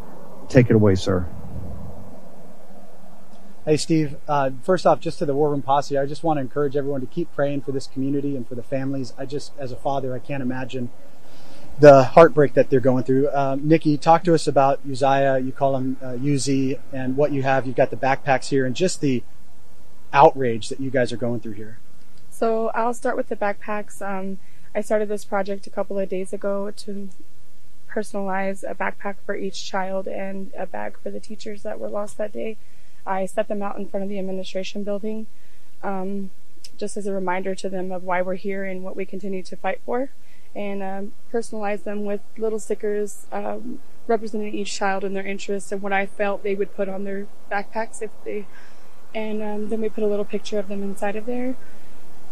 take 0.49 0.69
it 0.69 0.75
away, 0.75 0.95
sir. 0.95 1.27
Hey, 3.65 3.77
Steve. 3.77 4.15
Uh, 4.27 4.51
first 4.63 4.87
off, 4.87 4.99
just 4.99 5.19
to 5.19 5.25
the 5.25 5.35
War 5.35 5.51
Room 5.51 5.61
Posse, 5.61 5.97
I 5.97 6.05
just 6.05 6.23
want 6.23 6.37
to 6.37 6.41
encourage 6.41 6.75
everyone 6.75 7.01
to 7.01 7.07
keep 7.07 7.31
praying 7.33 7.61
for 7.61 7.71
this 7.71 7.87
community 7.87 8.35
and 8.35 8.47
for 8.47 8.55
the 8.55 8.63
families. 8.63 9.13
I 9.17 9.25
just, 9.25 9.51
as 9.59 9.71
a 9.71 9.75
father, 9.75 10.15
I 10.15 10.19
can't 10.19 10.41
imagine 10.41 10.89
the 11.79 12.03
heartbreak 12.03 12.55
that 12.55 12.69
they're 12.69 12.79
going 12.79 13.03
through. 13.03 13.29
Um, 13.31 13.67
Nikki, 13.67 13.97
talk 13.97 14.23
to 14.23 14.33
us 14.33 14.47
about 14.47 14.79
Uzziah. 14.89 15.39
You 15.39 15.51
call 15.51 15.77
him 15.77 15.97
uh, 16.01 16.13
Uzi, 16.13 16.79
and 16.91 17.15
what 17.15 17.31
you 17.31 17.43
have. 17.43 17.67
You've 17.67 17.75
got 17.75 17.91
the 17.91 17.97
backpacks 17.97 18.49
here, 18.49 18.65
and 18.65 18.75
just 18.75 19.01
the 19.01 19.23
outrage 20.11 20.69
that 20.69 20.79
you 20.79 20.89
guys 20.89 21.13
are 21.13 21.17
going 21.17 21.39
through 21.39 21.53
here. 21.53 21.77
So 22.31 22.69
I'll 22.73 22.93
start 22.93 23.15
with 23.15 23.29
the 23.29 23.35
backpacks. 23.35 24.01
Um, 24.01 24.39
I 24.73 24.81
started 24.81 25.09
this 25.09 25.25
project 25.25 25.67
a 25.67 25.69
couple 25.69 25.99
of 25.99 26.09
days 26.09 26.33
ago 26.33 26.71
to 26.71 27.09
personalize 27.89 28.63
a 28.69 28.75
backpack 28.75 29.15
for 29.25 29.35
each 29.35 29.65
child 29.65 30.07
and 30.07 30.51
a 30.57 30.65
bag 30.65 30.97
for 31.01 31.09
the 31.09 31.19
teachers 31.19 31.63
that 31.63 31.79
were 31.79 31.89
lost 31.89 32.17
that 32.17 32.31
day. 32.31 32.57
I 33.05 33.25
set 33.25 33.47
them 33.47 33.61
out 33.61 33.77
in 33.77 33.87
front 33.87 34.03
of 34.03 34.09
the 34.09 34.19
administration 34.19 34.83
building, 34.83 35.27
um, 35.81 36.31
just 36.77 36.97
as 36.97 37.07
a 37.07 37.13
reminder 37.13 37.55
to 37.55 37.69
them 37.69 37.91
of 37.91 38.03
why 38.03 38.21
we're 38.21 38.35
here 38.35 38.63
and 38.63 38.83
what 38.83 38.95
we 38.95 39.05
continue 39.05 39.43
to 39.43 39.55
fight 39.55 39.81
for 39.85 40.09
and 40.55 40.81
um, 40.81 41.11
personalize 41.31 41.83
them 41.83 42.05
with 42.05 42.21
little 42.37 42.59
stickers 42.59 43.27
um, 43.31 43.79
representing 44.07 44.53
each 44.53 44.73
child 44.73 45.03
and 45.03 45.15
their 45.15 45.25
interests 45.25 45.71
and 45.71 45.81
what 45.81 45.93
I 45.93 46.05
felt 46.05 46.43
they 46.43 46.55
would 46.55 46.75
put 46.75 46.89
on 46.89 47.03
their 47.03 47.27
backpacks 47.51 48.01
if 48.01 48.11
they. 48.25 48.45
And 49.13 49.41
um, 49.41 49.69
then 49.69 49.81
we 49.81 49.89
put 49.89 50.03
a 50.03 50.07
little 50.07 50.25
picture 50.25 50.59
of 50.59 50.67
them 50.67 50.83
inside 50.83 51.15
of 51.15 51.25
there. 51.25 51.55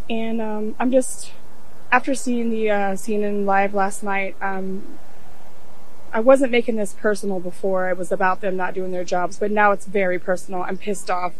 And 0.09 0.41
um, 0.41 0.75
I'm 0.79 0.91
just 0.91 1.31
after 1.91 2.13
seeing 2.15 2.49
the 2.49 2.69
uh, 2.69 2.93
CNN 2.93 3.45
live 3.45 3.73
last 3.73 4.03
night. 4.03 4.35
Um, 4.41 4.99
I 6.13 6.19
wasn't 6.19 6.51
making 6.51 6.77
this 6.77 6.93
personal 6.93 7.39
before. 7.39 7.89
It 7.89 7.97
was 7.97 8.11
about 8.11 8.41
them 8.41 8.55
not 8.55 8.73
doing 8.73 8.91
their 8.91 9.03
jobs, 9.03 9.37
but 9.37 9.51
now 9.51 9.71
it's 9.71 9.85
very 9.85 10.17
personal. 10.17 10.63
I'm 10.63 10.77
pissed 10.77 11.09
off 11.09 11.33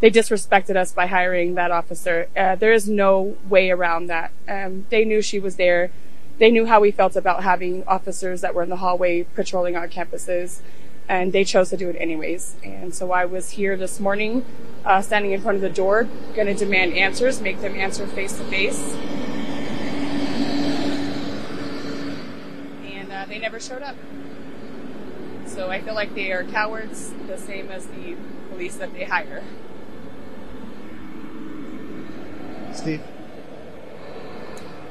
they 0.00 0.10
disrespected 0.10 0.76
us 0.76 0.92
by 0.92 1.06
hiring 1.06 1.54
that 1.54 1.70
officer. 1.70 2.28
Uh, 2.34 2.56
there 2.56 2.72
is 2.72 2.88
no 2.88 3.36
way 3.48 3.70
around 3.70 4.06
that. 4.06 4.32
Um, 4.48 4.86
they 4.88 5.04
knew 5.04 5.20
she 5.20 5.38
was 5.38 5.56
there. 5.56 5.90
They 6.38 6.50
knew 6.50 6.64
how 6.64 6.80
we 6.80 6.90
felt 6.90 7.16
about 7.16 7.42
having 7.42 7.84
officers 7.86 8.40
that 8.40 8.54
were 8.54 8.62
in 8.62 8.70
the 8.70 8.76
hallway 8.76 9.24
patrolling 9.24 9.76
our 9.76 9.86
campuses, 9.86 10.60
and 11.06 11.34
they 11.34 11.44
chose 11.44 11.68
to 11.68 11.76
do 11.76 11.90
it 11.90 11.96
anyways. 11.96 12.56
And 12.64 12.94
so 12.94 13.12
I 13.12 13.26
was 13.26 13.50
here 13.50 13.76
this 13.76 14.00
morning, 14.00 14.46
uh, 14.86 15.02
standing 15.02 15.32
in 15.32 15.42
front 15.42 15.56
of 15.56 15.62
the 15.62 15.68
door, 15.68 16.08
going 16.34 16.46
to 16.46 16.54
demand 16.54 16.94
answers, 16.94 17.42
make 17.42 17.60
them 17.60 17.74
answer 17.74 18.06
face 18.06 18.32
to 18.38 18.44
face. 18.44 18.96
They 23.30 23.38
never 23.38 23.60
showed 23.60 23.82
up. 23.82 23.94
So 25.46 25.70
I 25.70 25.80
feel 25.80 25.94
like 25.94 26.16
they 26.16 26.32
are 26.32 26.42
cowards, 26.42 27.12
the 27.28 27.38
same 27.38 27.68
as 27.70 27.86
the 27.86 28.16
police 28.48 28.74
that 28.76 28.92
they 28.92 29.04
hire. 29.04 29.44
Steve? 32.74 33.00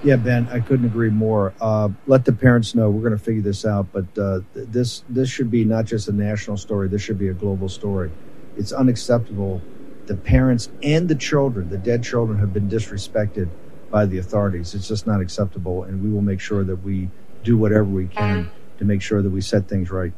Yeah, 0.03 0.15
Ben, 0.15 0.47
I 0.49 0.61
couldn't 0.61 0.85
agree 0.85 1.09
more. 1.09 1.53
Uh, 1.59 1.89
let 2.07 2.23
the 2.23 2.31
parents 2.31 2.73
know 2.73 2.89
we're 2.89 3.01
going 3.01 3.17
to 3.17 3.23
figure 3.23 3.41
this 3.41 3.65
out, 3.65 3.87
but 3.91 4.05
uh, 4.17 4.39
this 4.53 5.03
this 5.09 5.29
should 5.29 5.51
be 5.51 5.65
not 5.65 5.83
just 5.83 6.07
a 6.07 6.13
national 6.13 6.55
story. 6.55 6.87
This 6.87 7.01
should 7.01 7.19
be 7.19 7.27
a 7.27 7.33
global 7.33 7.67
story. 7.67 8.09
It's 8.55 8.71
unacceptable. 8.71 9.61
The 10.05 10.15
parents 10.15 10.69
and 10.81 11.09
the 11.09 11.15
children, 11.15 11.69
the 11.69 11.77
dead 11.77 12.05
children, 12.05 12.39
have 12.39 12.53
been 12.53 12.69
disrespected 12.69 13.49
by 13.91 14.05
the 14.05 14.17
authorities. 14.19 14.73
It's 14.73 14.87
just 14.87 15.05
not 15.05 15.19
acceptable, 15.19 15.83
and 15.83 16.01
we 16.01 16.09
will 16.09 16.21
make 16.21 16.39
sure 16.39 16.63
that 16.63 16.77
we 16.77 17.09
do 17.43 17.57
whatever 17.57 17.85
we 17.85 18.07
can 18.07 18.51
to 18.77 18.85
make 18.85 19.01
sure 19.01 19.21
that 19.21 19.29
we 19.29 19.41
set 19.41 19.67
things 19.67 19.91
right. 19.91 20.13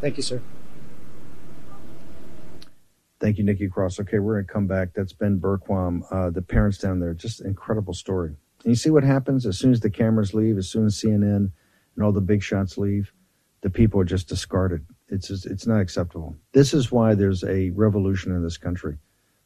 Thank 0.00 0.16
you, 0.16 0.22
sir. 0.22 0.42
Thank 3.20 3.38
you, 3.38 3.44
Nikki 3.44 3.68
Cross. 3.68 4.00
Okay, 4.00 4.18
we're 4.18 4.34
going 4.34 4.46
to 4.46 4.52
come 4.52 4.66
back. 4.66 4.88
That's 4.94 5.12
Ben 5.12 5.38
Bergquam, 5.38 6.02
uh, 6.10 6.30
the 6.30 6.42
parents 6.42 6.78
down 6.78 6.98
there. 6.98 7.14
Just 7.14 7.40
incredible 7.40 7.94
story. 7.94 8.34
And 8.64 8.72
you 8.72 8.74
see 8.74 8.90
what 8.90 9.04
happens 9.04 9.46
as 9.46 9.58
soon 9.58 9.70
as 9.70 9.78
the 9.78 9.90
cameras 9.90 10.34
leave, 10.34 10.58
as 10.58 10.68
soon 10.68 10.86
as 10.86 10.96
CNN 10.96 11.52
and 11.94 12.04
all 12.04 12.10
the 12.10 12.20
big 12.20 12.42
shots 12.42 12.76
leave, 12.76 13.12
the 13.60 13.70
people 13.70 14.00
are 14.00 14.04
just 14.04 14.28
discarded. 14.28 14.84
It's 15.08 15.28
just, 15.28 15.46
it's 15.46 15.68
not 15.68 15.80
acceptable. 15.80 16.36
This 16.52 16.74
is 16.74 16.90
why 16.90 17.14
there's 17.14 17.44
a 17.44 17.70
revolution 17.70 18.32
in 18.32 18.42
this 18.42 18.56
country. 18.56 18.98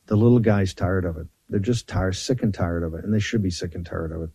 The 0.06 0.16
little 0.16 0.38
guy's 0.38 0.72
tired 0.72 1.04
of 1.04 1.18
it. 1.18 1.26
They're 1.50 1.60
just 1.60 1.86
tired, 1.86 2.16
sick 2.16 2.42
and 2.42 2.54
tired 2.54 2.82
of 2.82 2.94
it, 2.94 3.04
and 3.04 3.12
they 3.12 3.18
should 3.18 3.42
be 3.42 3.50
sick 3.50 3.74
and 3.74 3.84
tired 3.84 4.12
of 4.12 4.22
it. 4.22 4.30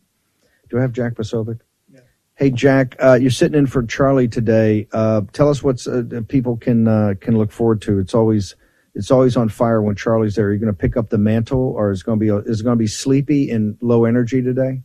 Do 0.71 0.77
I 0.77 0.81
have 0.81 0.93
Jack 0.93 1.15
Posobiec? 1.15 1.59
Hey 2.35 2.49
Jack, 2.49 2.95
uh, 3.03 3.15
you're 3.21 3.29
sitting 3.29 3.59
in 3.59 3.67
for 3.67 3.83
Charlie 3.83 4.29
today. 4.29 4.87
Uh, 4.93 5.21
tell 5.33 5.49
us 5.49 5.61
what 5.61 5.85
uh, 5.85 6.21
people 6.29 6.55
can 6.55 6.87
uh, 6.87 7.13
can 7.19 7.37
look 7.37 7.51
forward 7.51 7.81
to. 7.83 7.99
It's 7.99 8.15
always 8.15 8.55
it's 8.95 9.11
always 9.11 9.35
on 9.35 9.49
fire 9.49 9.81
when 9.81 9.95
Charlie's 9.95 10.35
there. 10.35 10.47
Are 10.47 10.53
you 10.53 10.59
going 10.59 10.73
to 10.73 10.77
pick 10.77 10.95
up 10.95 11.09
the 11.09 11.17
mantle, 11.17 11.59
or 11.59 11.91
is 11.91 12.01
it 12.01 12.05
going 12.05 12.19
to 12.19 12.41
be 12.41 12.49
is 12.49 12.61
going 12.61 12.75
to 12.75 12.79
be 12.79 12.87
sleepy 12.87 13.51
and 13.51 13.77
low 13.81 14.05
energy 14.05 14.41
today? 14.41 14.81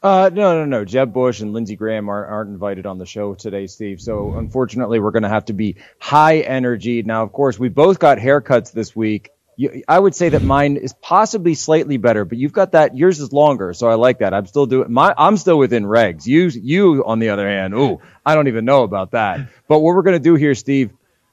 Uh, 0.00 0.30
no, 0.32 0.54
no, 0.60 0.64
no. 0.64 0.84
Jeb 0.84 1.12
Bush 1.12 1.40
and 1.40 1.52
Lindsey 1.52 1.76
Graham 1.76 2.08
aren't, 2.08 2.30
aren't 2.30 2.50
invited 2.50 2.86
on 2.86 2.98
the 2.98 3.06
show 3.06 3.34
today, 3.34 3.66
Steve. 3.66 4.00
So 4.00 4.34
unfortunately, 4.34 5.00
we're 5.00 5.10
going 5.10 5.22
to 5.24 5.28
have 5.28 5.46
to 5.46 5.54
be 5.54 5.76
high 5.98 6.38
energy. 6.38 7.02
Now, 7.02 7.24
of 7.24 7.32
course, 7.32 7.58
we 7.58 7.68
both 7.68 7.98
got 7.98 8.18
haircuts 8.18 8.70
this 8.70 8.94
week. 8.94 9.30
You, 9.56 9.82
I 9.86 9.98
would 9.98 10.14
say 10.14 10.30
that 10.30 10.42
mine 10.42 10.76
is 10.76 10.92
possibly 10.92 11.54
slightly 11.54 11.96
better, 11.96 12.24
but 12.24 12.38
you've 12.38 12.52
got 12.52 12.72
that. 12.72 12.96
Yours 12.96 13.20
is 13.20 13.32
longer, 13.32 13.72
so 13.72 13.88
I 13.88 13.94
like 13.94 14.18
that. 14.18 14.34
I'm 14.34 14.46
still 14.46 14.66
doing 14.66 14.92
my. 14.92 15.14
I'm 15.16 15.36
still 15.36 15.58
within 15.58 15.84
regs. 15.84 16.26
You, 16.26 16.48
you, 16.48 17.04
on 17.04 17.18
the 17.20 17.28
other 17.30 17.48
hand, 17.48 17.74
ooh, 17.74 18.00
I 18.26 18.34
don't 18.34 18.48
even 18.48 18.64
know 18.64 18.82
about 18.82 19.12
that. 19.12 19.48
But 19.68 19.78
what 19.78 19.94
we're 19.94 20.02
going 20.02 20.16
to 20.16 20.22
do 20.22 20.34
here, 20.34 20.54
Steve, 20.54 20.90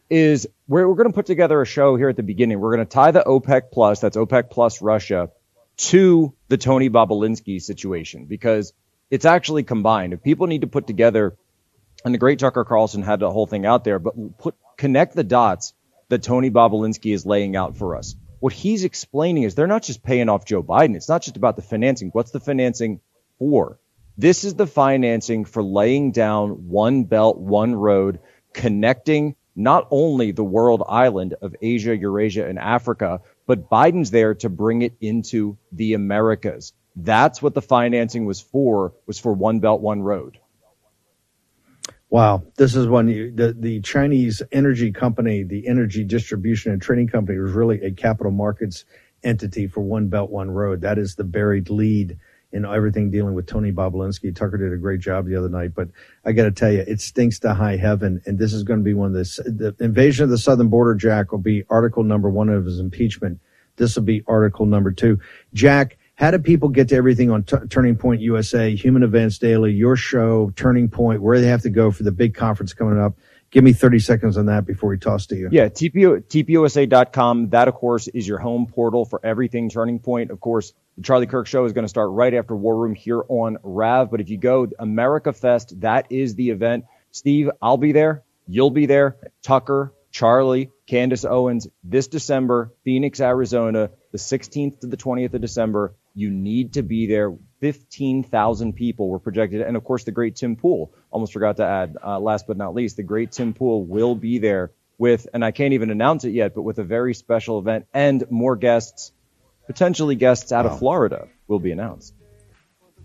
is 0.10 0.48
we're, 0.68 0.88
we're 0.88 0.96
going 0.96 1.10
to 1.10 1.14
put 1.14 1.26
together 1.26 1.62
a 1.62 1.66
show 1.66 1.96
here 1.96 2.10
at 2.10 2.16
the 2.16 2.24
beginning. 2.24 2.60
We're 2.60 2.76
going 2.76 2.86
to 2.86 2.94
tie 2.94 3.12
the 3.12 3.24
OPEC 3.24 3.72
plus, 3.72 4.02
that's 4.02 4.18
OPEC 4.18 4.50
plus 4.50 4.82
Russia, 4.82 5.30
to 5.78 6.34
the 6.48 6.58
Tony 6.58 6.90
Bobulinski 6.90 7.62
situation 7.62 8.26
because 8.26 8.74
it's 9.10 9.26
actually 9.26 9.64
combined. 9.64 10.14
If 10.14 10.22
people 10.22 10.48
need 10.48 10.62
to 10.62 10.68
put 10.68 10.86
together, 10.86 11.36
and 12.06 12.14
the 12.14 12.18
great 12.20 12.40
Tucker 12.40 12.66
Carlson 12.66 13.04
had 13.04 13.20
the 13.20 13.32
whole 13.32 13.48
thing 13.48 13.66
out 13.66 13.84
there, 13.84 14.00
but 14.00 14.38
put 14.38 14.56
connect 14.78 15.16
the 15.16 15.24
dots 15.24 15.74
that 16.12 16.24
Tony 16.24 16.51
Bobulinski 16.51 17.14
is 17.14 17.26
laying 17.26 17.55
out 17.55 17.78
for 17.78 17.95
us. 17.95 18.16
What 18.41 18.51
he's 18.51 18.84
explaining 18.84 19.43
is 19.43 19.55
they're 19.55 19.66
not 19.66 19.84
just 19.84 20.03
paying 20.03 20.28
off 20.28 20.43
Joe 20.43 20.62
Biden. 20.62 20.97
It's 20.97 21.07
not 21.07 21.22
just 21.22 21.38
about 21.38 21.55
the 21.55 21.62
financing. 21.62 22.09
What's 22.09 22.32
the 22.32 22.41
financing 22.41 22.99
for? 23.39 23.80
This 24.18 24.43
is 24.43 24.55
the 24.55 24.68
financing 24.68 25.45
for 25.45 25.64
laying 25.64 26.12
down 26.12 26.68
one 26.68 27.05
belt, 27.05 27.38
one 27.38 27.74
road, 27.74 28.20
connecting 28.53 29.36
not 29.55 29.88
only 29.89 30.32
the 30.32 30.43
world 30.43 30.84
island 30.86 31.36
of 31.41 31.55
Asia, 31.62 31.95
Eurasia, 31.95 32.45
and 32.45 32.59
Africa, 32.59 33.22
but 33.47 33.70
Biden's 33.70 34.12
there 34.12 34.36
to 34.36 34.49
bring 34.49 34.82
it 34.82 34.95
into 34.99 35.57
the 35.72 35.93
Americas. 35.93 36.74
That's 36.97 37.41
what 37.41 37.53
the 37.53 37.62
financing 37.62 38.26
was 38.26 38.41
for, 38.41 38.93
was 39.07 39.18
for 39.18 39.32
one 39.32 39.62
belt, 39.62 39.80
one 39.80 40.01
road. 40.01 40.39
Wow, 42.12 42.43
this 42.57 42.76
is 42.76 42.88
when 42.88 43.07
you, 43.07 43.32
the 43.32 43.53
the 43.57 43.80
Chinese 43.80 44.43
energy 44.51 44.91
company, 44.91 45.43
the 45.43 45.66
energy 45.66 46.03
distribution 46.03 46.74
and 46.74 46.82
trading 46.82 47.07
company, 47.07 47.39
was 47.39 47.53
really 47.53 47.82
a 47.84 47.91
capital 47.91 48.34
markets 48.34 48.84
entity 49.24 49.66
for 49.66 49.80
One 49.80 50.09
Belt 50.09 50.30
One 50.30 50.51
Road. 50.51 50.82
That 50.82 50.97
is 50.97 51.16
the 51.16 51.24
buried 51.24 51.70
lead 51.70 52.18
in 52.51 52.66
everything 52.66 53.12
dealing 53.12 53.34
with 53.34 53.47
Tony 53.47 53.72
Bobulinski. 53.72 54.36
Tucker 54.36 54.57
did 54.57 54.74
a 54.74 54.78
great 54.78 54.99
job 54.99 55.26
the 55.26 55.38
other 55.38 55.47
night, 55.47 55.74
but 55.74 55.88
I 56.26 56.34
got 56.34 56.43
to 56.43 56.51
tell 56.51 56.74
you, 56.74 56.84
it 56.86 56.99
stinks 56.99 57.39
to 57.39 57.53
high 57.53 57.78
heaven. 57.78 58.22
And 58.26 58.38
this 58.38 58.51
is 58.51 58.64
going 58.64 58.82
to 58.82 58.84
be 58.84 58.93
one 58.93 59.07
of 59.07 59.14
the 59.14 59.74
the 59.78 59.84
invasion 59.86 60.26
of 60.26 60.32
the 60.32 60.38
southern 60.38 60.68
border. 60.68 60.95
Jack 60.95 61.32
will 61.32 61.39
be 61.39 61.64
article 61.70 62.03
number 62.03 62.30
one 62.30 62.49
of 62.49 62.66
his 62.66 62.80
impeachment. 62.82 63.39
This 63.78 63.95
will 63.95 64.03
be 64.03 64.22
article 64.28 64.66
number 64.66 64.91
two. 64.91 65.20
Jack, 65.53 65.97
how 66.22 66.30
do 66.30 66.38
people 66.38 66.70
get 66.70 66.90
to 66.90 66.96
everything 66.96 67.32
on 67.32 67.42
T- 67.42 67.58
Turning 67.68 67.96
Point 67.96 68.22
USA, 68.22 68.76
Human 68.76 69.02
Events 69.02 69.40
Daily, 69.40 69.74
your 69.74 69.96
show, 69.96 70.52
Turning 70.56 70.88
Point, 70.88 71.20
where 71.20 71.42
they 71.42 71.48
have 71.48 71.64
to 71.64 71.72
go 71.72 71.90
for 71.90 72.04
the 72.04 72.12
big 72.12 72.36
conference 72.36 72.74
coming 72.74 73.00
up? 73.00 73.16
Give 73.50 73.64
me 73.64 73.74
30 73.74 73.98
seconds 73.98 74.38
on 74.38 74.46
that 74.46 74.68
before 74.68 74.92
we 74.92 75.00
toss 75.00 75.26
to 75.26 75.36
you. 75.36 75.50
Yeah, 75.52 75.68
TPO, 75.70 76.24
TPUSA.com. 76.26 77.50
That, 77.50 77.68
of 77.68 77.74
course, 77.74 78.08
is 78.08 78.28
your 78.28 78.38
home 78.38 78.68
portal 78.68 79.04
for 79.04 79.20
everything 79.26 79.70
Turning 79.70 79.98
Point. 79.98 80.30
Of 80.30 80.40
course, 80.40 80.74
the 80.96 81.02
Charlie 81.02 81.26
Kirk 81.26 81.48
Show 81.48 81.66
is 81.66 81.74
going 81.74 81.86
to 81.86 81.90
start 81.90 82.12
right 82.12 82.36
after 82.36 82.56
War 82.56 82.78
Room 82.78 82.94
here 82.94 83.24
on 83.28 83.58
RAV. 83.64 84.12
But 84.12 84.22
if 84.22 84.30
you 84.30 84.38
go 84.38 84.68
America 84.78 85.34
Fest, 85.34 85.82
that 85.82 86.12
is 86.12 86.36
the 86.36 86.52
event. 86.52 86.86
Steve, 87.10 87.50
I'll 87.64 87.78
be 87.78 87.94
there. 87.94 88.24
You'll 88.48 88.70
be 88.70 88.86
there. 88.86 89.18
Tucker, 89.42 89.92
Charlie, 90.12 90.70
Candace 90.86 91.26
Owens, 91.26 91.68
this 91.84 92.08
December, 92.08 92.72
Phoenix, 92.84 93.20
Arizona, 93.20 93.90
the 94.12 94.18
16th 94.18 94.82
to 94.82 94.88
the 94.88 94.98
20th 94.98 95.34
of 95.34 95.42
December. 95.42 95.96
You 96.14 96.30
need 96.30 96.74
to 96.74 96.84
be 96.84 97.07
there. 97.07 97.34
15,000 97.62 98.74
people 98.74 99.07
were 99.09 99.20
projected. 99.20 99.62
And 99.62 99.78
of 99.78 99.84
course, 99.84 100.03
the 100.03 100.12
great 100.12 100.36
Tim 100.36 100.55
Pool, 100.55 100.91
almost 101.12 101.32
forgot 101.34 101.57
to 101.57 101.66
add, 101.66 101.97
uh, 102.05 102.20
last 102.20 102.47
but 102.47 102.57
not 102.57 102.74
least, 102.74 102.97
the 102.97 103.03
great 103.03 103.32
Tim 103.32 103.53
Pool 103.53 103.86
will 103.86 104.16
be 104.16 104.39
there 104.39 104.72
with, 104.97 105.28
and 105.34 105.43
I 105.45 105.51
can't 105.51 105.74
even 105.74 105.89
announce 105.91 106.26
it 106.26 106.32
yet, 106.32 106.53
but 106.53 106.64
with 106.64 106.80
a 106.80 106.84
very 106.84 107.14
special 107.14 107.59
event 107.59 107.86
and 107.93 108.24
more 108.30 108.55
guests, 108.55 109.12
potentially 109.68 110.16
guests 110.16 110.51
out 110.51 110.66
Wow. 110.66 110.72
of 110.72 110.80
Florida 110.80 111.28
will 111.47 111.59
be 111.59 111.72
announced. 111.72 112.14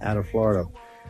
Out 0.00 0.16
of 0.16 0.28
Florida. 0.28 0.66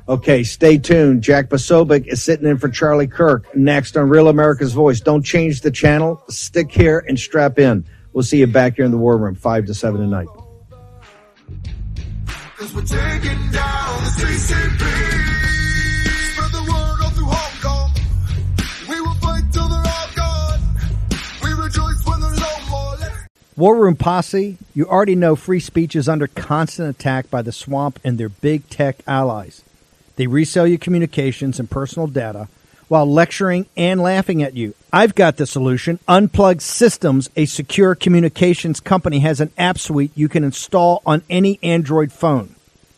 Okay, 0.08 0.44
stay 0.44 0.78
tuned. 0.78 1.22
Jack 1.22 1.48
Posobiec 1.48 2.06
is 2.06 2.22
sitting 2.22 2.46
in 2.46 2.58
for 2.58 2.68
Charlie 2.68 3.08
Kirk 3.08 3.56
next 3.56 3.96
on 3.96 4.08
Real 4.08 4.28
America's 4.28 4.72
Voice. 4.72 5.00
Don't 5.00 5.24
change 5.24 5.62
the 5.62 5.70
channel. 5.72 6.22
Stick 6.28 6.70
here 6.70 7.04
and 7.08 7.18
strap 7.18 7.58
in. 7.58 7.84
We'll 8.12 8.22
see 8.22 8.38
you 8.38 8.46
back 8.46 8.76
here 8.76 8.84
in 8.84 8.92
the 8.92 8.98
War 8.98 9.18
Room, 9.18 9.34
5 9.34 9.66
to 9.66 9.74
7 9.74 10.00
tonight. 10.00 10.28
Cause 12.66 12.74
we're 12.74 12.82
taking 12.82 13.50
down 13.52 14.02
the 14.02 14.10
CCP. 14.10 14.82
Spread 16.32 16.50
the 16.50 16.62
word 16.62 16.98
all 17.00 17.10
through 17.10 17.26
Hong 17.26 17.62
Kong. 17.62 17.90
We 18.88 19.00
will 19.00 19.14
fight 19.14 19.44
till 19.52 19.68
they're 19.68 19.78
all 19.78 20.08
gone. 20.16 20.60
We 21.44 21.52
rejoice 21.52 22.04
when 22.04 22.20
there's 22.20 22.40
no 22.40 22.68
more. 22.68 22.96
War 23.56 23.76
Room 23.76 23.94
Posse, 23.94 24.58
you 24.74 24.84
already 24.86 25.14
know 25.14 25.36
free 25.36 25.60
speech 25.60 25.94
is 25.94 26.08
under 26.08 26.26
constant 26.26 26.90
attack 26.90 27.30
by 27.30 27.40
the 27.40 27.52
swamp 27.52 28.00
and 28.02 28.18
their 28.18 28.30
big 28.30 28.68
tech 28.68 28.96
allies. 29.06 29.62
They 30.16 30.26
resell 30.26 30.66
your 30.66 30.78
communications 30.78 31.60
and 31.60 31.70
personal 31.70 32.08
data 32.08 32.48
while 32.88 33.06
lecturing 33.06 33.66
and 33.76 34.00
laughing 34.00 34.42
at 34.42 34.56
you. 34.56 34.74
I've 34.92 35.14
got 35.14 35.36
the 35.36 35.46
solution. 35.46 36.00
Unplugged 36.08 36.62
Systems, 36.62 37.30
a 37.36 37.46
secure 37.46 37.94
communications 37.94 38.80
company, 38.80 39.20
has 39.20 39.40
an 39.40 39.52
app 39.56 39.78
suite 39.78 40.10
you 40.16 40.28
can 40.28 40.42
install 40.42 41.00
on 41.06 41.22
any 41.30 41.60
Android 41.62 42.10
phone, 42.10 42.55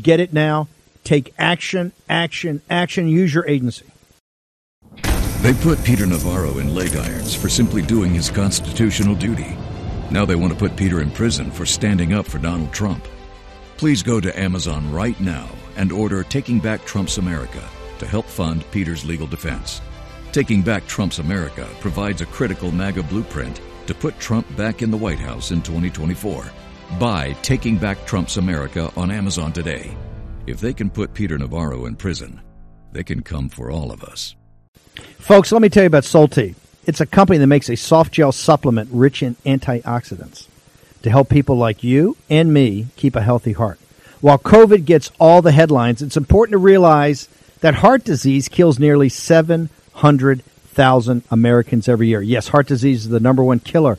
Get 0.00 0.20
it 0.20 0.32
now. 0.32 0.68
Take 1.04 1.34
action, 1.38 1.92
action, 2.08 2.62
action. 2.70 3.08
Use 3.08 3.34
your 3.34 3.46
agency. 3.48 3.86
They 5.42 5.54
put 5.54 5.82
Peter 5.82 6.06
Navarro 6.06 6.58
in 6.58 6.74
leg 6.74 6.94
irons 6.94 7.34
for 7.34 7.48
simply 7.48 7.82
doing 7.82 8.14
his 8.14 8.30
constitutional 8.30 9.16
duty. 9.16 9.56
Now 10.10 10.24
they 10.24 10.36
want 10.36 10.52
to 10.52 10.58
put 10.58 10.76
Peter 10.76 11.00
in 11.00 11.10
prison 11.10 11.50
for 11.50 11.66
standing 11.66 12.12
up 12.12 12.26
for 12.26 12.38
Donald 12.38 12.72
Trump. 12.72 13.04
Please 13.76 14.02
go 14.02 14.20
to 14.20 14.38
Amazon 14.38 14.92
right 14.92 15.18
now 15.20 15.48
and 15.76 15.90
order 15.90 16.22
Taking 16.22 16.60
Back 16.60 16.84
Trump's 16.84 17.18
America 17.18 17.68
to 17.98 18.06
help 18.06 18.26
fund 18.26 18.64
Peter's 18.70 19.04
legal 19.04 19.26
defense. 19.26 19.80
Taking 20.30 20.62
Back 20.62 20.86
Trump's 20.86 21.18
America 21.18 21.68
provides 21.80 22.20
a 22.20 22.26
critical 22.26 22.70
MAGA 22.70 23.02
blueprint 23.04 23.60
to 23.86 23.94
put 23.94 24.18
Trump 24.20 24.46
back 24.56 24.80
in 24.80 24.90
the 24.90 24.96
White 24.96 25.18
House 25.18 25.50
in 25.50 25.60
2024. 25.62 26.44
Buy 26.98 27.32
Taking 27.42 27.78
Back 27.78 28.04
Trump's 28.06 28.36
America 28.36 28.92
on 28.96 29.10
Amazon 29.10 29.52
today. 29.52 29.96
If 30.46 30.60
they 30.60 30.74
can 30.74 30.90
put 30.90 31.14
Peter 31.14 31.38
Navarro 31.38 31.86
in 31.86 31.96
prison, 31.96 32.40
they 32.92 33.02
can 33.02 33.22
come 33.22 33.48
for 33.48 33.70
all 33.70 33.90
of 33.90 34.04
us. 34.04 34.36
Folks, 35.18 35.52
let 35.52 35.62
me 35.62 35.68
tell 35.68 35.84
you 35.84 35.88
about 35.88 36.02
Solti. 36.02 36.54
It's 36.86 37.00
a 37.00 37.06
company 37.06 37.38
that 37.38 37.46
makes 37.46 37.70
a 37.70 37.76
soft 37.76 38.12
gel 38.12 38.32
supplement 38.32 38.90
rich 38.92 39.22
in 39.22 39.36
antioxidants 39.46 40.48
to 41.02 41.10
help 41.10 41.28
people 41.28 41.56
like 41.56 41.82
you 41.82 42.16
and 42.28 42.52
me 42.52 42.88
keep 42.96 43.16
a 43.16 43.22
healthy 43.22 43.52
heart. 43.52 43.78
While 44.20 44.38
COVID 44.38 44.84
gets 44.84 45.10
all 45.18 45.42
the 45.42 45.52
headlines, 45.52 46.02
it's 46.02 46.16
important 46.16 46.52
to 46.52 46.58
realize 46.58 47.28
that 47.60 47.76
heart 47.76 48.04
disease 48.04 48.48
kills 48.48 48.78
nearly 48.78 49.08
700,000 49.08 51.22
Americans 51.30 51.88
every 51.88 52.08
year. 52.08 52.20
Yes, 52.20 52.48
heart 52.48 52.66
disease 52.66 53.04
is 53.04 53.08
the 53.08 53.20
number 53.20 53.42
one 53.42 53.60
killer 53.60 53.98